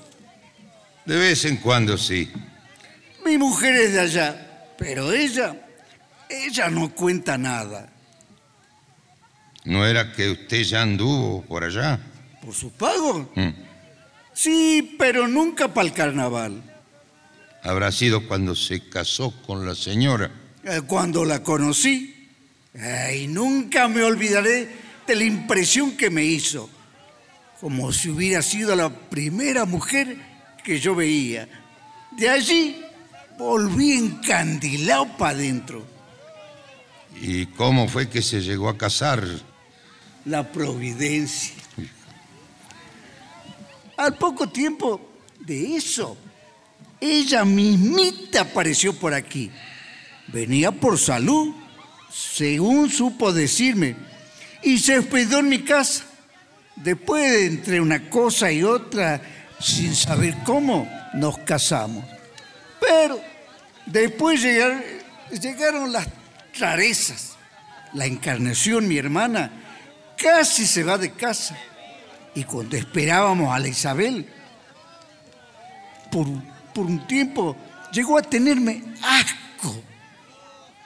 De 1.06 1.18
vez 1.18 1.46
en 1.46 1.58
cuando 1.58 1.98
sí. 1.98 2.30
Mi 3.26 3.38
mujer 3.38 3.76
es 3.76 3.94
de 3.94 4.00
allá, 4.00 4.74
pero 4.78 5.12
ella, 5.12 5.56
ella 6.30 6.70
no 6.70 6.90
cuenta 6.94 7.38
nada. 7.38 7.90
¿No 9.66 9.86
era 9.86 10.14
que 10.14 10.32
usted 10.32 10.64
ya 10.64 10.82
anduvo 10.82 11.44
por 11.44 11.64
allá? 11.64 12.00
¿Por 12.42 12.54
sus 12.54 12.72
pagos? 12.72 13.28
Mm. 13.36 13.50
Sí, 14.34 14.96
pero 14.98 15.28
nunca 15.28 15.74
para 15.74 15.88
el 15.88 15.94
carnaval. 15.94 16.62
Habrá 17.64 17.92
sido 17.92 18.28
cuando 18.28 18.56
se 18.56 18.88
casó 18.88 19.32
con 19.46 19.66
la 19.66 19.76
señora. 19.76 20.32
Eh, 20.64 20.82
Cuando 20.86 21.26
la 21.26 21.44
conocí, 21.44 22.30
y 23.14 23.28
nunca 23.28 23.88
me 23.88 24.04
olvidaré 24.04 24.70
de 25.08 25.16
la 25.16 25.24
impresión 25.24 25.98
que 25.98 26.10
me 26.10 26.24
hizo, 26.24 26.70
como 27.60 27.92
si 27.92 28.10
hubiera 28.10 28.42
sido 28.42 28.76
la 28.76 28.90
primera 28.90 29.66
mujer 29.66 30.16
que 30.64 30.80
yo 30.80 30.94
veía. 30.94 31.48
De 32.12 32.30
allí 32.30 32.80
volví 33.38 33.94
encandilado 33.94 35.18
para 35.18 35.32
adentro. 35.32 35.97
¿Y 37.22 37.48
cómo 37.48 37.88
fue 37.88 38.10
que 38.10 38.22
se 38.22 38.42
llegó 38.42 38.70
a 38.70 38.78
casar? 38.78 39.26
La 40.26 40.52
providencia. 40.52 41.56
Al 43.98 44.16
poco 44.16 44.50
tiempo 44.50 45.02
de 45.40 45.76
eso, 45.76 46.18
ella 47.02 47.44
mismita 47.46 48.42
apareció 48.42 48.94
por 48.94 49.14
aquí. 49.14 49.50
Venía 50.28 50.72
por 50.72 51.00
salud, 51.00 51.54
según 52.12 52.90
supo 52.90 53.34
decirme, 53.34 53.96
y 54.62 54.78
se 54.78 55.00
hospedó 55.00 55.40
en 55.40 55.50
mi 55.50 55.64
casa. 55.64 56.04
Después 56.76 57.32
de 57.32 57.46
entre 57.48 57.82
una 57.82 58.10
cosa 58.10 58.52
y 58.52 58.62
otra, 58.62 59.22
sin 59.60 59.96
saber 59.96 60.36
cómo, 60.46 60.88
nos 61.16 61.40
casamos. 61.40 62.06
Pero 62.80 63.20
después 63.88 64.42
llegaron, 64.42 64.84
llegaron 65.42 65.92
las 65.92 66.08
La 67.94 68.06
encarnación, 68.06 68.88
mi 68.88 68.98
hermana, 68.98 69.52
casi 70.18 70.66
se 70.66 70.84
va 70.84 70.98
de 70.98 71.12
casa. 71.12 71.58
Y 72.36 72.44
cuando 72.44 72.76
esperábamos 72.76 73.54
a 73.54 73.60
la 73.60 73.68
Isabel, 73.68 74.28
por, 76.12 76.28
por 76.74 76.86
un 76.86 77.06
tiempo 77.08 77.56
llegó 77.92 78.18
a 78.18 78.22
tenerme 78.22 78.84
asco 79.02 79.82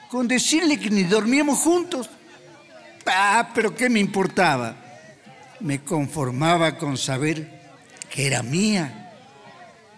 con 0.08 0.28
decirle 0.28 0.78
que 0.78 0.90
ni 0.90 1.04
dormíamos 1.04 1.58
juntos. 1.58 2.10
Ah, 3.06 3.50
pero 3.54 3.74
¿qué 3.74 3.88
me 3.88 4.00
importaba? 4.00 4.76
Me 5.60 5.82
conformaba 5.82 6.76
con 6.76 6.96
saber 6.96 7.60
que 8.10 8.26
era 8.26 8.42
mía, 8.42 9.10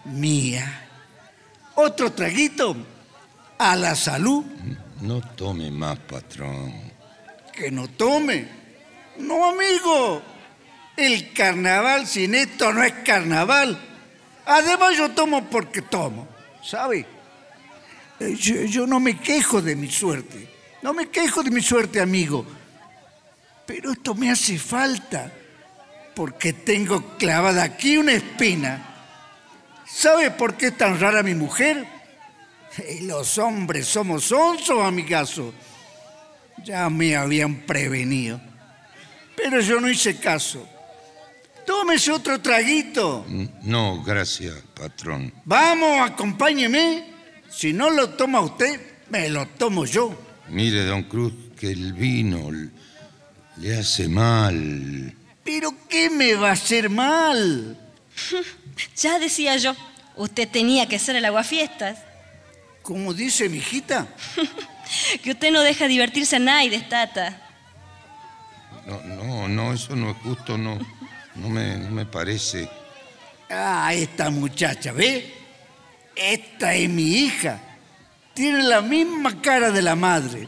mía. 0.05 0.87
Otro 1.75 2.13
traguito 2.13 2.75
a 3.57 3.75
la 3.75 3.95
salud. 3.95 4.45
No 5.01 5.21
tome 5.35 5.69
más, 5.71 5.99
patrón. 5.99 6.73
Que 7.53 7.69
no 7.71 7.87
tome. 7.87 8.47
No, 9.17 9.49
amigo. 9.49 10.21
El 10.95 11.33
carnaval 11.33 12.07
sin 12.07 12.35
esto 12.35 12.71
no 12.71 12.83
es 12.83 12.93
carnaval. 13.05 13.77
Además 14.45 14.97
yo 14.97 15.11
tomo 15.11 15.45
porque 15.49 15.81
tomo, 15.81 16.27
¿sabe? 16.63 17.05
Eh, 18.19 18.35
Yo, 18.35 18.61
yo 18.63 18.87
no 18.87 18.99
me 18.99 19.17
quejo 19.17 19.61
de 19.61 19.75
mi 19.75 19.91
suerte. 19.91 20.47
No 20.81 20.93
me 20.93 21.09
quejo 21.09 21.43
de 21.43 21.51
mi 21.51 21.61
suerte, 21.61 21.99
amigo. 21.99 22.45
Pero 23.65 23.91
esto 23.91 24.13
me 24.15 24.29
hace 24.31 24.57
falta 24.57 25.31
porque 26.15 26.53
tengo 26.53 27.17
clavada 27.17 27.63
aquí 27.63 27.97
una 27.97 28.13
espina. 28.13 28.85
¿Sabe 29.85 30.31
por 30.31 30.55
qué 30.55 30.67
es 30.67 30.77
tan 30.77 30.99
rara 30.99 31.23
mi 31.23 31.33
mujer? 31.35 31.85
Los 33.01 33.37
hombres 33.37 33.87
somos 33.87 34.31
onzos, 34.31 34.83
amigazo. 34.83 35.53
Ya 36.63 36.89
me 36.89 37.15
habían 37.15 37.65
prevenido. 37.65 38.39
Pero 39.35 39.61
yo 39.61 39.79
no 39.79 39.89
hice 39.89 40.17
caso. 40.17 40.67
Tómese 41.65 42.11
otro 42.11 42.39
traguito. 42.41 43.25
No, 43.63 44.03
gracias, 44.03 44.55
patrón. 44.73 45.33
Vamos, 45.45 45.99
acompáñeme. 46.01 47.13
Si 47.49 47.73
no 47.73 47.89
lo 47.89 48.09
toma 48.11 48.41
usted, 48.41 48.79
me 49.09 49.29
lo 49.29 49.47
tomo 49.47 49.85
yo. 49.85 50.13
Mire, 50.49 50.83
don 50.83 51.03
Cruz, 51.03 51.33
que 51.59 51.71
el 51.71 51.93
vino 51.93 52.49
le 53.57 53.77
hace 53.77 54.07
mal. 54.07 55.15
¿Pero 55.43 55.73
qué 55.89 56.09
me 56.09 56.35
va 56.35 56.49
a 56.49 56.53
hacer 56.53 56.89
mal? 56.89 57.77
Ya 58.97 59.19
decía 59.19 59.55
yo, 59.55 59.73
usted 60.17 60.49
tenía 60.49 60.85
que 60.89 60.99
ser 60.99 61.15
el 61.15 61.23
aguafiestas. 61.23 61.97
¿Cómo 62.85 63.15
dice 63.15 63.49
mi 63.49 63.57
hijita? 63.57 64.07
que 65.23 65.31
usted 65.31 65.51
no 65.51 65.61
deja 65.61 65.87
divertirse 65.87 66.35
a 66.35 66.39
nadie, 66.39 66.79
Tata. 66.81 67.41
No, 68.85 69.01
no, 69.01 69.47
no, 69.47 69.73
eso 69.73 69.95
no 69.95 70.11
es 70.11 70.17
justo, 70.17 70.55
no, 70.55 70.77
no 71.33 71.49
me, 71.49 71.77
no 71.77 71.89
me 71.89 72.05
parece. 72.05 72.69
Ah, 73.49 73.91
esta 73.91 74.29
muchacha, 74.29 74.91
¿ve? 74.91 75.33
Esta 76.15 76.75
es 76.75 76.87
mi 76.87 77.25
hija. 77.25 77.59
Tiene 78.35 78.61
la 78.61 78.81
misma 78.81 79.41
cara 79.41 79.71
de 79.71 79.81
la 79.81 79.95
madre. 79.95 80.47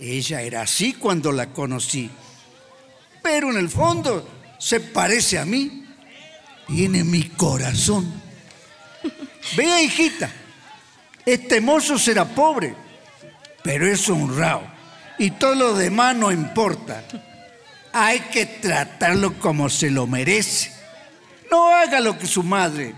Ella 0.00 0.42
era 0.42 0.62
así 0.62 0.94
cuando 0.94 1.30
la 1.30 1.46
conocí. 1.52 2.10
Pero 3.22 3.52
en 3.52 3.58
el 3.58 3.68
fondo 3.68 4.28
se 4.58 4.80
parece 4.80 5.38
a 5.38 5.44
mí. 5.44 5.84
Tiene 6.66 7.04
mi 7.04 7.22
corazón. 7.22 8.20
Vea, 9.56 9.80
hijita, 9.80 10.28
este 11.26 11.60
mozo 11.60 11.98
será 11.98 12.24
pobre, 12.24 12.74
pero 13.64 13.86
es 13.86 14.08
honrado. 14.08 14.62
Y 15.18 15.32
todo 15.32 15.56
lo 15.56 15.74
demás 15.74 16.14
no 16.14 16.30
importa. 16.30 17.02
Hay 17.92 18.20
que 18.20 18.46
tratarlo 18.46 19.38
como 19.40 19.68
se 19.68 19.90
lo 19.90 20.06
merece. 20.06 20.72
No 21.50 21.74
haga 21.74 21.98
lo 21.98 22.16
que 22.16 22.26
su 22.26 22.42
madre. 22.42 22.94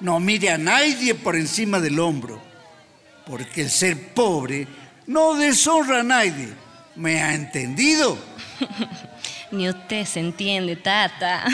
No 0.00 0.18
mire 0.18 0.50
a 0.50 0.58
nadie 0.58 1.14
por 1.14 1.36
encima 1.36 1.78
del 1.78 2.00
hombro. 2.00 2.42
Porque 3.26 3.62
el 3.62 3.70
ser 3.70 4.14
pobre 4.14 4.66
no 5.06 5.34
deshonra 5.34 6.00
a 6.00 6.02
nadie. 6.02 6.48
¿Me 6.96 7.22
ha 7.22 7.34
entendido? 7.34 8.18
Ni 9.52 9.68
usted 9.68 10.04
se 10.04 10.20
entiende, 10.20 10.74
Tata. 10.76 11.44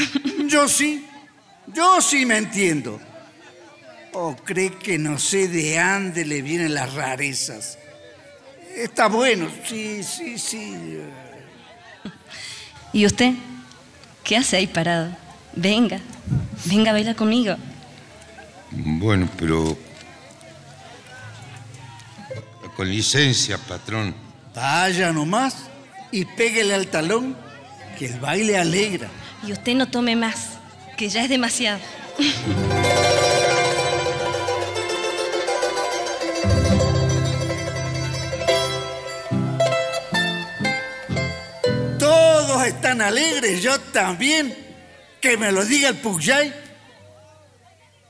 Yo 0.47 0.69
sí. 0.69 1.07
Yo 1.67 2.01
sí 2.01 2.25
me 2.25 2.39
entiendo. 2.39 3.01
¿O 4.15 4.37
cree 4.37 4.71
que 4.71 4.97
no 4.97 5.19
sé 5.19 5.49
de 5.49 5.77
dónde 5.77 6.25
le 6.25 6.41
vienen 6.41 6.73
las 6.73 6.95
rarezas? 6.95 7.79
Está 8.77 9.09
bueno, 9.09 9.49
sí, 9.69 10.05
sí, 10.05 10.39
sí. 10.39 11.01
¿Y 12.93 13.07
usted? 13.07 13.33
¿Qué 14.23 14.37
hace 14.37 14.57
ahí 14.57 14.69
parado? 14.69 15.17
Venga, 15.57 15.99
venga 16.67 16.91
a 16.91 16.95
bailar 16.95 17.17
conmigo. 17.17 17.57
Bueno, 18.71 19.29
pero... 19.37 19.77
Con 22.77 22.89
licencia, 22.89 23.59
patrón. 23.59 24.15
Vaya 24.55 25.13
nomás 25.13 25.57
y 26.13 26.25
péguele 26.25 26.75
al 26.75 26.87
talón, 26.87 27.37
que 27.99 28.07
el 28.07 28.21
baile 28.21 28.59
alegra. 28.59 29.09
Y 29.47 29.53
usted 29.53 29.75
no 29.75 29.89
tome 29.89 30.15
más, 30.15 30.51
que 30.97 31.09
ya 31.09 31.25
es 31.25 31.29
demasiado. 31.29 31.81
Están 42.75 43.01
alegres, 43.01 43.63
yo 43.63 43.81
también. 43.81 44.55
Que 45.21 45.37
me 45.37 45.51
lo 45.53 45.65
diga 45.65 45.89
el 45.89 45.97
Pugyay. 45.97 46.53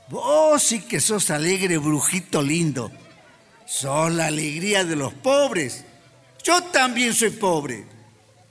Vos 0.09 0.61
sí 0.61 0.81
que 0.81 0.99
sos 0.99 1.29
alegre, 1.29 1.77
brujito 1.77 2.41
lindo. 2.41 2.91
Sos 3.65 4.11
la 4.11 4.27
alegría 4.27 4.83
de 4.83 4.95
los 4.95 5.13
pobres. 5.13 5.85
Yo 6.43 6.61
también 6.63 7.13
soy 7.13 7.31
pobre. 7.31 7.85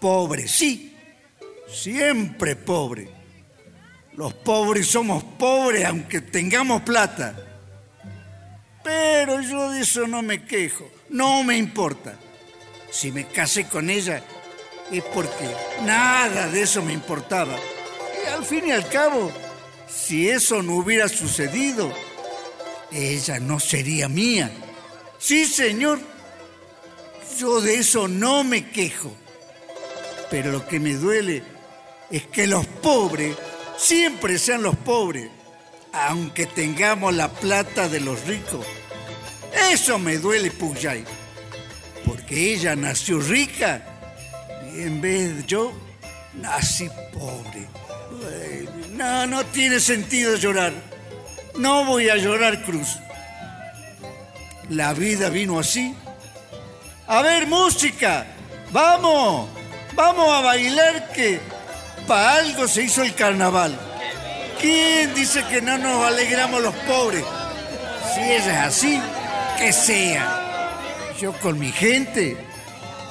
Pobre, 0.00 0.48
sí. 0.48 0.96
Siempre 1.68 2.56
pobre. 2.56 3.08
Los 4.14 4.32
pobres 4.34 4.86
somos 4.86 5.22
pobres 5.24 5.84
aunque 5.84 6.20
tengamos 6.20 6.82
plata. 6.82 7.34
Pero 8.82 9.40
yo 9.40 9.70
de 9.70 9.80
eso 9.80 10.06
no 10.06 10.22
me 10.22 10.44
quejo. 10.44 10.90
No 11.10 11.42
me 11.42 11.56
importa. 11.56 12.16
Si 12.90 13.12
me 13.12 13.26
casé 13.26 13.66
con 13.66 13.90
ella 13.90 14.22
es 14.99 15.05
porque 15.05 15.49
nada 15.82 16.49
de 16.49 16.62
eso 16.62 16.82
me 16.82 16.92
importaba. 16.92 17.57
Y 18.22 18.28
al 18.28 18.45
fin 18.45 18.68
y 18.68 18.72
al 18.72 18.88
cabo, 18.88 19.30
si 19.88 20.28
eso 20.28 20.62
no 20.62 20.76
hubiera 20.76 21.09
sucedido, 21.09 21.92
ella 22.90 23.40
no 23.40 23.61
sería 23.61 24.09
mía. 24.09 24.51
Sí, 25.18 25.47
señor. 25.47 26.01
Yo 27.38 27.61
de 27.61 27.76
eso 27.76 28.07
no 28.07 28.45
me 28.45 28.70
quejo. 28.70 29.12
Pero 30.30 30.53
lo 30.53 30.66
que 30.66 30.78
me 30.78 30.95
duele 30.95 31.42
es 32.11 32.26
que 32.26 32.47
los 32.47 32.66
pobres 32.66 33.36
siempre 33.76 34.38
sean 34.38 34.62
los 34.62 34.76
pobres, 34.76 35.30
aunque 35.92 36.47
tengamos 36.47 37.14
la 37.14 37.28
plata 37.30 37.88
de 37.88 38.01
los 38.01 38.24
ricos. 38.26 38.66
Eso 39.70 39.99
me 39.99 40.18
duele, 40.18 40.51
Puyay. 40.51 41.05
Porque 42.05 42.55
ella 42.55 42.76
nació 42.76 43.18
rica 43.20 43.93
en 44.82 45.00
vez 45.00 45.36
de 45.36 45.44
yo 45.44 45.72
nací 46.34 46.88
pobre. 47.12 47.68
No, 48.92 49.26
no 49.26 49.44
tiene 49.46 49.80
sentido 49.80 50.36
llorar. 50.36 50.72
No 51.56 51.84
voy 51.84 52.08
a 52.08 52.16
llorar, 52.16 52.62
Cruz. 52.64 52.98
La 54.68 54.92
vida 54.94 55.28
vino 55.28 55.58
así. 55.58 55.94
A 57.06 57.22
ver, 57.22 57.46
música. 57.46 58.26
Vamos. 58.72 59.48
Vamos 59.94 60.28
a 60.34 60.40
bailar 60.40 61.12
que 61.12 61.40
para 62.06 62.36
algo 62.36 62.66
se 62.66 62.82
hizo 62.82 63.02
el 63.02 63.14
carnaval. 63.14 63.78
¿Quién 64.60 65.14
dice 65.14 65.44
que 65.44 65.60
no 65.60 65.78
nos 65.78 66.04
alegramos 66.04 66.60
los 66.62 66.74
pobres? 66.74 67.24
Si 68.14 68.20
es 68.20 68.46
así, 68.46 69.00
que 69.58 69.72
sea. 69.72 70.40
Yo 71.20 71.32
con 71.34 71.58
mi 71.58 71.70
gente 71.70 72.36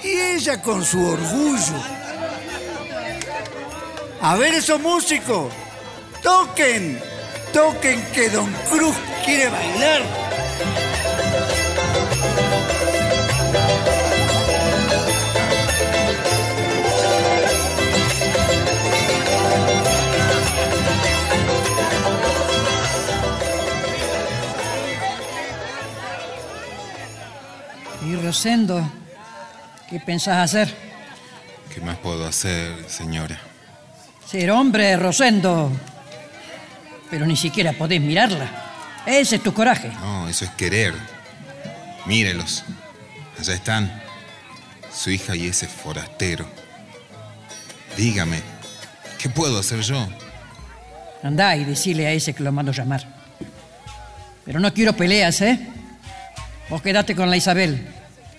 y 0.04 0.10
ella 0.10 0.62
con 0.62 0.84
su 0.84 1.04
orgullo. 1.06 1.82
A 4.22 4.36
ver 4.36 4.54
esos 4.56 4.80
músicos. 4.80 5.52
Toquen. 6.22 7.02
Toquen 7.54 8.02
que 8.14 8.30
Don 8.30 8.52
Cruz 8.70 8.96
quiere 9.26 9.50
bailar. 9.50 10.02
Y 28.06 28.16
Rosendo, 28.18 28.84
¿qué 29.90 30.00
pensás 30.00 30.38
hacer? 30.38 30.74
¿Qué 31.74 31.82
más 31.82 31.98
puedo 31.98 32.28
hacer, 32.28 32.90
señora? 32.90 33.40
Ser 34.26 34.52
hombre, 34.52 34.96
Rosendo. 34.98 35.72
Pero 37.10 37.26
ni 37.26 37.36
siquiera 37.36 37.74
podés 37.74 38.02
mirarla. 38.02 38.50
Ese 39.06 39.36
es 39.38 39.44
tu 39.44 39.54
coraje. 39.54 39.90
No, 40.00 40.28
eso 40.28 40.46
es 40.46 40.52
querer. 40.52 40.94
Mírelos. 42.06 42.64
Allá 43.40 43.54
están. 43.54 44.02
Su 44.94 45.10
hija 45.10 45.36
y 45.36 45.48
ese 45.48 45.68
forastero. 45.68 46.46
Dígame, 47.98 48.42
¿qué 49.20 49.30
puedo 49.30 49.60
hacer 49.60 49.82
yo? 49.82 50.08
Andá 51.24 51.56
y 51.56 51.64
decile 51.64 52.08
a 52.08 52.12
ese 52.12 52.34
que 52.34 52.44
lo 52.44 52.52
mando 52.52 52.72
llamar. 52.72 53.04
Pero 54.46 54.60
no 54.60 54.74
quiero 54.74 54.94
peleas, 54.94 55.42
¿eh? 55.42 55.60
Vos 56.70 56.82
quedate 56.82 57.16
con 57.16 57.30
la 57.30 57.38
Isabel. 57.38 57.88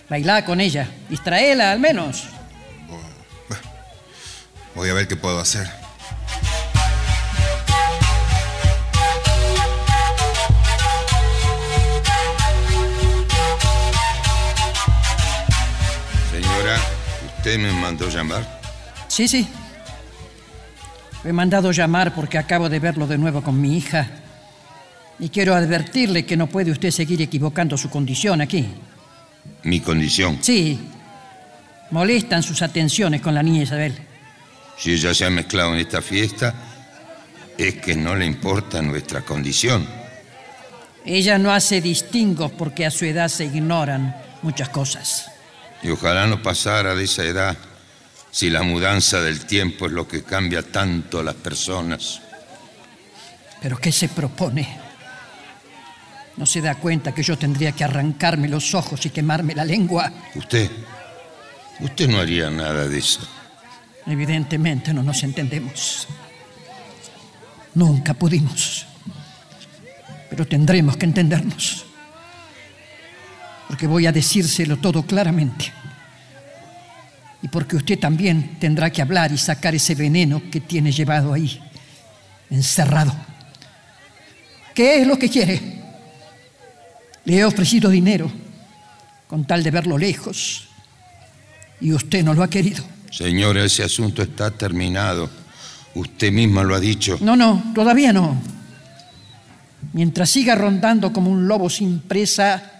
Bailá 0.09 0.45
con 0.45 0.61
ella. 0.61 0.87
Distraela 1.09 1.71
al 1.71 1.79
menos. 1.79 2.27
Voy 4.75 4.89
a 4.89 4.93
ver 4.93 5.07
qué 5.07 5.15
puedo 5.15 5.39
hacer. 5.39 5.67
Señora, 16.31 16.77
¿usted 17.37 17.57
me 17.57 17.71
mandó 17.71 18.09
llamar? 18.09 18.61
Sí, 19.07 19.27
sí. 19.27 19.47
Lo 21.23 21.29
he 21.29 21.33
mandado 21.33 21.71
llamar 21.71 22.13
porque 22.13 22.37
acabo 22.37 22.69
de 22.69 22.79
verlo 22.79 23.07
de 23.07 23.17
nuevo 23.17 23.41
con 23.41 23.59
mi 23.59 23.77
hija. 23.77 24.07
Y 25.17 25.29
quiero 25.29 25.55
advertirle 25.55 26.25
que 26.25 26.35
no 26.35 26.47
puede 26.47 26.71
usted 26.71 26.91
seguir 26.91 27.21
equivocando 27.21 27.77
su 27.77 27.89
condición 27.89 28.41
aquí. 28.41 28.67
Mi 29.63 29.79
condición. 29.79 30.39
Sí. 30.41 30.79
Molestan 31.91 32.43
sus 32.43 32.61
atenciones 32.61 33.21
con 33.21 33.33
la 33.33 33.43
niña 33.43 33.63
Isabel. 33.63 33.97
Si 34.77 34.93
ella 34.93 35.13
se 35.13 35.25
ha 35.25 35.29
mezclado 35.29 35.73
en 35.73 35.79
esta 35.79 36.01
fiesta, 36.01 36.53
es 37.57 37.75
que 37.75 37.95
no 37.95 38.15
le 38.15 38.25
importa 38.25 38.81
nuestra 38.81 39.21
condición. 39.21 39.87
Ella 41.05 41.37
no 41.37 41.51
hace 41.53 41.81
distingos 41.81 42.51
porque 42.51 42.85
a 42.85 42.91
su 42.91 43.05
edad 43.05 43.29
se 43.29 43.45
ignoran 43.45 44.15
muchas 44.41 44.69
cosas. 44.69 45.27
Y 45.83 45.89
ojalá 45.89 46.25
no 46.27 46.41
pasara 46.41 46.95
de 46.95 47.03
esa 47.03 47.23
edad. 47.23 47.55
si 48.31 48.49
la 48.49 48.63
mudanza 48.63 49.21
del 49.21 49.45
tiempo 49.45 49.85
es 49.85 49.93
lo 49.93 50.05
que 50.09 50.23
cambia 50.23 50.61
tanto 50.61 51.19
a 51.19 51.23
las 51.23 51.35
personas. 51.35 52.19
¿Pero 53.61 53.77
qué 53.77 53.93
se 53.93 54.09
propone? 54.09 54.84
¿No 56.37 56.45
se 56.45 56.61
da 56.61 56.75
cuenta 56.75 57.13
que 57.13 57.23
yo 57.23 57.37
tendría 57.37 57.71
que 57.71 57.83
arrancarme 57.83 58.47
los 58.47 58.73
ojos 58.73 59.05
y 59.05 59.09
quemarme 59.09 59.55
la 59.55 59.63
lengua? 59.63 60.11
Usted, 60.35 60.69
usted 61.79 62.09
no 62.09 62.19
haría 62.19 62.49
nada 62.49 62.87
de 62.87 62.97
eso. 62.97 63.21
Evidentemente 64.05 64.93
no 64.93 65.01
nos 65.01 65.23
entendemos. 65.23 66.07
Nunca 67.73 68.13
pudimos. 68.13 68.85
Pero 70.29 70.45
tendremos 70.45 70.97
que 70.97 71.05
entendernos. 71.05 71.85
Porque 73.67 73.87
voy 73.87 74.05
a 74.05 74.11
decírselo 74.11 74.77
todo 74.77 75.03
claramente. 75.03 75.71
Y 77.41 77.47
porque 77.47 77.77
usted 77.77 77.97
también 77.97 78.57
tendrá 78.59 78.89
que 78.89 79.01
hablar 79.01 79.31
y 79.31 79.37
sacar 79.37 79.73
ese 79.73 79.95
veneno 79.95 80.41
que 80.51 80.61
tiene 80.61 80.91
llevado 80.91 81.31
ahí, 81.33 81.61
encerrado. 82.49 83.15
¿Qué 84.73 85.01
es 85.01 85.07
lo 85.07 85.17
que 85.17 85.29
quiere? 85.29 85.84
Le 87.25 87.37
he 87.37 87.45
ofrecido 87.45 87.89
dinero 87.89 88.31
con 89.27 89.45
tal 89.45 89.63
de 89.63 89.71
verlo 89.71 89.97
lejos 89.97 90.67
y 91.81 91.91
usted 91.91 92.23
no 92.23 92.33
lo 92.33 92.43
ha 92.43 92.49
querido. 92.49 92.83
Señora, 93.11 93.63
ese 93.63 93.83
asunto 93.83 94.21
está 94.21 94.51
terminado. 94.51 95.29
Usted 95.95 96.31
misma 96.31 96.63
lo 96.63 96.75
ha 96.75 96.79
dicho. 96.79 97.17
No, 97.21 97.35
no, 97.35 97.71
todavía 97.73 98.11
no. 98.11 98.39
Mientras 99.93 100.29
siga 100.29 100.55
rondando 100.55 101.13
como 101.13 101.31
un 101.31 101.47
lobo 101.47 101.69
sin 101.69 101.99
presa, 101.99 102.71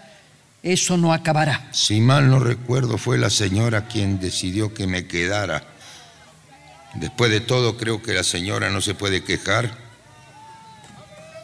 eso 0.61 0.97
no 0.97 1.13
acabará. 1.13 1.69
Si 1.71 2.01
mal 2.01 2.29
no 2.29 2.39
recuerdo, 2.39 2.97
fue 2.97 3.17
la 3.17 3.29
señora 3.29 3.87
quien 3.87 4.19
decidió 4.19 4.73
que 4.73 4.87
me 4.87 5.07
quedara. 5.07 5.63
Después 6.95 7.31
de 7.31 7.39
todo, 7.39 7.77
creo 7.77 8.01
que 8.01 8.13
la 8.13 8.23
señora 8.23 8.69
no 8.69 8.81
se 8.81 8.95
puede 8.95 9.23
quejar. 9.23 9.77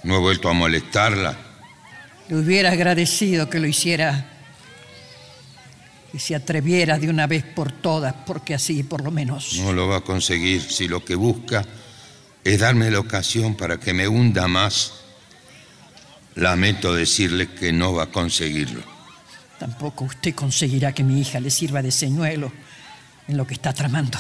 No 0.03 0.15
he 0.17 0.19
vuelto 0.19 0.49
a 0.49 0.53
molestarla. 0.53 1.37
Le 2.32 2.38
hubiera 2.38 2.71
agradecido 2.71 3.49
que 3.49 3.59
lo 3.59 3.67
hiciera, 3.67 4.25
que 6.13 6.17
se 6.17 6.34
atreviera 6.34 6.97
de 6.97 7.09
una 7.09 7.27
vez 7.27 7.43
por 7.43 7.73
todas, 7.73 8.13
porque 8.25 8.53
así 8.53 8.84
por 8.84 9.03
lo 9.03 9.11
menos. 9.11 9.57
No 9.57 9.73
lo 9.73 9.89
va 9.89 9.97
a 9.97 10.01
conseguir 10.01 10.61
si 10.61 10.88
lo 10.88 11.03
que 11.03 11.15
busca 11.15 11.65
es 12.41 12.57
darme 12.57 12.89
la 12.89 12.99
ocasión 12.99 13.55
para 13.55 13.82
que 13.82 13.93
me 13.93 14.07
hunda 14.07 14.47
más. 14.47 14.93
Lamento 16.36 16.93
decirle 16.93 17.49
que 17.49 17.73
no 17.73 17.95
va 17.95 18.03
a 18.03 18.11
conseguirlo. 18.11 18.82
Tampoco 19.59 20.05
usted 20.05 20.34
conseguirá 20.34 20.93
que 20.93 21.03
mi 21.03 21.19
hija 21.19 21.41
le 21.41 21.51
sirva 21.51 21.82
de 21.82 21.91
señuelo 21.91 22.49
en 23.27 23.36
lo 23.36 23.45
que 23.45 23.55
está 23.55 23.73
tramando, 23.73 24.17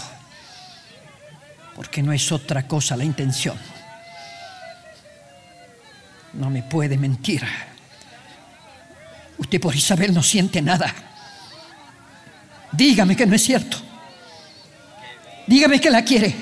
porque 1.77 2.03
no 2.03 2.11
es 2.11 2.29
otra 2.33 2.67
cosa 2.67 2.97
la 2.97 3.05
intención. 3.05 3.57
No 6.33 6.49
me 6.49 6.61
puede 6.61 6.97
mentir. 6.97 7.41
Usted 9.41 9.59
por 9.59 9.75
Isabel 9.75 10.13
no 10.13 10.21
siente 10.21 10.61
nada. 10.61 10.93
Dígame 12.71 13.15
que 13.15 13.25
no 13.25 13.35
es 13.35 13.41
cierto. 13.41 13.75
Dígame 15.47 15.81
que 15.81 15.89
la 15.89 16.03
quiere. 16.03 16.35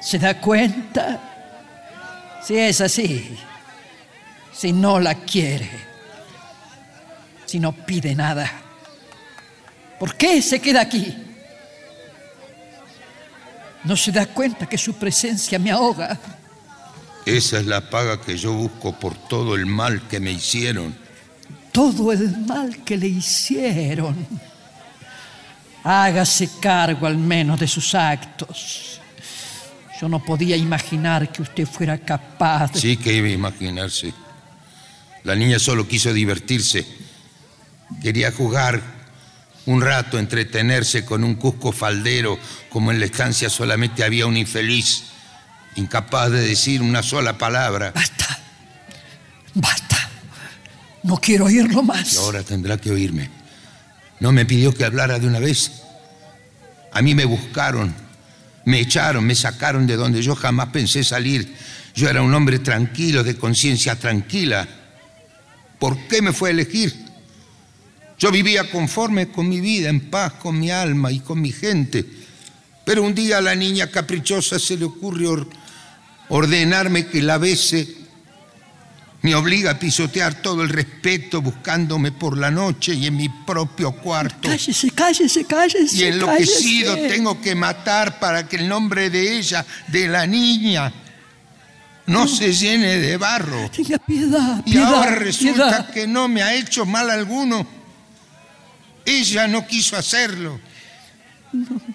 ¿Se 0.00 0.18
da 0.18 0.40
cuenta? 0.40 1.20
Si 2.42 2.56
es 2.56 2.80
así, 2.80 3.36
si 4.54 4.72
no 4.72 4.98
la 5.00 5.16
quiere, 5.16 5.68
si 7.44 7.60
no 7.60 7.72
pide 7.72 8.14
nada, 8.14 8.50
¿por 9.98 10.16
qué 10.16 10.40
se 10.40 10.60
queda 10.60 10.80
aquí? 10.80 11.14
¿No 13.84 13.94
se 13.96 14.12
da 14.12 14.24
cuenta 14.24 14.66
que 14.66 14.78
su 14.78 14.94
presencia 14.94 15.58
me 15.58 15.72
ahoga? 15.72 16.18
Esa 17.26 17.58
es 17.58 17.66
la 17.66 17.90
paga 17.90 18.20
que 18.20 18.38
yo 18.38 18.52
busco 18.52 18.98
por 18.98 19.16
todo 19.28 19.56
el 19.56 19.66
mal 19.66 20.06
que 20.08 20.20
me 20.20 20.30
hicieron. 20.30 20.96
Todo 21.72 22.12
el 22.12 22.38
mal 22.46 22.84
que 22.84 22.96
le 22.96 23.08
hicieron. 23.08 24.16
Hágase 25.82 26.48
cargo 26.60 27.06
al 27.06 27.18
menos 27.18 27.58
de 27.58 27.66
sus 27.66 27.96
actos. 27.96 29.00
Yo 30.00 30.08
no 30.08 30.22
podía 30.24 30.56
imaginar 30.56 31.32
que 31.32 31.42
usted 31.42 31.66
fuera 31.66 31.98
capaz 31.98 32.72
de... 32.72 32.80
Sí 32.80 32.96
que 32.96 33.12
iba 33.12 33.26
a 33.26 33.32
imaginarse. 33.32 34.14
La 35.24 35.34
niña 35.34 35.58
solo 35.58 35.88
quiso 35.88 36.12
divertirse. 36.12 36.86
Quería 38.00 38.30
jugar 38.30 38.80
un 39.66 39.80
rato, 39.80 40.18
entretenerse 40.18 41.04
con 41.04 41.24
un 41.24 41.34
cusco 41.34 41.72
faldero, 41.72 42.38
como 42.70 42.92
en 42.92 43.00
la 43.00 43.06
estancia 43.06 43.50
solamente 43.50 44.04
había 44.04 44.26
un 44.26 44.36
infeliz, 44.36 45.06
incapaz 45.76 46.30
de 46.30 46.40
decir 46.40 46.82
una 46.82 47.02
sola 47.02 47.38
palabra. 47.38 47.92
Basta. 47.94 48.38
Basta. 49.54 50.10
No 51.02 51.16
quiero 51.18 51.46
oírlo 51.46 51.82
más. 51.82 52.14
Y 52.14 52.16
ahora 52.16 52.42
tendrá 52.42 52.76
que 52.78 52.90
oírme. 52.90 53.30
No 54.20 54.32
me 54.32 54.44
pidió 54.44 54.74
que 54.74 54.84
hablara 54.84 55.18
de 55.18 55.26
una 55.26 55.38
vez. 55.38 55.82
A 56.92 57.02
mí 57.02 57.14
me 57.14 57.24
buscaron, 57.24 57.94
me 58.64 58.80
echaron, 58.80 59.24
me 59.24 59.34
sacaron 59.34 59.86
de 59.86 59.96
donde 59.96 60.22
yo 60.22 60.34
jamás 60.34 60.68
pensé 60.68 61.04
salir. 61.04 61.54
Yo 61.94 62.08
era 62.08 62.22
un 62.22 62.34
hombre 62.34 62.58
tranquilo, 62.58 63.22
de 63.22 63.36
conciencia 63.36 63.96
tranquila. 63.96 64.66
¿Por 65.78 65.98
qué 66.08 66.22
me 66.22 66.32
fue 66.32 66.50
a 66.50 66.52
elegir? 66.52 66.94
Yo 68.18 68.30
vivía 68.30 68.70
conforme 68.70 69.28
con 69.28 69.48
mi 69.48 69.60
vida, 69.60 69.90
en 69.90 70.10
paz 70.10 70.32
con 70.34 70.58
mi 70.58 70.70
alma 70.70 71.12
y 71.12 71.20
con 71.20 71.40
mi 71.40 71.52
gente. 71.52 72.04
Pero 72.84 73.02
un 73.02 73.14
día 73.14 73.38
a 73.38 73.42
la 73.42 73.54
niña 73.54 73.90
caprichosa 73.90 74.58
se 74.58 74.76
le 74.76 74.86
ocurrió 74.86 75.46
ordenarme 76.28 77.06
que 77.06 77.22
la 77.22 77.38
bese. 77.38 77.94
Me 79.22 79.34
obliga 79.34 79.72
a 79.72 79.78
pisotear 79.78 80.34
todo 80.40 80.62
el 80.62 80.68
respeto 80.68 81.42
buscándome 81.42 82.12
por 82.12 82.38
la 82.38 82.50
noche 82.50 82.94
y 82.94 83.06
en 83.06 83.16
mi 83.16 83.28
propio 83.28 83.90
cuarto. 83.92 84.48
Cállese, 84.48 84.90
cállese, 84.90 85.44
cállese. 85.44 85.96
Y 85.96 86.04
enloquecido 86.04 86.94
cállese. 86.94 87.14
tengo 87.14 87.40
que 87.40 87.54
matar 87.56 88.20
para 88.20 88.46
que 88.46 88.56
el 88.56 88.68
nombre 88.68 89.10
de 89.10 89.36
ella, 89.38 89.66
de 89.88 90.06
la 90.06 90.26
niña, 90.28 90.92
no 92.06 92.28
se 92.28 92.52
llene 92.52 92.98
de 92.98 93.16
barro. 93.16 93.68
Tenga 93.70 93.98
piedad, 93.98 94.62
Y 94.64 94.72
piedad, 94.72 94.94
ahora 94.94 95.16
resulta 95.16 95.54
piedad. 95.68 95.90
que 95.90 96.06
no 96.06 96.28
me 96.28 96.42
ha 96.42 96.54
hecho 96.54 96.86
mal 96.86 97.10
alguno. 97.10 97.66
Ella 99.04 99.48
no 99.48 99.66
quiso 99.66 99.96
hacerlo. 99.96 100.60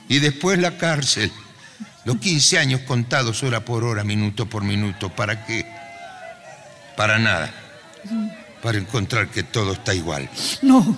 Y 0.10 0.20
después 0.20 0.60
la 0.60 0.78
cárcel. 0.78 1.32
Los 2.04 2.18
15 2.18 2.58
años 2.58 2.82
contados 2.82 3.44
hora 3.44 3.64
por 3.64 3.84
hora, 3.84 4.04
minuto 4.04 4.48
por 4.48 4.64
minuto. 4.64 5.10
¿Para 5.10 5.46
qué? 5.46 5.66
Para 6.98 7.20
nada. 7.20 7.52
Para 8.62 8.80
encontrar 8.80 9.28
que 9.28 9.44
todo 9.44 9.74
está 9.74 9.94
igual. 9.94 10.30
No. 10.62 10.98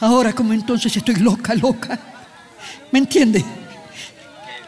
Ahora 0.00 0.32
como 0.32 0.52
entonces 0.52 0.96
estoy 0.96 1.16
loca, 1.16 1.54
loca. 1.54 1.98
¿Me 2.90 2.98
entiende? 2.98 3.44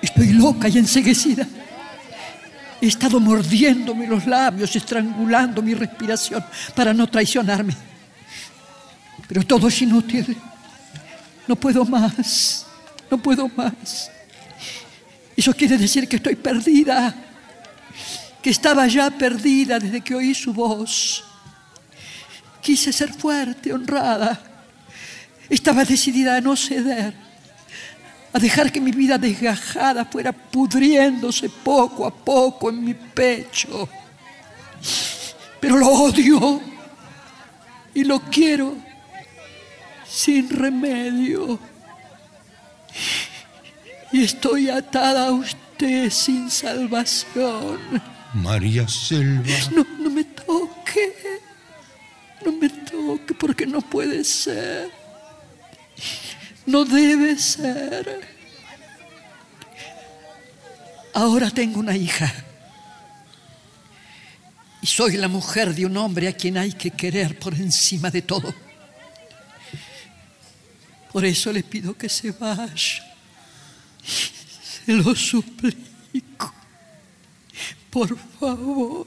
Estoy 0.01 0.33
loca 0.33 0.69
y 0.69 0.79
enseguecida. 0.79 1.47
He 2.81 2.87
estado 2.87 3.19
mordiéndome 3.19 4.07
los 4.07 4.25
labios, 4.25 4.75
estrangulando 4.77 5.61
mi 5.63 5.75
respiración 5.75 6.45
para 6.77 6.95
no 6.95 7.09
traicionarme. 7.09 7.75
Pero 9.27 9.43
todo 9.43 9.67
es 9.67 9.83
inútil. 9.83 10.37
No 11.49 11.57
puedo 11.57 11.85
más. 11.85 12.67
No 13.11 13.19
puedo 13.19 13.49
más. 13.49 14.11
Eso 15.39 15.55
quiere 15.55 15.79
decir 15.79 16.09
que 16.09 16.17
estoy 16.17 16.35
perdida. 16.35 17.15
Que 18.43 18.51
estaba 18.51 18.89
ya 18.89 19.09
perdida 19.09 19.79
desde 19.79 20.01
que 20.01 20.17
oí 20.17 20.35
su 20.35 20.53
voz. 20.53 21.23
Quise 22.61 22.93
ser 22.93 23.15
fuerte, 23.15 23.73
honrada. 23.73 24.41
Estaba 25.49 25.85
decidida 25.85 26.37
a 26.37 26.41
no 26.41 26.57
ceder, 26.57 27.15
a 28.33 28.39
dejar 28.41 28.73
que 28.73 28.81
mi 28.81 28.91
vida 28.91 29.17
desgajada 29.17 30.05
fuera 30.05 30.33
pudriéndose 30.33 31.49
poco 31.49 32.05
a 32.05 32.13
poco 32.13 32.71
en 32.71 32.85
mi 32.85 32.95
pecho. 32.95 33.89
Pero 35.61 35.77
lo 35.77 35.89
odio 35.89 36.61
y 37.95 38.03
lo 38.03 38.21
quiero 38.23 38.77
sin 40.05 40.51
remedio. 40.51 41.61
Y 44.13 44.25
estoy 44.25 44.71
atada 44.71 45.29
a 45.29 45.33
usted 45.33 46.11
sin 46.11 46.51
salvación. 46.51 47.79
María 48.35 48.87
Selva. 48.89 49.49
No, 49.75 49.87
no 49.99 50.11
me 50.11 50.25
toque. 50.25 51.15
No 52.45 52.53
me 52.53 52.69
toque 52.69 53.35
porque 53.35 53.67
no 53.67 53.81
puede 53.81 54.25
ser. 54.25 54.91
No 56.67 56.85
debe 56.85 57.39
ser. 57.39 58.21
Ahora 61.15 61.51
tengo 61.51 61.81
una 61.81 61.97
hija. 61.97 62.33
Y 64.81 64.87
soy 64.87 65.17
la 65.17 65.29
mujer 65.29 65.75
de 65.75 65.87
un 65.87 65.97
hombre 65.97 66.29
a 66.29 66.33
quien 66.33 66.57
hay 66.57 66.73
que 66.73 66.91
querer 66.91 67.39
por 67.39 67.55
encima 67.55 68.11
de 68.11 68.23
todo. 68.23 68.55
Por 71.13 71.25
eso 71.25 71.53
le 71.53 71.63
pido 71.63 71.97
que 71.97 72.09
se 72.09 72.31
vaya. 72.31 73.08
Se 74.09 74.93
lo 74.93 75.15
suplico. 75.15 76.53
Por 77.91 78.17
favor. 78.41 79.07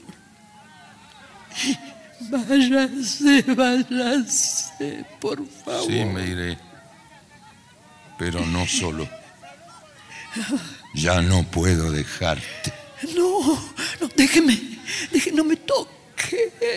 Váyase, 2.30 3.42
váyase, 3.42 5.04
por 5.20 5.46
favor. 5.64 5.86
Sí, 5.86 6.04
me 6.04 6.26
iré. 6.26 6.58
Pero 8.18 8.44
no 8.46 8.66
solo. 8.66 9.08
Ya 10.94 11.20
no 11.20 11.42
puedo 11.42 11.90
dejarte. 11.90 12.72
No, 13.16 13.40
no, 14.00 14.08
déjeme, 14.16 14.58
déjeme, 15.10 15.36
no 15.36 15.44
me 15.44 15.56
toque. 15.56 16.01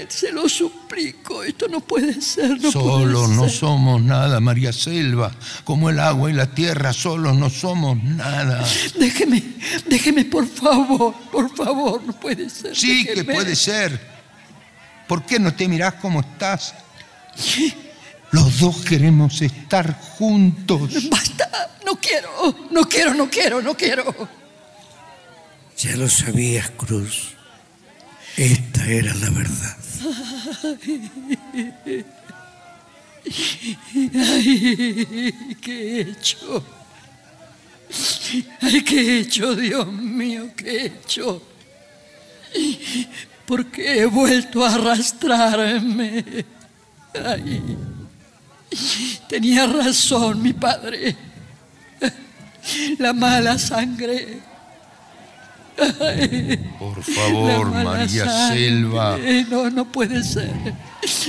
Se 0.09 0.31
lo 0.31 0.47
suplico. 0.47 1.43
Esto 1.43 1.67
no 1.67 1.81
puede 1.81 2.21
ser, 2.21 2.59
no 2.59 2.71
Solo 2.71 3.21
puede 3.21 3.35
no 3.35 3.49
somos 3.49 4.01
nada, 4.01 4.39
María 4.39 4.71
Selva. 4.71 5.31
Como 5.63 5.89
el 5.89 5.99
agua 5.99 6.29
y 6.29 6.33
la 6.33 6.53
tierra, 6.53 6.93
solos 6.93 7.35
no 7.35 7.49
somos 7.49 8.01
nada. 8.03 8.65
Déjeme, 8.97 9.43
déjeme, 9.87 10.25
por 10.25 10.47
favor, 10.47 11.13
por 11.31 11.55
favor, 11.55 12.03
no 12.03 12.13
puede 12.13 12.49
ser. 12.49 12.75
Sí 12.75 13.05
que 13.05 13.23
puede 13.23 13.55
ser. 13.55 13.99
¿Por 15.07 15.23
qué 15.25 15.39
no 15.39 15.53
te 15.53 15.67
mirás 15.67 15.95
como 15.95 16.21
estás? 16.21 16.73
Los 18.31 18.59
dos 18.59 18.83
queremos 18.83 19.41
estar 19.41 19.99
juntos. 19.99 21.09
Basta, 21.09 21.49
no 21.85 21.99
quiero, 21.99 22.55
no 22.71 22.87
quiero, 22.87 23.13
no 23.13 23.29
quiero, 23.29 23.61
no 23.61 23.75
quiero. 23.75 24.13
Ya 25.77 25.95
lo 25.95 26.09
sabías, 26.09 26.71
Cruz. 26.71 27.34
Esta 28.37 28.85
era 28.85 29.13
la 29.15 29.29
verdad. 29.29 29.77
Ay, 34.13 35.57
¿qué 35.61 35.71
he 35.71 36.01
hecho? 36.01 36.63
Ay, 38.61 38.83
¿qué 38.83 38.99
he 38.99 39.19
hecho, 39.21 39.55
Dios 39.55 39.87
mío? 39.87 40.49
¿Qué 40.55 40.77
he 40.77 40.85
hecho? 40.87 41.41
¿Por 43.45 43.67
qué 43.67 44.01
he 44.01 44.05
vuelto 44.05 44.65
a 44.65 44.73
arrastrarme? 44.75 46.45
Tenía 49.29 49.65
razón 49.67 50.41
mi 50.41 50.51
padre. 50.51 51.15
La 52.97 53.13
mala 53.13 53.57
sangre. 53.57 54.54
Por 56.79 57.03
favor, 57.03 57.67
María 57.71 58.25
sangre. 58.25 58.59
Selva. 58.59 59.17
No, 59.49 59.69
no 59.69 59.85
puede 59.85 60.23
ser. 60.23 60.51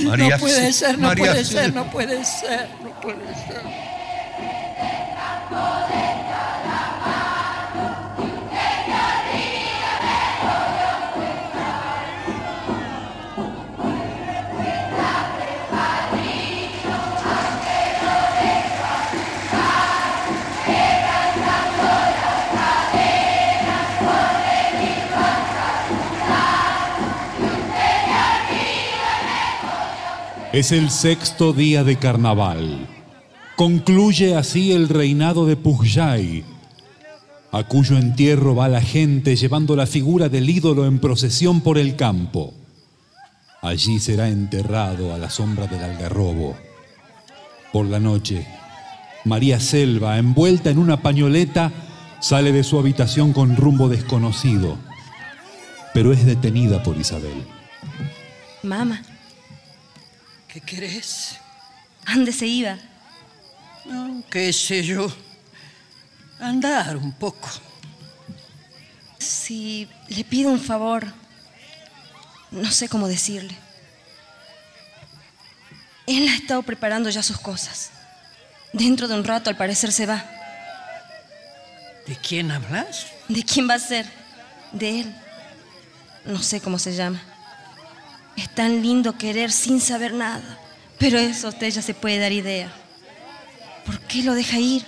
María 0.03 0.29
no 0.35 0.37
puede 0.39 0.71
Se- 0.71 0.73
ser, 0.73 0.97
no 0.97 1.07
María 1.07 1.25
puede 1.31 1.43
ser, 1.45 1.63
Selva. 1.63 1.81
no 1.83 1.91
puede 1.91 2.25
ser, 2.25 2.69
no 2.83 3.01
puede 3.01 3.25
ser. 3.33 3.61
Es 30.57 30.71
el 30.71 30.89
sexto 30.89 31.53
día 31.53 31.83
de 31.83 31.97
carnaval. 31.97 32.87
Concluye 33.55 34.35
así 34.35 34.71
el 34.71 34.89
reinado 34.89 35.45
de 35.45 35.55
Pujay, 35.55 36.43
a 37.51 37.63
cuyo 37.65 37.95
entierro 37.95 38.55
va 38.55 38.67
la 38.67 38.81
gente 38.81 39.35
llevando 39.35 39.75
la 39.75 39.85
figura 39.85 40.29
del 40.29 40.49
ídolo 40.49 40.87
en 40.87 40.97
procesión 40.97 41.61
por 41.61 41.77
el 41.77 41.95
campo. 41.95 42.55
Allí 43.61 43.99
será 43.99 44.29
enterrado 44.29 45.13
a 45.13 45.19
la 45.19 45.29
sombra 45.29 45.67
del 45.67 45.83
algarrobo. 45.83 46.57
Por 47.71 47.85
la 47.85 47.99
noche, 47.99 48.47
María 49.25 49.59
Selva, 49.59 50.17
envuelta 50.17 50.71
en 50.71 50.79
una 50.79 51.03
pañoleta, 51.03 51.71
sale 52.19 52.51
de 52.51 52.63
su 52.63 52.79
habitación 52.79 53.31
con 53.31 53.57
rumbo 53.57 53.89
desconocido, 53.89 54.75
pero 55.93 56.11
es 56.11 56.25
detenida 56.25 56.81
por 56.81 56.97
Isabel. 56.97 57.45
Mamá, 58.63 59.03
¿Qué 60.57 60.61
querés? 60.61 61.37
¿dónde 62.07 62.31
se 62.31 62.47
iba? 62.47 62.79
No, 63.85 64.23
qué 64.27 64.51
sé 64.51 64.81
yo. 64.81 65.07
Andar 66.39 66.97
un 66.97 67.11
poco. 67.11 67.47
Si 69.19 69.87
le 70.07 70.23
pido 70.23 70.49
un 70.49 70.59
favor, 70.59 71.13
no 72.49 72.71
sé 72.71 72.89
cómo 72.89 73.07
decirle. 73.07 73.55
Él 76.07 76.27
ha 76.27 76.33
estado 76.33 76.63
preparando 76.63 77.11
ya 77.11 77.21
sus 77.21 77.37
cosas. 77.37 77.91
Dentro 78.73 79.07
de 79.07 79.13
un 79.13 79.25
rato, 79.25 79.51
al 79.51 79.57
parecer, 79.57 79.91
se 79.91 80.07
va. 80.07 80.25
¿De 82.07 82.15
quién 82.15 82.49
hablas? 82.49 83.05
¿De 83.27 83.43
quién 83.43 83.69
va 83.69 83.75
a 83.75 83.79
ser? 83.79 84.11
De 84.71 85.01
él. 85.01 85.15
No 86.25 86.41
sé 86.41 86.61
cómo 86.61 86.79
se 86.79 86.95
llama. 86.95 87.21
Es 88.37 88.53
tan 88.53 88.83
lindo 88.83 89.17
querer 89.17 89.51
sin 89.51 89.81
saber 89.81 90.13
nada. 90.13 90.59
Pero 90.99 91.17
eso 91.17 91.49
usted 91.49 91.69
ya 91.69 91.81
se 91.81 91.93
puede 91.93 92.19
dar 92.19 92.31
idea. 92.31 92.71
¿Por 93.85 93.99
qué 94.01 94.23
lo 94.23 94.33
deja 94.33 94.59
ir? 94.59 94.85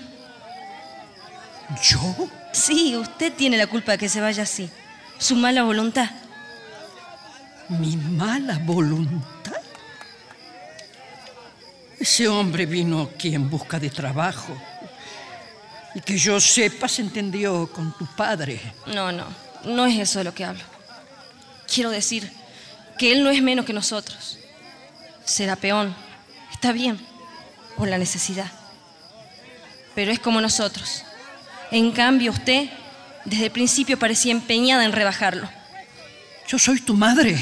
¿Yo? 1.83 1.99
Sí, 2.51 2.95
usted 2.95 3.33
tiene 3.33 3.57
la 3.57 3.67
culpa 3.67 3.93
de 3.93 3.97
que 3.97 4.09
se 4.09 4.21
vaya 4.21 4.43
así. 4.43 4.69
Su 5.17 5.35
mala 5.35 5.63
voluntad. 5.63 6.09
¿Mi 7.69 7.97
mala 7.97 8.59
voluntad? 8.59 9.53
Ese 11.99 12.27
hombre 12.27 12.65
vino 12.65 13.01
aquí 13.01 13.35
en 13.35 13.49
busca 13.49 13.79
de 13.79 13.89
trabajo. 13.89 14.55
Y 15.95 16.01
que 16.01 16.17
yo 16.17 16.39
sepa 16.39 16.87
se 16.87 17.01
entendió 17.01 17.71
con 17.71 17.97
tu 17.97 18.05
padre. 18.15 18.61
No, 18.87 19.11
no, 19.11 19.25
no 19.65 19.85
es 19.85 19.99
eso 19.99 20.19
de 20.19 20.25
lo 20.25 20.33
que 20.33 20.45
hablo. 20.45 20.63
Quiero 21.67 21.89
decir 21.89 22.38
que 22.99 23.13
él 23.13 23.23
no 23.23 23.31
es 23.31 23.41
menos 23.41 23.65
que 23.65 23.73
nosotros. 23.73 24.37
Será 25.25 25.55
peón, 25.55 25.95
está 26.51 26.71
bien, 26.73 26.99
por 27.77 27.87
la 27.87 27.97
necesidad. 27.97 28.51
Pero 29.95 30.11
es 30.11 30.19
como 30.19 30.41
nosotros. 30.41 31.03
En 31.71 31.91
cambio, 31.91 32.31
usted 32.31 32.69
desde 33.25 33.45
el 33.45 33.51
principio 33.51 33.97
parecía 33.97 34.31
empeñada 34.31 34.83
en 34.83 34.91
rebajarlo. 34.91 35.49
Yo 36.47 36.59
soy 36.59 36.81
tu 36.81 36.93
madre. 36.93 37.37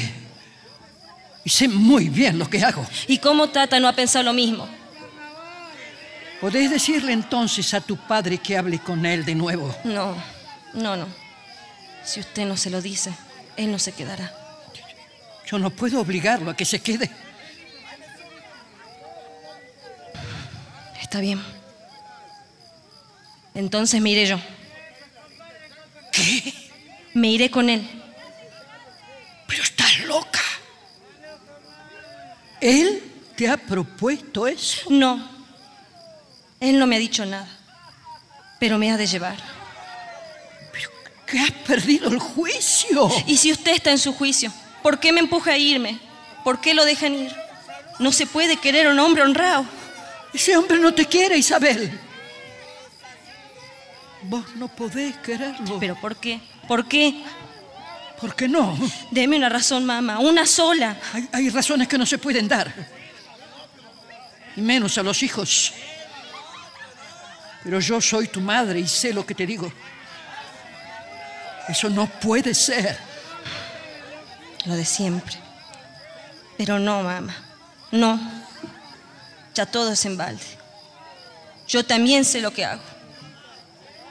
Y 1.44 1.50
sé 1.50 1.66
muy 1.66 2.08
bien 2.08 2.38
lo 2.38 2.48
que 2.48 2.62
hago. 2.62 2.86
¿Y 3.06 3.18
cómo 3.18 3.48
Tata 3.48 3.80
no 3.80 3.88
ha 3.88 3.94
pensado 3.94 4.24
lo 4.24 4.32
mismo? 4.32 4.68
¿Podés 6.40 6.70
decirle 6.70 7.12
entonces 7.12 7.74
a 7.74 7.80
tu 7.80 7.96
padre 7.96 8.38
que 8.38 8.56
hable 8.56 8.78
con 8.78 9.04
él 9.06 9.24
de 9.24 9.34
nuevo? 9.34 9.74
No, 9.82 10.14
no, 10.74 10.96
no. 10.96 11.06
Si 12.04 12.20
usted 12.20 12.46
no 12.46 12.56
se 12.56 12.70
lo 12.70 12.80
dice, 12.80 13.12
él 13.56 13.72
no 13.72 13.78
se 13.78 13.92
quedará. 13.92 14.37
Yo 15.50 15.58
no 15.58 15.70
puedo 15.70 16.00
obligarlo 16.00 16.50
a 16.50 16.56
que 16.56 16.66
se 16.66 16.78
quede. 16.80 17.10
Está 21.00 21.20
bien. 21.20 21.42
Entonces 23.54 23.98
me 24.02 24.10
iré 24.10 24.26
yo. 24.26 24.38
¿Qué? 26.12 26.52
Me 27.14 27.28
iré 27.28 27.50
con 27.50 27.70
él. 27.70 27.88
Pero 29.46 29.62
estás 29.62 30.00
loca. 30.00 30.42
¿Él 32.60 33.02
te 33.34 33.48
ha 33.48 33.56
propuesto 33.56 34.46
eso? 34.46 34.90
No. 34.90 35.30
Él 36.60 36.78
no 36.78 36.86
me 36.86 36.96
ha 36.96 36.98
dicho 36.98 37.24
nada. 37.24 37.48
Pero 38.60 38.76
me 38.76 38.90
ha 38.90 38.98
de 38.98 39.06
llevar. 39.06 39.36
Que 41.26 41.38
has 41.40 41.52
perdido 41.52 42.10
el 42.10 42.18
juicio. 42.18 43.10
Y 43.26 43.38
si 43.38 43.50
usted 43.50 43.72
está 43.72 43.90
en 43.90 43.98
su 43.98 44.12
juicio, 44.12 44.52
¿por 44.82 44.98
qué 44.98 45.12
me 45.12 45.20
empuja 45.20 45.52
a 45.52 45.58
irme? 45.58 45.98
¿Por 46.44 46.60
qué 46.60 46.74
lo 46.74 46.84
dejan 46.84 47.14
ir? 47.14 47.34
No 47.98 48.12
se 48.12 48.26
puede 48.26 48.56
querer 48.56 48.86
a 48.86 48.90
un 48.90 48.98
hombre 48.98 49.22
honrado. 49.22 49.66
Ese 50.32 50.56
hombre 50.56 50.78
no 50.78 50.92
te 50.94 51.06
quiere, 51.06 51.36
Isabel. 51.36 51.98
Vos 54.22 54.44
no 54.56 54.68
podés 54.68 55.16
quererlo. 55.18 55.78
¿Pero 55.78 55.94
por 55.96 56.16
qué? 56.16 56.40
¿Por 56.66 56.86
qué? 56.86 57.22
¿Por 58.20 58.34
qué 58.34 58.48
no? 58.48 58.76
Deme 59.10 59.36
una 59.36 59.48
razón, 59.48 59.84
mamá, 59.84 60.18
una 60.18 60.44
sola. 60.44 60.96
Hay, 61.12 61.28
hay 61.32 61.50
razones 61.50 61.88
que 61.88 61.98
no 61.98 62.04
se 62.04 62.18
pueden 62.18 62.48
dar. 62.48 62.72
Y 64.56 64.60
menos 64.60 64.98
a 64.98 65.02
los 65.02 65.22
hijos. 65.22 65.72
Pero 67.62 67.80
yo 67.80 68.00
soy 68.00 68.28
tu 68.28 68.40
madre 68.40 68.80
y 68.80 68.88
sé 68.88 69.12
lo 69.12 69.24
que 69.24 69.34
te 69.34 69.46
digo. 69.46 69.72
Eso 71.68 71.90
no 71.90 72.06
puede 72.06 72.54
ser. 72.54 73.07
Lo 74.64 74.74
de 74.74 74.84
siempre. 74.84 75.36
Pero 76.56 76.78
no, 76.78 77.02
mamá. 77.02 77.34
No. 77.90 78.20
Ya 79.54 79.66
todo 79.66 79.92
es 79.92 80.04
en 80.04 80.16
balde. 80.16 80.44
Yo 81.68 81.84
también 81.84 82.24
sé 82.24 82.40
lo 82.40 82.52
que 82.52 82.64
hago. 82.64 82.82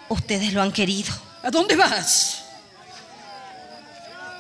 Ustedes 0.10 0.54
lo 0.54 0.62
han 0.62 0.72
querido. 0.72 1.14
¿A 1.44 1.50
dónde 1.50 1.76
vas? 1.76 2.44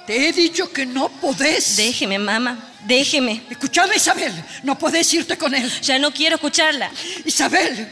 Te 0.05 0.29
he 0.29 0.31
dicho 0.31 0.71
que 0.71 0.85
no 0.85 1.09
podés. 1.09 1.75
Déjeme, 1.75 2.17
mamá. 2.17 2.57
Déjeme. 2.85 3.43
Escuchame, 3.49 3.97
Isabel. 3.97 4.33
No 4.63 4.77
podés 4.77 5.13
irte 5.13 5.37
con 5.37 5.53
él. 5.53 5.69
Ya 5.81 5.99
no 5.99 6.11
quiero 6.11 6.35
escucharla. 6.35 6.89
Isabel, 7.25 7.91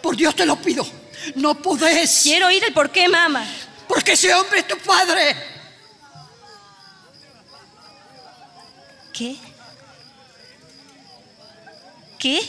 por 0.00 0.16
Dios 0.16 0.34
te 0.34 0.44
lo 0.44 0.56
pido. 0.56 0.84
No 1.36 1.54
podés. 1.54 2.20
Quiero 2.24 2.48
oír 2.48 2.64
el 2.64 2.72
por 2.72 2.90
qué, 2.90 3.08
mamá. 3.08 3.46
Porque 3.86 4.12
ese 4.12 4.34
hombre 4.34 4.60
es 4.60 4.68
tu 4.68 4.76
padre. 4.78 5.51
¿Qué? 9.12 9.36
¿Qué? 12.18 12.40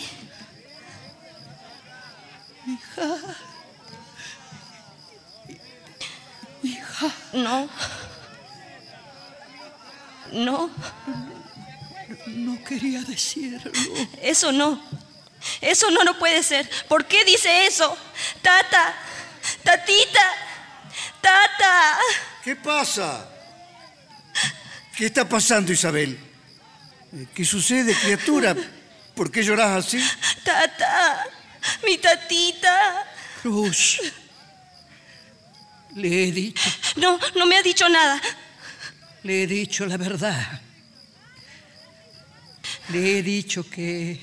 Hija. 2.65 3.17
Hija. 6.63 7.11
No. 7.33 7.69
No. 10.31 10.69
No 12.27 12.63
quería 12.63 13.01
decirlo. 13.01 13.71
Eso 14.21 14.51
no. 14.51 14.81
Eso 15.59 15.91
no, 15.91 16.03
no 16.03 16.17
puede 16.17 16.41
ser. 16.43 16.69
¿Por 16.87 17.05
qué 17.05 17.25
dice 17.25 17.65
eso? 17.67 17.97
Tata. 18.41 18.95
Tatita. 19.63 20.29
Tata. 21.19 21.97
¿Qué 22.43 22.55
pasa? 22.55 23.29
¿Qué 24.95 25.07
está 25.07 25.27
pasando, 25.27 25.73
Isabel? 25.73 26.32
¿Qué 27.33 27.45
sucede, 27.45 27.93
criatura? 27.93 28.55
¿Por 29.13 29.31
qué 29.31 29.43
lloras 29.43 29.85
así? 29.85 30.03
Tata. 30.43 31.23
Mi 31.85 31.99
tatita. 31.99 33.05
Cruz. 33.41 33.99
Le 35.95 36.23
he 36.23 36.31
dicho. 36.31 36.69
No, 36.95 37.19
no 37.35 37.45
me 37.45 37.57
ha 37.57 37.61
dicho 37.61 37.87
nada. 37.87 38.19
Le 39.21 39.43
he 39.43 39.47
dicho 39.47 39.85
la 39.85 39.97
verdad. 39.97 40.61
Le 42.89 43.19
he 43.19 43.23
dicho 43.23 43.69
que 43.69 44.19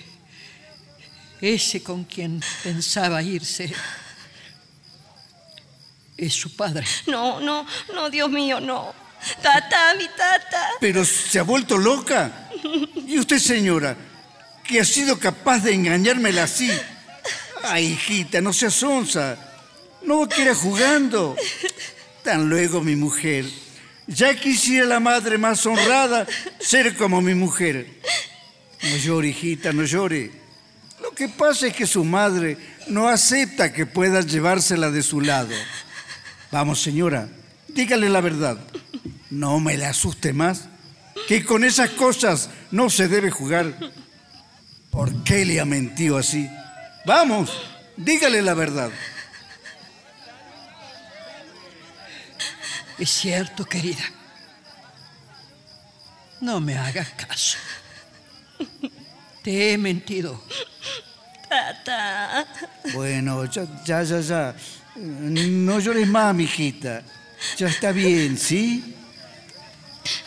ese 1.41 1.83
con 1.85 2.05
quien 2.05 2.43
pensaba 2.65 3.23
irse 3.23 3.73
es 6.17 6.35
su 6.35 6.57
padre. 6.57 6.85
No, 7.07 7.41
no, 7.41 7.65
no, 7.95 8.11
Dios 8.11 8.29
mío, 8.31 8.59
no. 8.61 8.93
Tata, 9.43 9.95
mi 9.97 10.07
tata. 10.09 10.71
¿Pero 10.81 11.05
se 11.05 11.39
ha 11.39 11.43
vuelto 11.43 11.79
loca? 11.79 12.51
¿Y 13.07 13.19
usted, 13.19 13.39
señora, 13.39 13.97
que 14.65 14.81
ha 14.81 14.85
sido 14.85 15.19
capaz 15.19 15.61
de 15.61 15.75
engañármela 15.75 16.45
así? 16.45 16.71
Ay, 17.63 17.87
hijita, 17.87 18.41
no 18.41 18.53
seas 18.53 18.83
onza. 18.83 19.37
No 20.03 20.29
quiera 20.29 20.55
jugando. 20.55 21.37
Tan 22.23 22.49
luego 22.49 22.81
mi 22.81 22.97
mujer. 22.97 23.47
Ya 24.07 24.35
quisiera 24.35 24.87
la 24.87 25.01
madre 25.01 25.39
más 25.39 25.65
honrada 25.67 26.27
ser 26.59 26.97
como 26.97 27.21
mi 27.21 27.35
mujer. 27.35 27.87
No 28.83 28.97
llore, 28.97 29.29
hijita, 29.29 29.73
no 29.73 29.85
llore. 29.85 30.31
Lo 31.01 31.13
que 31.13 31.29
pasa 31.29 31.67
es 31.67 31.75
que 31.75 31.87
su 31.87 32.05
madre 32.05 32.57
no 32.89 33.09
acepta 33.09 33.73
que 33.73 33.87
pueda 33.87 34.21
llevársela 34.21 34.91
de 34.91 35.03
su 35.03 35.21
lado. 35.21 35.55
Vamos, 36.51 36.83
señora, 36.83 37.29
dígale 37.69 38.09
la 38.09 38.21
verdad. 38.21 38.59
No 39.31 39.61
me 39.61 39.77
la 39.77 39.91
asuste 39.91 40.33
más. 40.33 40.69
Que 41.29 41.45
con 41.45 41.65
esas 41.65 41.91
cosas 41.91 42.51
no 42.71 42.91
se 42.91 43.09
debe 43.09 43.31
jugar. 43.31 43.75
¿Por 44.91 45.23
qué 45.23 45.45
le 45.45 45.61
ha 45.61 45.65
mentido 45.65 46.19
así? 46.19 46.49
Vamos, 47.07 47.51
dígale 47.97 48.43
la 48.43 48.55
verdad. 48.55 48.91
Es 52.99 53.11
cierto, 53.11 53.65
querida. 53.65 54.05
No 56.41 56.61
me 56.61 56.77
hagas 56.77 57.09
caso. 57.11 57.59
Te 59.43 59.73
he 59.73 59.79
mentido. 59.79 60.43
Tata. 61.49 62.47
Bueno, 62.93 63.45
ya, 63.47 63.67
ya, 63.85 64.03
ya, 64.03 64.21
ya. 64.21 64.55
No 64.97 65.79
llores 65.81 66.09
más, 66.09 66.35
mijita. 66.35 67.03
Ya 67.57 67.69
está 67.69 67.93
bien, 67.93 68.37
¿sí? 68.37 68.97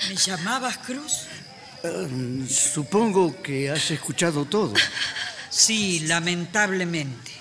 ¿Me 0.10 0.16
llamabas 0.16 0.78
Cruz? 0.80 1.28
Eh, 1.84 2.45
supongo 2.50 3.41
que 3.41 3.70
has 3.70 3.91
escuchado 3.91 4.45
todo. 4.45 4.74
Sí, 5.50 6.02
lamentablemente. 6.02 7.32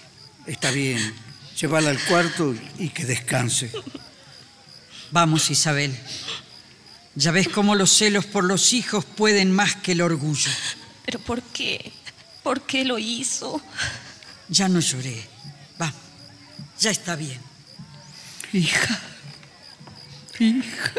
Está 0.47 0.71
bien. 0.71 1.15
Llévala 1.61 1.91
al 1.91 1.99
cuarto 2.05 2.55
y 2.79 2.89
que 2.89 3.05
descanse. 3.05 3.71
Vamos, 5.11 5.51
Isabel. 5.51 5.97
Ya 7.15 7.31
ves 7.31 7.49
cómo 7.49 7.75
los 7.75 7.91
celos 7.91 8.25
por 8.25 8.45
los 8.45 8.73
hijos 8.73 9.05
pueden 9.05 9.53
más 9.53 9.77
que 9.77 9.93
el 9.93 10.01
orgullo. 10.01 10.51
¿Pero 11.05 11.19
por 11.21 11.43
qué? 11.43 11.93
¿Por 12.43 12.63
qué 12.63 12.85
lo 12.85 12.99
hizo? 12.99 13.61
Ya 14.49 14.69
no 14.69 14.81
lloré. 14.81 15.25
Va, 15.81 15.93
ya 16.81 16.91
está 16.91 17.15
bien. 17.15 17.41
Hija. 18.53 19.01
Hija. 20.39 20.93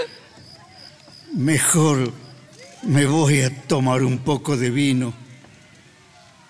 Mejor 1.34 2.14
me 2.84 3.07
voy 3.07 3.41
a 3.41 3.49
tomar 3.65 4.03
un 4.03 4.19
poco 4.19 4.55
de 4.55 4.69
vino. 4.69 5.14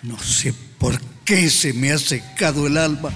No 0.02 0.20
sé 0.20 0.54
por 0.78 1.00
qué 1.24 1.50
se 1.50 1.72
me 1.72 1.94
ha 1.94 1.98
secado 1.98 2.68
el 2.68 2.78
alma. 2.78 3.10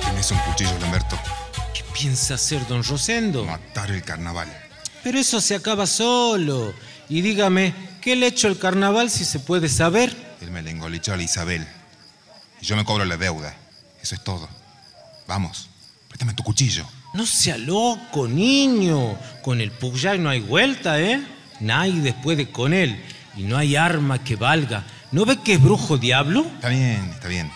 Tienes 0.00 0.30
un 0.32 0.38
cuchillo, 0.38 0.76
Lamberto. 0.80 1.16
¿Qué 1.72 1.84
piensa 1.94 2.34
hacer 2.34 2.66
don 2.66 2.82
Rosendo? 2.82 3.44
Matar 3.44 3.92
el 3.92 4.02
carnaval. 4.02 4.48
Pero 5.04 5.20
eso 5.20 5.40
se 5.40 5.54
acaba 5.54 5.86
solo. 5.86 6.74
Y 7.08 7.20
dígame, 7.20 7.72
¿qué 8.00 8.16
le 8.16 8.26
ha 8.26 8.30
hecho 8.30 8.48
el 8.48 8.58
carnaval 8.58 9.10
si 9.10 9.24
se 9.24 9.38
puede 9.38 9.68
saber? 9.68 10.31
Él 10.42 10.50
me 10.50 10.60
le 10.60 10.70
engolichó 10.70 11.12
a 11.12 11.16
la 11.16 11.22
Isabel. 11.22 11.66
Y 12.60 12.66
yo 12.66 12.76
me 12.76 12.84
cobro 12.84 13.04
la 13.04 13.16
deuda. 13.16 13.54
Eso 14.02 14.14
es 14.16 14.24
todo. 14.24 14.48
Vamos, 15.28 15.70
préstame 16.08 16.34
tu 16.34 16.42
cuchillo. 16.42 16.84
No 17.14 17.26
sea 17.26 17.56
loco, 17.56 18.26
niño. 18.26 19.16
Con 19.42 19.60
el 19.60 19.70
Puyay 19.70 20.18
no 20.18 20.30
hay 20.30 20.40
vuelta, 20.40 21.00
¿eh? 21.00 21.22
Nadie 21.60 22.12
puede 22.14 22.50
con 22.50 22.74
él. 22.74 23.00
Y 23.36 23.44
no 23.44 23.56
hay 23.56 23.76
arma 23.76 24.22
que 24.24 24.34
valga. 24.34 24.84
¿No 25.12 25.24
ve 25.24 25.38
que 25.42 25.54
es 25.54 25.62
brujo 25.62 25.96
diablo? 25.96 26.44
Está 26.56 26.68
bien, 26.68 27.10
está 27.12 27.28
bien. 27.28 27.50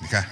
Deja. 0.00 0.28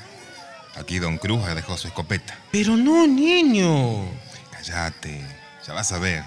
Aquí 0.77 0.99
Don 0.99 1.19
Cruz 1.19 1.45
dejó 1.55 1.77
su 1.77 1.89
escopeta. 1.89 2.39
Pero 2.51 2.77
no, 2.77 3.07
niño. 3.07 4.09
Cállate. 4.51 5.27
Ya 5.67 5.75
vas 5.75 5.91
a 5.93 5.99
ver. 5.99 6.23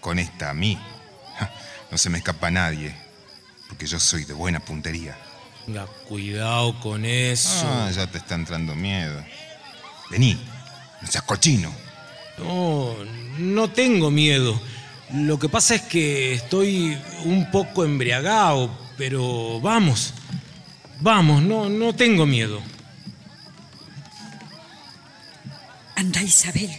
Con 0.00 0.18
esta 0.18 0.50
a 0.50 0.54
mí. 0.54 0.78
No 1.90 1.98
se 1.98 2.10
me 2.10 2.18
escapa 2.18 2.50
nadie. 2.50 3.01
Porque 3.72 3.86
yo 3.86 3.98
soy 3.98 4.26
de 4.26 4.34
buena 4.34 4.60
puntería. 4.60 5.16
Venga, 5.66 5.86
cuidado 6.06 6.78
con 6.80 7.06
eso. 7.06 7.64
Ah, 7.64 7.90
ya 7.90 8.06
te 8.06 8.18
está 8.18 8.34
entrando 8.34 8.74
miedo. 8.74 9.24
Vení. 10.10 10.34
No 11.00 11.08
seas 11.08 11.24
cochino. 11.24 11.72
No, 12.36 12.94
no 13.38 13.70
tengo 13.70 14.10
miedo. 14.10 14.60
Lo 15.14 15.38
que 15.38 15.48
pasa 15.48 15.76
es 15.76 15.80
que 15.80 16.34
estoy 16.34 16.98
un 17.24 17.50
poco 17.50 17.82
embriagado, 17.82 18.70
pero 18.98 19.58
vamos. 19.62 20.12
Vamos, 21.00 21.42
no, 21.42 21.70
no 21.70 21.94
tengo 21.94 22.26
miedo. 22.26 22.60
Anda, 25.96 26.20
Isabel. 26.20 26.70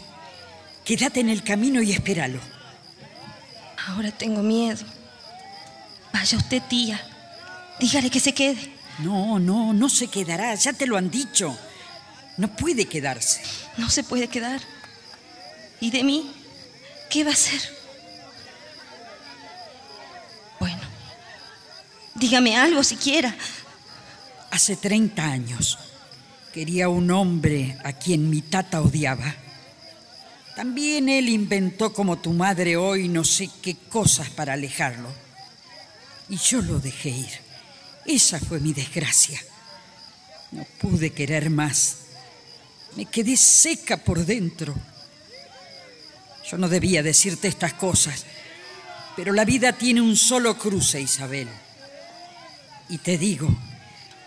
Quédate 0.85 1.21
en 1.21 1.29
el 1.29 1.41
camino 1.41 1.81
y 1.81 1.91
espéralo. 1.91 2.39
Ahora 3.87 4.11
tengo 4.11 4.43
miedo. 4.43 4.85
Vaya 6.13 6.37
usted, 6.37 6.61
tía. 6.69 7.01
Dígale 7.79 8.09
que 8.09 8.19
se 8.19 8.33
quede. 8.33 8.71
No, 8.99 9.39
no, 9.39 9.73
no 9.73 9.89
se 9.89 10.07
quedará. 10.07 10.53
Ya 10.55 10.71
te 10.71 10.85
lo 10.85 10.95
han 10.95 11.09
dicho. 11.09 11.57
No 12.37 12.55
puede 12.55 12.85
quedarse. 12.85 13.41
No 13.77 13.89
se 13.89 14.03
puede 14.03 14.27
quedar. 14.27 14.61
¿Y 15.81 15.89
de 15.89 16.03
mí? 16.03 16.31
¿Qué 17.09 17.23
va 17.23 17.31
a 17.31 17.33
hacer? 17.33 17.59
Bueno, 20.59 20.81
dígame 22.15 22.55
algo 22.55 22.83
siquiera. 22.83 23.35
Hace 24.51 24.75
30 24.75 25.23
años 25.23 25.79
quería 26.53 26.87
un 26.87 27.09
hombre 27.09 27.77
a 27.83 27.93
quien 27.93 28.29
mi 28.29 28.41
tata 28.41 28.81
odiaba. 28.81 29.35
También 30.55 31.09
él 31.09 31.29
inventó 31.29 31.91
como 31.91 32.19
tu 32.19 32.31
madre 32.31 32.77
hoy 32.77 33.07
no 33.07 33.23
sé 33.23 33.49
qué 33.61 33.75
cosas 33.89 34.29
para 34.29 34.53
alejarlo. 34.53 35.09
Y 36.29 36.37
yo 36.37 36.61
lo 36.61 36.79
dejé 36.79 37.09
ir. 37.09 37.39
Esa 38.05 38.39
fue 38.39 38.59
mi 38.59 38.73
desgracia. 38.73 39.39
No 40.51 40.65
pude 40.79 41.11
querer 41.11 41.49
más. 41.49 41.97
Me 42.95 43.05
quedé 43.05 43.37
seca 43.37 43.97
por 43.97 44.25
dentro. 44.25 44.75
Yo 46.49 46.57
no 46.57 46.67
debía 46.67 47.01
decirte 47.01 47.47
estas 47.47 47.73
cosas, 47.73 48.25
pero 49.15 49.33
la 49.33 49.45
vida 49.45 49.73
tiene 49.73 50.01
un 50.01 50.15
solo 50.15 50.57
cruce, 50.57 51.01
Isabel. 51.01 51.47
Y 52.89 52.97
te 52.97 53.17
digo 53.17 53.49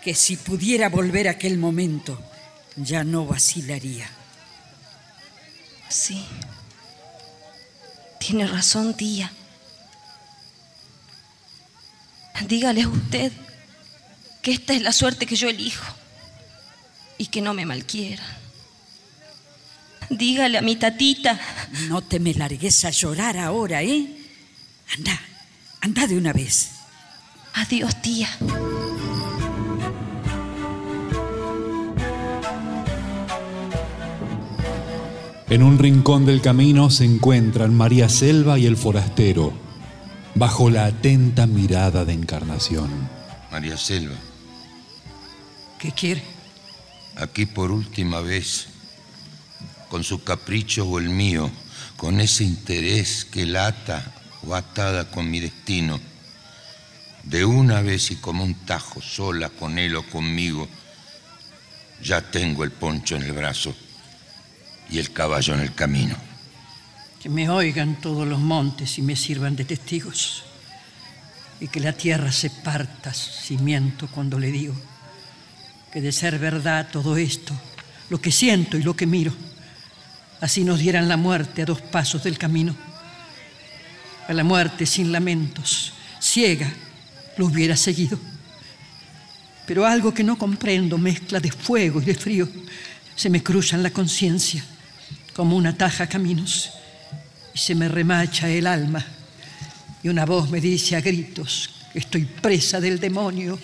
que 0.03 0.15
si 0.15 0.35
pudiera 0.35 0.89
volver 0.89 1.27
a 1.27 1.31
aquel 1.31 1.57
momento, 1.57 2.19
ya 2.75 3.03
no 3.03 3.25
vacilaría. 3.25 4.09
Sí. 5.89 6.25
Tiene 8.19 8.47
razón, 8.47 8.95
tía. 8.95 9.31
Dígale 12.45 12.83
a 12.83 12.87
usted 12.87 13.31
que 14.41 14.51
esta 14.51 14.73
es 14.73 14.81
la 14.81 14.91
suerte 14.91 15.25
que 15.25 15.35
yo 15.35 15.49
elijo 15.49 15.85
y 17.17 17.27
que 17.27 17.41
no 17.41 17.53
me 17.53 17.65
malquiera. 17.65 18.23
Dígale 20.09 20.57
a 20.57 20.61
mi 20.61 20.75
tatita. 20.75 21.39
No 21.89 22.01
te 22.01 22.19
me 22.19 22.33
largues 22.33 22.85
a 22.85 22.91
llorar 22.91 23.37
ahora, 23.37 23.83
¿eh? 23.83 24.07
Anda, 24.95 25.19
anda 25.81 26.07
de 26.07 26.17
una 26.17 26.31
vez. 26.31 26.69
Adiós, 27.53 28.01
tía. 28.01 28.29
En 35.49 35.63
un 35.63 35.79
rincón 35.79 36.25
del 36.25 36.41
camino 36.41 36.89
se 36.89 37.05
encuentran 37.05 37.73
María 37.73 38.09
Selva 38.09 38.59
y 38.59 38.65
el 38.65 38.75
forastero, 38.75 39.53
bajo 40.37 40.69
la 40.69 40.85
atenta 40.85 41.47
mirada 41.47 42.05
de 42.05 42.13
Encarnación. 42.13 43.09
María 43.51 43.75
Selva, 43.75 44.15
¿Qué 45.79 45.91
quiere? 45.91 46.23
aquí 47.15 47.47
por 47.47 47.71
última 47.71 48.21
vez, 48.21 48.67
con 49.89 50.03
su 50.03 50.23
capricho 50.23 50.85
o 50.85 50.99
el 50.99 51.09
mío, 51.09 51.49
con 51.95 52.19
ese 52.19 52.43
interés 52.43 53.25
que 53.25 53.47
lata 53.47 54.13
o 54.45 54.53
atada 54.53 55.09
con 55.09 55.29
mi 55.29 55.39
destino, 55.39 55.99
de 57.23 57.43
una 57.43 57.81
vez 57.81 58.11
y 58.11 58.17
como 58.17 58.43
un 58.43 58.53
tajo, 58.53 59.01
sola 59.01 59.49
con 59.49 59.79
él 59.79 59.95
o 59.95 60.03
conmigo, 60.03 60.67
ya 62.03 62.21
tengo 62.21 62.63
el 62.63 62.71
poncho 62.71 63.15
en 63.15 63.23
el 63.23 63.31
brazo 63.31 63.75
y 64.91 64.99
el 64.99 65.11
caballo 65.11 65.55
en 65.55 65.61
el 65.61 65.73
camino. 65.73 66.26
Que 67.27 67.33
me 67.33 67.49
oigan 67.49 67.99
todos 67.99 68.25
los 68.25 68.39
montes 68.39 68.97
y 68.97 69.01
me 69.01 69.17
sirvan 69.17 69.57
de 69.57 69.65
testigos. 69.65 70.45
Y 71.59 71.67
que 71.67 71.81
la 71.81 71.91
tierra 71.91 72.31
se 72.31 72.49
parta 72.49 73.13
si 73.13 73.57
miento 73.57 74.07
cuando 74.07 74.39
le 74.39 74.49
digo 74.49 74.73
que 75.91 75.99
de 75.99 76.13
ser 76.13 76.39
verdad 76.39 76.87
todo 76.89 77.17
esto, 77.17 77.53
lo 78.09 78.21
que 78.21 78.31
siento 78.31 78.77
y 78.77 78.83
lo 78.83 78.95
que 78.95 79.05
miro, 79.05 79.33
así 80.39 80.63
nos 80.63 80.79
dieran 80.79 81.09
la 81.09 81.17
muerte 81.17 81.63
a 81.63 81.65
dos 81.65 81.81
pasos 81.81 82.23
del 82.23 82.37
camino. 82.37 82.73
A 84.29 84.31
la 84.31 84.45
muerte 84.45 84.85
sin 84.85 85.11
lamentos, 85.11 85.91
ciega, 86.21 86.71
lo 87.35 87.47
hubiera 87.47 87.75
seguido. 87.75 88.17
Pero 89.65 89.85
algo 89.85 90.13
que 90.13 90.23
no 90.23 90.37
comprendo, 90.37 90.97
mezcla 90.97 91.41
de 91.41 91.51
fuego 91.51 92.01
y 92.01 92.05
de 92.05 92.15
frío, 92.15 92.47
se 93.17 93.29
me 93.29 93.43
cruza 93.43 93.75
en 93.75 93.83
la 93.83 93.91
conciencia 93.91 94.63
como 95.33 95.57
una 95.57 95.77
taja 95.77 96.07
caminos 96.07 96.71
se 97.57 97.75
me 97.75 97.89
remacha 97.89 98.49
el 98.49 98.67
alma 98.67 99.03
y 100.03 100.09
una 100.09 100.25
voz 100.25 100.49
me 100.49 100.61
dice 100.61 100.95
a 100.95 101.01
gritos 101.01 101.69
que 101.91 101.99
estoy 101.99 102.25
presa 102.25 102.79
del 102.79 102.99
demonio 102.99 103.59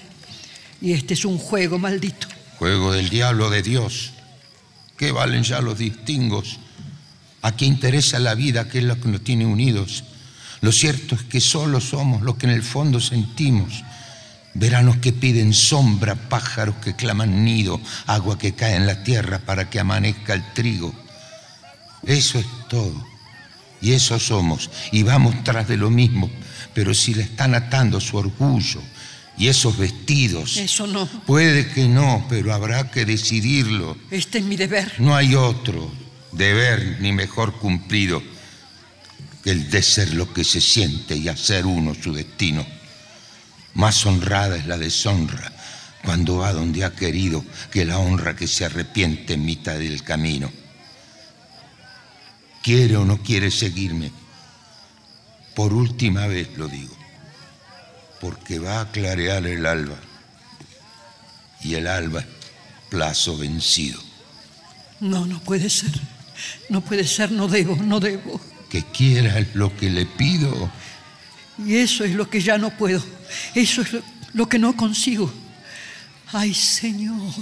y 0.81 0.93
este 0.93 1.13
es 1.13 1.23
un 1.25 1.37
juego 1.37 1.77
maldito. 1.79 2.27
Juego 2.57 2.91
del 2.91 3.09
diablo 3.09 3.49
de 3.49 3.61
Dios. 3.61 4.11
¿Qué 4.97 5.11
valen 5.11 5.43
ya 5.43 5.61
los 5.61 5.77
distingos? 5.77 6.59
¿A 7.41 7.55
qué 7.55 7.65
interesa 7.65 8.19
la 8.19 8.35
vida, 8.35 8.67
que 8.67 8.79
es 8.79 8.83
lo 8.83 8.99
que 8.99 9.09
nos 9.09 9.23
tiene 9.23 9.45
unidos? 9.45 10.03
Lo 10.61 10.71
cierto 10.71 11.15
es 11.15 11.23
que 11.23 11.41
solo 11.41 11.79
somos 11.79 12.21
lo 12.21 12.37
que 12.37 12.47
en 12.47 12.53
el 12.53 12.63
fondo 12.63 12.99
sentimos. 12.99 13.83
Veranos 14.53 14.97
que 14.97 15.13
piden 15.13 15.53
sombra, 15.53 16.15
pájaros 16.15 16.75
que 16.77 16.95
claman 16.95 17.43
nido, 17.43 17.79
agua 18.07 18.37
que 18.37 18.53
cae 18.53 18.75
en 18.75 18.87
la 18.87 19.03
tierra 19.03 19.39
para 19.39 19.69
que 19.69 19.79
amanezca 19.79 20.33
el 20.33 20.53
trigo. 20.53 20.93
Eso 22.05 22.39
es 22.39 22.45
todo. 22.69 23.12
Y 23.83 23.91
eso 23.91 24.17
somos. 24.17 24.71
Y 24.93 25.03
vamos 25.03 25.43
tras 25.43 25.67
de 25.67 25.75
lo 25.75 25.89
mismo. 25.89 26.31
Pero 26.73 26.93
si 26.93 27.13
le 27.13 27.23
están 27.23 27.53
atando 27.53 27.99
su 27.99 28.15
orgullo 28.15 28.81
y 29.37 29.49
esos 29.49 29.77
vestidos. 29.77 30.55
Eso 30.55 30.87
no. 30.87 31.05
Puede 31.05 31.67
que 31.67 31.89
no, 31.89 32.25
pero 32.29 32.53
habrá 32.53 32.89
que 32.89 33.05
decidirlo. 33.05 33.97
Este 34.09 34.37
es 34.37 34.45
mi 34.45 34.55
deber. 34.55 34.93
No 34.99 35.15
hay 35.15 35.35
otro 35.35 35.91
deber 36.31 36.97
ni 37.01 37.11
mejor 37.11 37.59
cumplido 37.59 38.23
que 39.43 39.51
el 39.51 39.69
de 39.69 39.83
ser 39.83 40.13
lo 40.13 40.33
que 40.33 40.45
se 40.45 40.61
siente 40.61 41.17
y 41.17 41.27
hacer 41.27 41.65
uno 41.65 41.93
su 41.93 42.13
destino. 42.13 42.65
Más 43.73 44.05
honrada 44.05 44.55
es 44.55 44.65
la 44.65 44.77
deshonra 44.77 45.51
cuando 46.05 46.37
va 46.37 46.53
donde 46.53 46.85
ha 46.85 46.95
querido 46.95 47.43
que 47.69 47.83
la 47.83 47.97
honra 47.97 48.35
que 48.35 48.47
se 48.47 48.63
arrepiente 48.63 49.33
en 49.33 49.43
mitad 49.43 49.75
del 49.75 50.03
camino. 50.03 50.49
¿Quiere 52.63 52.95
o 52.95 53.03
no 53.03 53.21
quiere 53.21 53.51
seguirme? 53.51 54.09
Por 55.53 55.73
última 55.73 56.27
vez 56.27 56.57
lo 56.57 56.69
digo, 56.69 56.95
porque 58.21 58.57
va 58.57 58.79
a 58.79 58.89
clarear 58.89 59.45
el 59.45 59.65
alba 59.65 59.97
y 61.61 61.75
el 61.75 61.87
alba 61.87 62.21
es 62.21 62.25
plazo 62.89 63.37
vencido. 63.37 63.99
No, 65.01 65.25
no 65.25 65.41
puede 65.41 65.69
ser. 65.69 65.91
No 66.69 66.79
puede 66.79 67.05
ser, 67.05 67.31
no 67.31 67.49
debo, 67.49 67.75
no 67.75 67.99
debo. 67.99 68.39
Que 68.69 68.83
quiera 68.83 69.39
es 69.39 69.53
lo 69.55 69.75
que 69.75 69.89
le 69.89 70.05
pido. 70.05 70.71
Y 71.57 71.75
eso 71.75 72.05
es 72.05 72.15
lo 72.15 72.29
que 72.29 72.39
ya 72.39 72.57
no 72.57 72.69
puedo. 72.77 73.03
Eso 73.53 73.81
es 73.81 73.91
lo, 73.91 74.01
lo 74.33 74.47
que 74.47 74.57
no 74.57 74.75
consigo. 74.77 75.31
Ay, 76.31 76.53
Señor, 76.53 77.33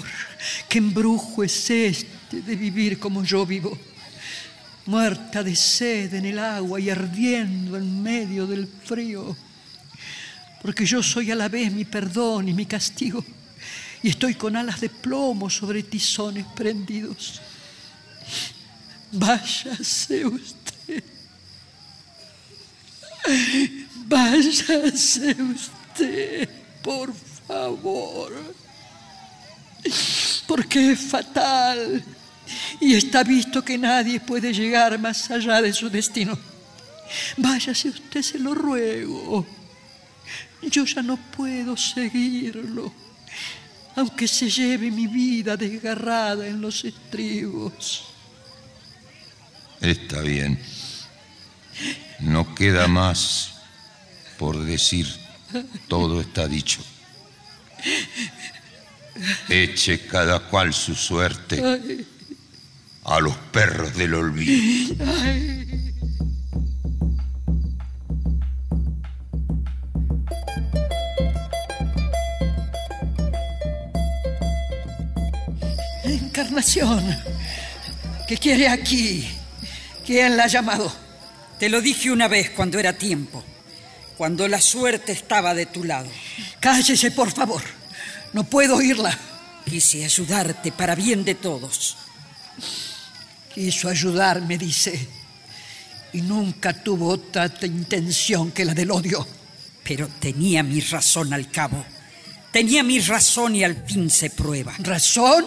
qué 0.67 0.79
embrujo 0.79 1.43
es 1.43 1.69
este 1.69 2.41
de 2.41 2.55
vivir 2.55 2.97
como 2.97 3.23
yo 3.23 3.45
vivo. 3.45 3.77
Muerta 4.85 5.43
de 5.43 5.55
sed 5.55 6.13
en 6.13 6.25
el 6.25 6.39
agua 6.39 6.79
y 6.79 6.89
ardiendo 6.89 7.77
en 7.77 8.01
medio 8.01 8.47
del 8.47 8.67
frío. 8.67 9.35
Porque 10.61 10.85
yo 10.85 11.01
soy 11.01 11.31
a 11.31 11.35
la 11.35 11.49
vez 11.49 11.71
mi 11.71 11.85
perdón 11.85 12.49
y 12.49 12.53
mi 12.53 12.65
castigo. 12.65 13.23
Y 14.03 14.09
estoy 14.09 14.35
con 14.35 14.55
alas 14.55 14.81
de 14.81 14.89
plomo 14.89 15.49
sobre 15.49 15.83
tizones 15.83 16.45
prendidos. 16.55 17.41
Váyase 19.11 20.25
usted. 20.25 21.03
Váyase 24.07 25.35
usted, 25.41 26.49
por 26.81 27.13
favor. 27.47 28.31
Porque 30.47 30.91
es 30.91 30.99
fatal. 30.99 32.03
Y 32.79 32.95
está 32.95 33.23
visto 33.23 33.63
que 33.63 33.77
nadie 33.77 34.19
puede 34.19 34.53
llegar 34.53 34.97
más 34.99 35.29
allá 35.31 35.61
de 35.61 35.73
su 35.73 35.89
destino. 35.89 36.37
Váyase 37.37 37.89
usted, 37.89 38.21
se 38.21 38.39
lo 38.39 38.53
ruego. 38.53 39.45
Yo 40.61 40.85
ya 40.85 41.01
no 41.01 41.17
puedo 41.17 41.75
seguirlo, 41.75 42.93
aunque 43.95 44.27
se 44.27 44.49
lleve 44.49 44.91
mi 44.91 45.07
vida 45.07 45.57
desgarrada 45.57 46.47
en 46.47 46.61
los 46.61 46.85
estribos. 46.85 48.05
Está 49.81 50.21
bien. 50.21 50.59
No 52.19 52.53
queda 52.53 52.87
más 52.87 53.55
por 54.37 54.63
decir. 54.63 55.07
Todo 55.87 56.21
está 56.21 56.47
dicho. 56.47 56.81
Eche 59.49 60.05
cada 60.07 60.39
cual 60.39 60.73
su 60.73 60.95
suerte 60.95 61.61
Ay, 61.63 62.07
a 63.13 63.19
los 63.19 63.35
perros 63.51 63.93
del 63.97 64.13
olvido. 64.13 65.05
Encarnación, 76.05 77.17
¿qué 78.27 78.37
quiere 78.37 78.69
aquí? 78.69 79.27
¿Quién 80.05 80.37
la 80.37 80.45
ha 80.45 80.47
llamado? 80.47 80.91
Te 81.59 81.67
lo 81.67 81.81
dije 81.81 82.11
una 82.11 82.29
vez 82.29 82.51
cuando 82.51 82.79
era 82.79 82.93
tiempo, 82.93 83.43
cuando 84.17 84.47
la 84.47 84.61
suerte 84.61 85.11
estaba 85.11 85.53
de 85.53 85.65
tu 85.65 85.83
lado. 85.83 86.09
Cállese, 86.61 87.11
por 87.11 87.31
favor. 87.31 87.61
No 88.31 88.45
puedo 88.45 88.77
oírla. 88.77 89.17
Quise 89.65 90.05
ayudarte 90.05 90.71
para 90.71 90.95
bien 90.95 91.25
de 91.25 91.35
todos. 91.35 91.97
Quiso 93.53 93.89
ayudarme, 93.89 94.57
dice. 94.57 95.07
Y 96.13 96.21
nunca 96.21 96.73
tuvo 96.73 97.09
otra 97.09 97.49
intención 97.63 98.51
que 98.51 98.65
la 98.65 98.73
del 98.73 98.91
odio. 98.91 99.25
Pero 99.83 100.07
tenía 100.19 100.63
mi 100.63 100.79
razón 100.81 101.33
al 101.33 101.49
cabo. 101.49 101.83
Tenía 102.51 102.83
mi 102.83 102.99
razón 102.99 103.55
y 103.55 103.63
al 103.63 103.85
fin 103.85 104.09
se 104.09 104.29
prueba. 104.29 104.75
¿Razón? 104.79 105.45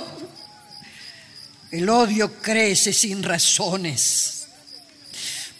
El 1.70 1.89
odio 1.89 2.40
crece 2.40 2.93
sin 2.93 3.22
razones. 3.22 4.47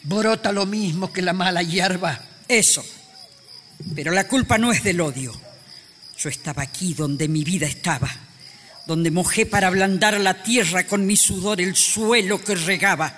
brota 0.03 0.53
lo 0.53 0.65
mismo 0.66 1.12
que 1.12 1.23
la 1.23 1.33
mala 1.33 1.62
hierba. 1.62 2.21
Eso. 2.49 2.85
Pero 3.95 4.12
la 4.12 4.27
culpa 4.27 4.59
no 4.59 4.73
es 4.73 4.83
del 4.83 5.01
odio. 5.01 5.39
Yo 6.16 6.29
estaba 6.29 6.62
aquí 6.62 6.95
donde 6.95 7.29
mi 7.29 7.45
vida 7.45 7.66
estaba, 7.66 8.09
donde 8.86 9.11
mojé 9.11 9.47
para 9.47 9.69
ablandar 9.69 10.19
la 10.20 10.43
tierra 10.43 10.86
con 10.86 11.06
mi 11.06 11.16
sudor 11.16 11.61
el 11.61 11.74
suelo 11.74 12.43
que 12.43 12.55
regaba. 12.55 13.16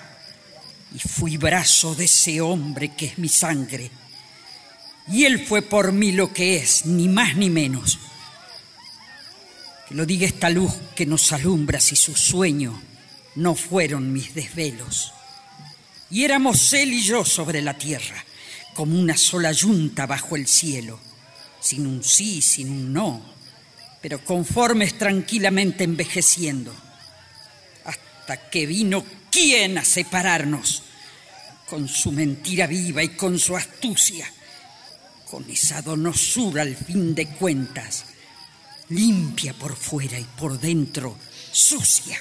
Y 0.95 0.99
fui 0.99 1.37
brazo 1.37 1.95
de 1.95 2.05
ese 2.05 2.39
hombre 2.39 2.93
que 2.95 3.07
es 3.07 3.17
mi 3.17 3.29
sangre. 3.29 3.91
Y 5.09 5.25
él 5.25 5.45
fue 5.45 5.61
por 5.61 5.91
mí 5.91 6.11
lo 6.11 6.31
que 6.31 6.57
es, 6.57 6.85
ni 6.85 7.07
más 7.07 7.35
ni 7.35 7.49
menos. 7.49 7.99
Que 9.87 9.95
lo 9.95 10.05
diga 10.05 10.25
esta 10.25 10.49
luz 10.49 10.73
que 10.95 11.05
nos 11.05 11.31
alumbra 11.31 11.79
si 11.79 11.95
su 11.95 12.15
sueño 12.15 12.81
no 13.35 13.55
fueron 13.55 14.11
mis 14.11 14.33
desvelos. 14.33 15.13
Y 16.09 16.23
éramos 16.23 16.71
él 16.73 16.93
y 16.93 17.01
yo 17.01 17.25
sobre 17.25 17.61
la 17.61 17.77
tierra, 17.77 18.23
como 18.73 18.97
una 18.97 19.17
sola 19.17 19.51
yunta 19.51 20.05
bajo 20.05 20.35
el 20.35 20.47
cielo, 20.47 20.99
sin 21.59 21.85
un 21.85 22.03
sí, 22.03 22.41
sin 22.41 22.69
un 22.69 22.93
no, 22.93 23.36
pero 24.01 24.23
conformes 24.23 24.97
tranquilamente 24.97 25.83
envejeciendo, 25.83 26.73
hasta 27.85 28.49
que 28.49 28.65
vino 28.65 29.05
quién 29.31 29.77
a 29.77 29.85
separarnos, 29.85 30.83
con 31.69 31.87
su 31.87 32.11
mentira 32.11 32.65
viva 32.65 33.03
y 33.03 33.09
con 33.09 33.37
su 33.37 33.55
astucia, 33.55 34.31
con 35.29 35.49
esa 35.49 35.81
donosura 35.81 36.61
al 36.61 36.75
fin 36.75 37.13
de 37.13 37.27
cuentas, 37.27 38.05
limpia 38.89 39.53
por 39.53 39.75
fuera 39.75 40.17
y 40.17 40.23
por 40.23 40.59
dentro, 40.59 41.17
sucia. 41.51 42.19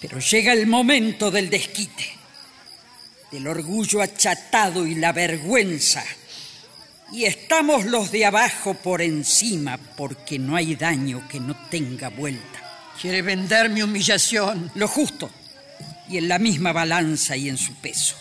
Pero 0.00 0.18
llega 0.18 0.52
el 0.52 0.66
momento 0.66 1.30
del 1.30 1.48
desquite, 1.48 2.06
del 3.30 3.46
orgullo 3.46 4.02
achatado 4.02 4.86
y 4.86 4.94
la 4.96 5.12
vergüenza. 5.12 6.04
Y 7.12 7.24
estamos 7.24 7.84
los 7.84 8.10
de 8.10 8.26
abajo 8.26 8.74
por 8.74 9.00
encima 9.00 9.78
porque 9.96 10.38
no 10.38 10.56
hay 10.56 10.74
daño 10.74 11.26
que 11.28 11.38
no 11.38 11.54
tenga 11.68 12.08
vuelta. 12.08 12.62
Quiere 13.00 13.22
vender 13.22 13.68
mi 13.68 13.82
humillación. 13.82 14.70
Lo 14.74 14.88
justo. 14.88 15.30
Y 16.08 16.18
en 16.18 16.28
la 16.28 16.38
misma 16.38 16.72
balanza 16.72 17.36
y 17.36 17.48
en 17.48 17.58
su 17.58 17.74
peso. 17.74 18.16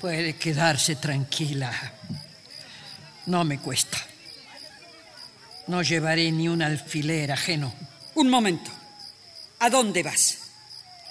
Puede 0.00 0.36
quedarse 0.36 0.96
tranquila. 0.96 1.72
No 3.26 3.44
me 3.44 3.58
cuesta. 3.58 3.98
No 5.66 5.82
llevaré 5.82 6.32
ni 6.32 6.48
un 6.48 6.62
alfiler 6.62 7.30
ajeno. 7.30 7.72
Un 8.14 8.28
momento. 8.28 8.70
¿A 9.60 9.70
dónde 9.70 10.02
vas? 10.02 10.38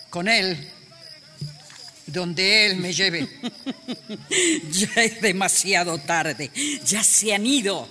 Con 0.10 0.28
él. 0.28 0.72
Donde 2.12 2.66
él 2.66 2.78
me 2.78 2.94
lleve. 2.94 3.28
ya 4.72 5.04
es 5.04 5.22
demasiado 5.22 5.98
tarde. 6.00 6.52
Ya 6.86 7.04
se 7.04 7.34
han 7.34 7.46
ido. 7.46 7.88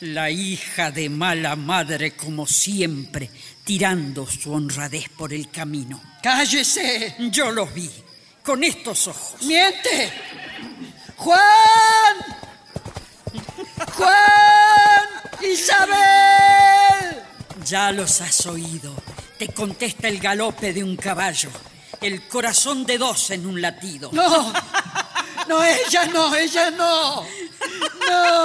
La 0.00 0.30
hija 0.30 0.92
de 0.92 1.08
mala 1.08 1.56
madre, 1.56 2.12
como 2.12 2.46
siempre, 2.46 3.30
tirando 3.64 4.26
su 4.26 4.52
honradez 4.52 5.08
por 5.08 5.32
el 5.32 5.50
camino. 5.50 6.00
¡Cállese! 6.22 7.16
Yo 7.32 7.50
los 7.50 7.74
vi, 7.74 7.90
con 8.44 8.62
estos 8.62 9.08
ojos. 9.08 9.42
¡Miente! 9.42 10.12
¡Juan! 11.16 12.16
¡Juan! 13.96 15.08
¡Isabel! 15.52 17.22
Ya 17.64 17.90
los 17.90 18.20
has 18.20 18.46
oído. 18.46 18.94
Te 19.36 19.48
contesta 19.48 20.08
el 20.08 20.18
galope 20.18 20.72
de 20.72 20.82
un 20.82 20.96
caballo, 20.96 21.50
el 22.00 22.26
corazón 22.28 22.84
de 22.86 22.98
dos 22.98 23.30
en 23.30 23.46
un 23.46 23.60
latido. 23.60 24.10
No, 24.12 24.52
no, 25.48 25.62
ella 25.64 26.06
no, 26.06 26.34
ella 26.34 26.70
no. 26.70 27.22
No. 27.22 28.42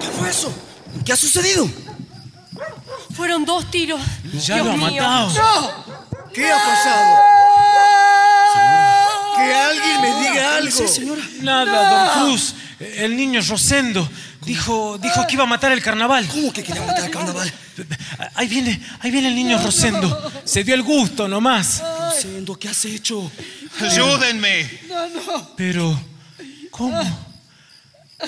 ¿Qué 0.00 0.06
fue 0.18 0.28
eso? 0.30 0.52
¿Qué 1.04 1.12
ha 1.12 1.16
sucedido? 1.16 1.68
Fueron 3.14 3.44
dos 3.44 3.70
tiros. 3.70 4.00
Ya 4.32 4.56
Dios 4.56 4.66
lo 4.66 4.72
ha 4.72 4.76
mío. 4.76 5.02
matado. 5.02 5.30
¡No! 5.30 5.84
¿Qué 6.32 6.50
ha 6.50 6.56
pasado? 6.56 7.16
Que 9.36 9.54
alguien 9.54 10.00
me 10.00 10.28
diga 10.28 10.56
algo. 10.56 10.84
Nada, 11.42 12.14
don 12.16 12.26
Cruz. 12.26 12.54
El 12.80 13.16
niño 13.16 13.40
Rosendo 13.48 14.08
dijo, 14.44 14.98
dijo 14.98 15.26
que 15.26 15.34
iba 15.34 15.44
a 15.44 15.46
matar 15.46 15.72
el 15.72 15.82
carnaval. 15.82 16.26
¿Cómo 16.28 16.52
que 16.52 16.62
quería 16.62 16.82
matar 16.82 17.04
el 17.04 17.10
carnaval? 17.10 17.52
Ahí 18.34 18.48
viene, 18.48 18.80
ahí 19.00 19.10
viene 19.10 19.28
el 19.28 19.34
niño 19.34 19.60
Rosendo. 19.62 20.32
Se 20.44 20.64
dio 20.64 20.74
el 20.74 20.82
gusto 20.82 21.28
nomás. 21.28 21.82
Rosendo, 21.82 22.58
¿qué 22.58 22.68
has 22.68 22.84
hecho? 22.84 23.30
Ayúdenme. 23.80 24.80
No, 24.88 25.08
no. 25.08 25.56
Pero, 25.56 26.00
¿cómo? 26.70 27.02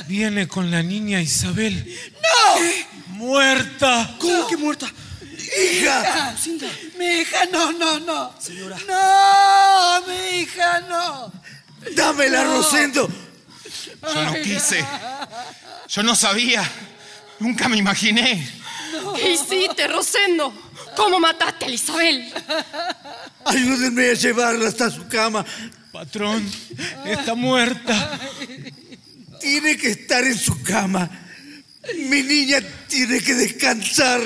Viene 0.08 0.46
con 0.48 0.70
la 0.70 0.82
niña 0.82 1.20
Isabel. 1.20 1.96
¡No! 2.22 3.14
¡Muerta! 3.14 4.16
¿Cómo 4.18 4.46
que 4.46 4.56
muerta? 4.56 4.86
¡Hija! 5.32 6.32
Lucinda. 6.32 6.66
Mi 6.98 7.04
hija, 7.06 7.46
no, 7.52 7.72
no, 7.72 8.00
no. 8.00 8.34
Señora. 8.38 8.76
No, 8.86 10.06
mi 10.06 10.40
hija, 10.40 10.80
no. 10.88 11.32
Dámela, 11.94 12.44
No. 12.44 12.56
Rosendo. 12.56 13.08
Yo 14.02 14.22
no 14.24 14.34
quise. 14.42 14.84
Yo 15.88 16.02
no 16.02 16.14
sabía. 16.14 16.68
Nunca 17.38 17.68
me 17.68 17.76
imaginé. 17.76 18.48
¿Qué 19.14 19.32
hiciste, 19.32 19.86
Rosendo? 19.88 20.52
¿Cómo 20.96 21.20
mataste 21.20 21.66
a 21.66 21.68
Isabel? 21.68 22.32
Ayúdenme 23.44 24.10
a 24.10 24.14
llevarla 24.14 24.68
hasta 24.68 24.90
su 24.90 25.06
cama. 25.08 25.44
Patrón, 25.92 26.50
está 27.04 27.34
muerta. 27.34 28.18
Tiene 29.40 29.76
que 29.76 29.90
estar 29.90 30.24
en 30.24 30.38
su 30.38 30.62
cama. 30.62 31.08
Mi 31.94 32.22
niña 32.22 32.58
tiene 32.88 33.20
que 33.20 33.34
descansar. 33.34 34.20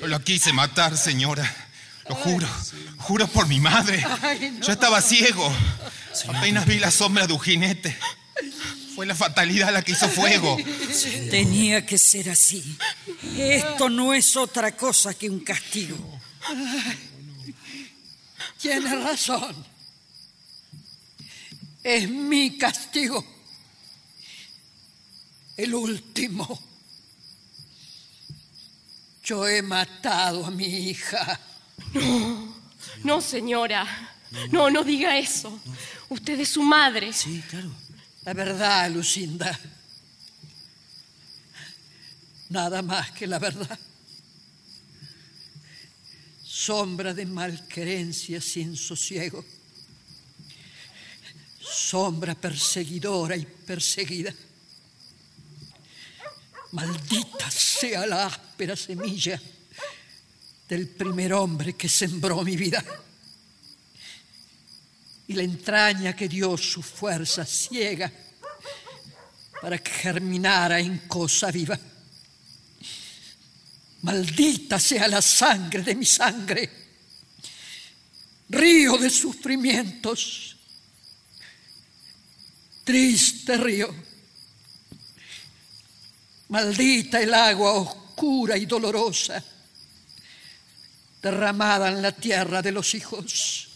No 0.00 0.06
lo 0.06 0.20
quise 0.20 0.52
matar, 0.52 0.96
señora. 0.96 1.44
Lo 2.08 2.14
juro. 2.14 2.48
Juro 2.98 3.28
por 3.28 3.46
mi 3.46 3.60
madre. 3.60 4.04
Yo 4.62 4.72
estaba 4.72 5.02
ciego. 5.02 5.52
Apenas 6.28 6.66
vi 6.66 6.78
la 6.78 6.90
sombra 6.90 7.26
de 7.26 7.32
un 7.32 7.40
jinete. 7.40 7.96
Fue 8.94 9.06
la 9.06 9.14
fatalidad 9.14 9.72
la 9.72 9.82
que 9.82 9.92
hizo 9.92 10.08
fuego. 10.08 10.56
Tenía 11.30 11.86
que 11.86 11.98
ser 11.98 12.30
así. 12.30 12.76
Esto 13.38 13.88
no 13.88 14.12
es 14.12 14.36
otra 14.36 14.76
cosa 14.76 15.14
que 15.14 15.30
un 15.30 15.40
castigo. 15.40 15.96
Tiene 18.60 18.94
razón. 18.96 19.54
Es 21.82 22.08
mi 22.08 22.58
castigo. 22.58 23.24
El 25.56 25.74
último. 25.74 26.60
Yo 29.24 29.46
he 29.46 29.62
matado 29.62 30.44
a 30.44 30.50
mi 30.50 30.66
hija. 30.66 31.40
No, 31.94 32.54
no, 33.04 33.20
señora. 33.20 33.86
No, 34.50 34.70
no 34.70 34.84
diga 34.84 35.18
eso. 35.18 35.60
Usted 36.08 36.38
es 36.40 36.50
su 36.50 36.62
madre. 36.62 37.12
Sí, 37.12 37.42
claro. 37.48 37.70
La 38.22 38.34
verdad, 38.34 38.90
Lucinda. 38.90 39.58
Nada 42.50 42.82
más 42.82 43.12
que 43.12 43.26
la 43.26 43.38
verdad. 43.38 43.78
Sombra 46.44 47.14
de 47.14 47.24
malquerencia 47.24 48.40
sin 48.40 48.76
sosiego. 48.76 49.44
Sombra 51.60 52.34
perseguidora 52.34 53.36
y 53.36 53.46
perseguida. 53.46 54.34
Maldita 56.72 57.50
sea 57.50 58.06
la 58.06 58.26
áspera 58.26 58.76
semilla 58.76 59.40
del 60.68 60.88
primer 60.88 61.32
hombre 61.32 61.74
que 61.74 61.88
sembró 61.88 62.42
mi 62.42 62.56
vida 62.56 62.84
y 65.30 65.34
la 65.34 65.44
entraña 65.44 66.16
que 66.16 66.28
dio 66.28 66.56
su 66.56 66.82
fuerza 66.82 67.46
ciega 67.46 68.10
para 69.62 69.78
que 69.78 69.92
germinara 69.92 70.80
en 70.80 71.06
cosa 71.06 71.52
viva. 71.52 71.78
Maldita 74.02 74.80
sea 74.80 75.06
la 75.06 75.22
sangre 75.22 75.84
de 75.84 75.94
mi 75.94 76.04
sangre, 76.04 76.68
río 78.48 78.98
de 78.98 79.08
sufrimientos, 79.08 80.56
triste 82.82 83.56
río. 83.56 83.88
Maldita 86.48 87.20
el 87.20 87.32
agua 87.32 87.74
oscura 87.74 88.56
y 88.58 88.66
dolorosa 88.66 89.40
derramada 91.22 91.88
en 91.88 92.02
la 92.02 92.10
tierra 92.10 92.60
de 92.60 92.72
los 92.72 92.96
hijos. 92.96 93.69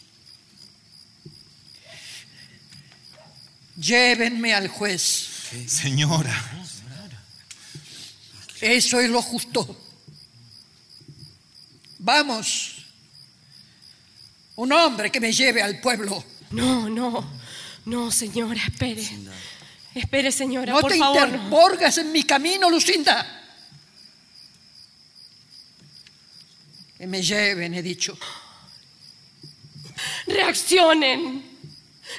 Llévenme 3.77 4.55
al 4.55 4.69
juez. 4.69 5.29
Señora. 5.67 6.35
Eso 8.61 9.01
es 9.01 9.11
lo 9.11 9.21
justo. 9.21 9.77
Vamos. 11.99 12.85
Un 14.57 14.73
hombre 14.73 15.11
que 15.11 15.21
me 15.21 15.33
lleve 15.33 15.63
al 15.63 15.81
pueblo. 15.81 16.25
No, 16.51 16.89
no, 16.89 17.29
no, 17.87 18.11
señora, 18.13 18.63
espere. 18.65 19.09
Espere, 19.95 20.31
señora, 20.31 20.73
No 20.73 20.81
por 20.81 20.93
te 20.93 20.99
favor. 20.99 21.29
en 21.99 22.13
mi 22.13 22.23
camino, 22.25 22.71
Lucinda. 22.71 23.43
Que 26.97 27.07
me 27.07 27.23
lleven, 27.23 27.75
he 27.75 27.83
dicho. 27.83 28.17
Reaccionen. 30.27 31.54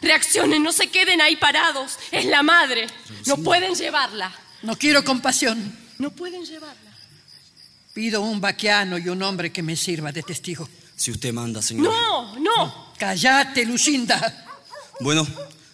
Reaccionen, 0.02 0.64
no 0.64 0.72
se 0.72 0.88
queden 0.88 1.22
ahí 1.22 1.36
parados. 1.36 1.98
Es 2.12 2.26
la 2.26 2.44
madre. 2.44 2.88
No 3.26 3.38
pueden 3.38 3.76
llevarla. 3.76 4.34
No 4.62 4.78
quiero 4.78 5.04
compasión. 5.04 5.78
No 5.98 6.12
pueden 6.12 6.46
llevarla. 6.46 6.92
Pido 7.94 8.22
un 8.22 8.42
vaquiano 8.42 8.98
y 8.98 9.08
un 9.08 9.24
hombre 9.24 9.52
que 9.52 9.64
me 9.64 9.76
sirva 9.76 10.12
de 10.12 10.24
testigo. 10.24 10.68
Si 10.96 11.12
usted 11.12 11.32
manda, 11.34 11.62
señora. 11.62 11.90
No, 11.90 12.40
no. 12.40 12.94
Cállate, 12.98 13.66
Lucinda. 13.66 14.46
Bueno, 15.00 15.26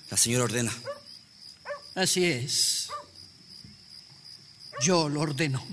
la 0.09 0.17
señora 0.17 0.45
ordena. 0.45 0.71
Así 1.95 2.25
es. 2.25 2.89
Yo 4.81 5.09
lo 5.09 5.21
ordeno. 5.21 5.63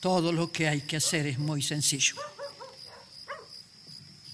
Todo 0.00 0.32
lo 0.32 0.52
que 0.52 0.68
hay 0.68 0.82
que 0.82 0.96
hacer 0.96 1.26
es 1.26 1.38
muy 1.38 1.62
sencillo. 1.62 2.14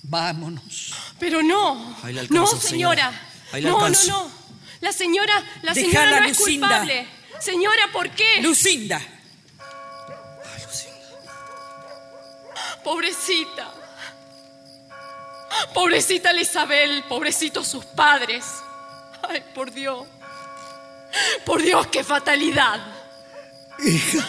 Vámonos. 0.07 0.95
Pero 1.19 1.43
no. 1.43 1.97
Ahí 2.03 2.15
no, 2.31 2.47
señora. 2.47 2.61
señora. 2.61 3.23
Ahí 3.53 3.63
le 3.63 3.69
no, 3.71 3.79
no, 3.79 3.85
alcanzo. 3.87 4.11
no. 4.11 4.31
La 4.81 4.93
señora, 4.93 5.43
la 5.63 5.75
señora 5.75 6.21
no 6.21 6.27
es 6.27 6.39
Lucinda. 6.39 6.69
culpable. 6.69 7.09
Señora, 7.41 7.83
¿por 7.93 8.11
qué? 8.11 8.43
Lucinda. 8.43 9.01
Pobrecita. 12.83 13.73
Pobrecita 15.73 16.33
la 16.33 16.41
Isabel, 16.43 17.05
pobrecitos 17.09 17.67
sus 17.67 17.85
padres. 17.85 18.45
Ay, 19.27 19.43
por 19.55 19.71
Dios. 19.73 20.07
Por 21.47 21.63
Dios, 21.63 21.87
qué 21.87 22.05
fatalidad. 22.05 22.81
Hija, 23.79 24.27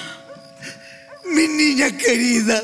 mi 1.26 1.48
niña 1.48 1.98
querida. 1.98 2.62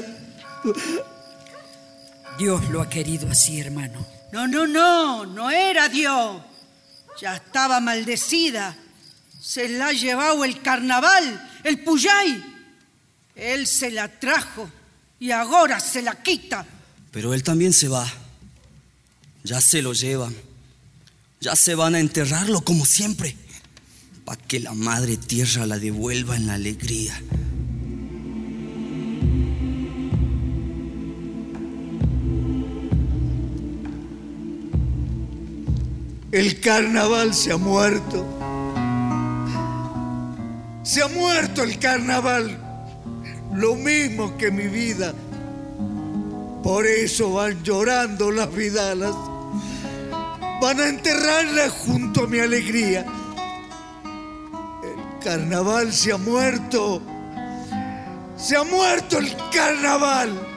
Dios 2.37 2.69
lo 2.69 2.81
ha 2.81 2.89
querido 2.89 3.29
así, 3.29 3.59
hermano. 3.59 4.05
No, 4.31 4.47
no, 4.47 4.65
no, 4.65 5.25
no 5.25 5.51
era 5.51 5.89
Dios. 5.89 6.41
Ya 7.19 7.35
estaba 7.35 7.79
maldecida. 7.79 8.75
Se 9.39 9.67
la 9.69 9.87
ha 9.87 9.93
llevado 9.93 10.45
el 10.45 10.61
carnaval, 10.61 11.49
el 11.63 11.79
Puyay. 11.83 12.43
Él 13.35 13.67
se 13.67 13.91
la 13.91 14.07
trajo 14.07 14.69
y 15.19 15.31
ahora 15.31 15.79
se 15.79 16.01
la 16.01 16.21
quita. 16.21 16.65
Pero 17.11 17.33
él 17.33 17.43
también 17.43 17.73
se 17.73 17.87
va. 17.87 18.07
Ya 19.43 19.59
se 19.59 19.81
lo 19.81 19.93
llevan. 19.93 20.35
Ya 21.41 21.55
se 21.55 21.75
van 21.75 21.95
a 21.95 21.99
enterrarlo 21.99 22.61
como 22.61 22.85
siempre. 22.85 23.35
Para 24.23 24.41
que 24.41 24.59
la 24.59 24.73
madre 24.73 25.17
tierra 25.17 25.65
la 25.65 25.79
devuelva 25.79 26.35
en 26.35 26.47
la 26.47 26.53
alegría. 26.53 27.19
El 36.31 36.61
carnaval 36.61 37.33
se 37.33 37.51
ha 37.51 37.57
muerto. 37.57 38.25
Se 40.81 41.03
ha 41.03 41.09
muerto 41.09 41.61
el 41.61 41.77
carnaval. 41.77 42.57
Lo 43.53 43.75
mismo 43.75 44.37
que 44.37 44.49
mi 44.49 44.67
vida. 44.69 45.13
Por 46.63 46.87
eso 46.87 47.33
van 47.33 47.61
llorando 47.63 48.31
las 48.31 48.53
vidalas. 48.55 49.13
Van 50.61 50.79
a 50.79 50.87
enterrarla 50.87 51.69
junto 51.69 52.23
a 52.23 52.27
mi 52.27 52.39
alegría. 52.39 53.05
El 54.83 55.19
carnaval 55.21 55.91
se 55.91 56.13
ha 56.13 56.17
muerto. 56.17 57.01
Se 58.37 58.55
ha 58.55 58.63
muerto 58.63 59.17
el 59.17 59.35
carnaval. 59.53 60.50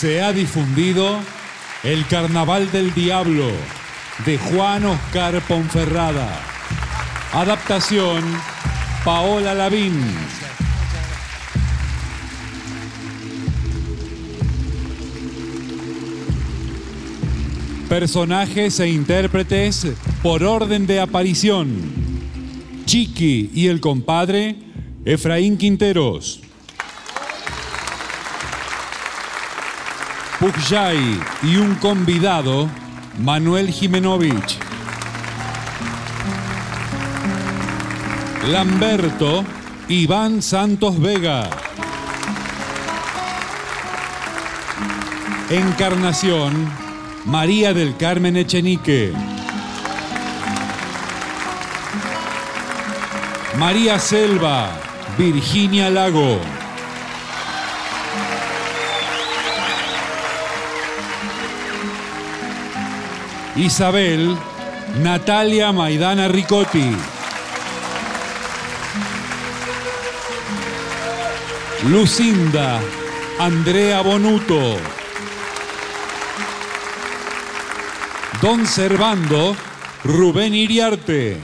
Se 0.00 0.22
ha 0.22 0.32
difundido 0.32 1.20
El 1.84 2.06
Carnaval 2.06 2.72
del 2.72 2.94
Diablo 2.94 3.50
de 4.24 4.38
Juan 4.38 4.86
Oscar 4.86 5.42
Ponferrada. 5.42 6.40
Adaptación 7.34 8.24
Paola 9.04 9.52
Lavín. 9.52 9.92
Personajes 17.90 18.80
e 18.80 18.88
intérpretes 18.88 19.86
por 20.22 20.42
orden 20.44 20.86
de 20.86 21.00
aparición. 21.00 21.68
Chiqui 22.86 23.50
y 23.52 23.66
el 23.66 23.82
compadre 23.82 24.56
Efraín 25.04 25.58
Quinteros. 25.58 26.40
Pujay 30.40 31.20
y 31.42 31.56
un 31.56 31.74
convidado, 31.74 32.66
Manuel 33.18 33.70
Jimenovich. 33.70 34.58
Lamberto, 38.48 39.44
Iván 39.88 40.40
Santos 40.40 40.98
Vega. 40.98 41.50
Encarnación, 45.50 46.72
María 47.26 47.74
del 47.74 47.98
Carmen 47.98 48.38
Echenique. 48.38 49.12
María 53.58 53.98
Selva, 53.98 54.70
Virginia 55.18 55.90
Lago. 55.90 56.40
Isabel, 63.60 64.38
Natalia 65.02 65.70
Maidana 65.70 66.28
Ricotti. 66.28 66.96
Lucinda, 71.82 72.80
Andrea 73.38 74.00
Bonuto. 74.00 74.80
Don 78.40 78.66
Servando, 78.66 79.54
Rubén 80.04 80.54
Iriarte. 80.54 81.38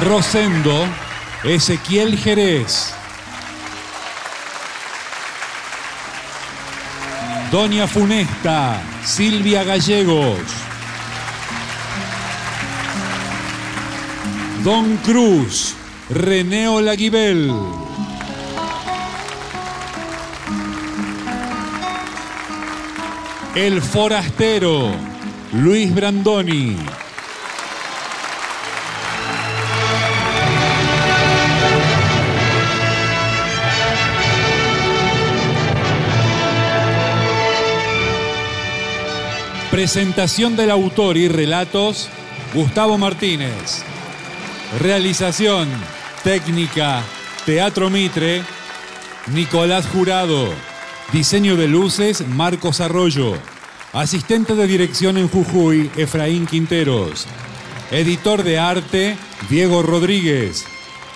Rosendo, 0.00 0.86
Ezequiel 1.44 2.18
Jerez. 2.18 2.91
Doña 7.52 7.86
Funesta, 7.86 8.80
Silvia 9.04 9.62
Gallegos. 9.62 10.40
Don 14.64 14.96
Cruz, 15.04 15.74
René 16.08 16.66
Olaguibel. 16.68 17.52
El 23.54 23.82
Forastero, 23.82 24.90
Luis 25.52 25.94
Brandoni. 25.94 26.78
Presentación 39.82 40.54
del 40.54 40.70
autor 40.70 41.16
y 41.16 41.26
relatos, 41.26 42.08
Gustavo 42.54 42.98
Martínez. 42.98 43.82
Realización, 44.78 45.68
técnica, 46.22 47.02
Teatro 47.44 47.90
Mitre, 47.90 48.42
Nicolás 49.34 49.88
Jurado. 49.88 50.50
Diseño 51.12 51.56
de 51.56 51.66
luces, 51.66 52.24
Marcos 52.28 52.80
Arroyo. 52.80 53.34
Asistente 53.92 54.54
de 54.54 54.68
dirección 54.68 55.18
en 55.18 55.28
Jujuy, 55.28 55.90
Efraín 55.96 56.46
Quinteros. 56.46 57.26
Editor 57.90 58.44
de 58.44 58.60
arte, 58.60 59.16
Diego 59.50 59.82
Rodríguez. 59.82 60.64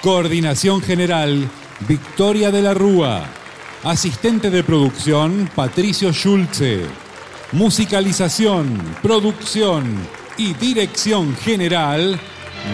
Coordinación 0.02 0.82
general, 0.82 1.48
Victoria 1.86 2.50
de 2.50 2.62
la 2.62 2.74
Rúa. 2.74 3.26
Asistente 3.84 4.50
de 4.50 4.64
producción, 4.64 5.48
Patricio 5.54 6.12
Schulze. 6.12 7.05
Musicalización, 7.52 8.76
producción 9.02 9.84
y 10.36 10.54
dirección 10.54 11.36
general, 11.36 12.18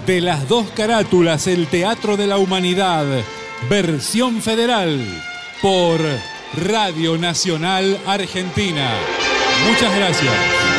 de 0.07 0.21
Las 0.21 0.49
dos 0.49 0.67
carátulas, 0.71 1.47
el 1.47 1.67
Teatro 1.67 2.17
de 2.17 2.27
la 2.27 2.39
Humanidad 2.39 3.07
versión 3.69 4.41
federal 4.41 5.05
por 5.61 6.01
Radio 6.57 7.19
Nacional 7.19 7.99
Argentina. 8.07 8.89
Muchas 9.69 9.95
gracias. 9.95 10.70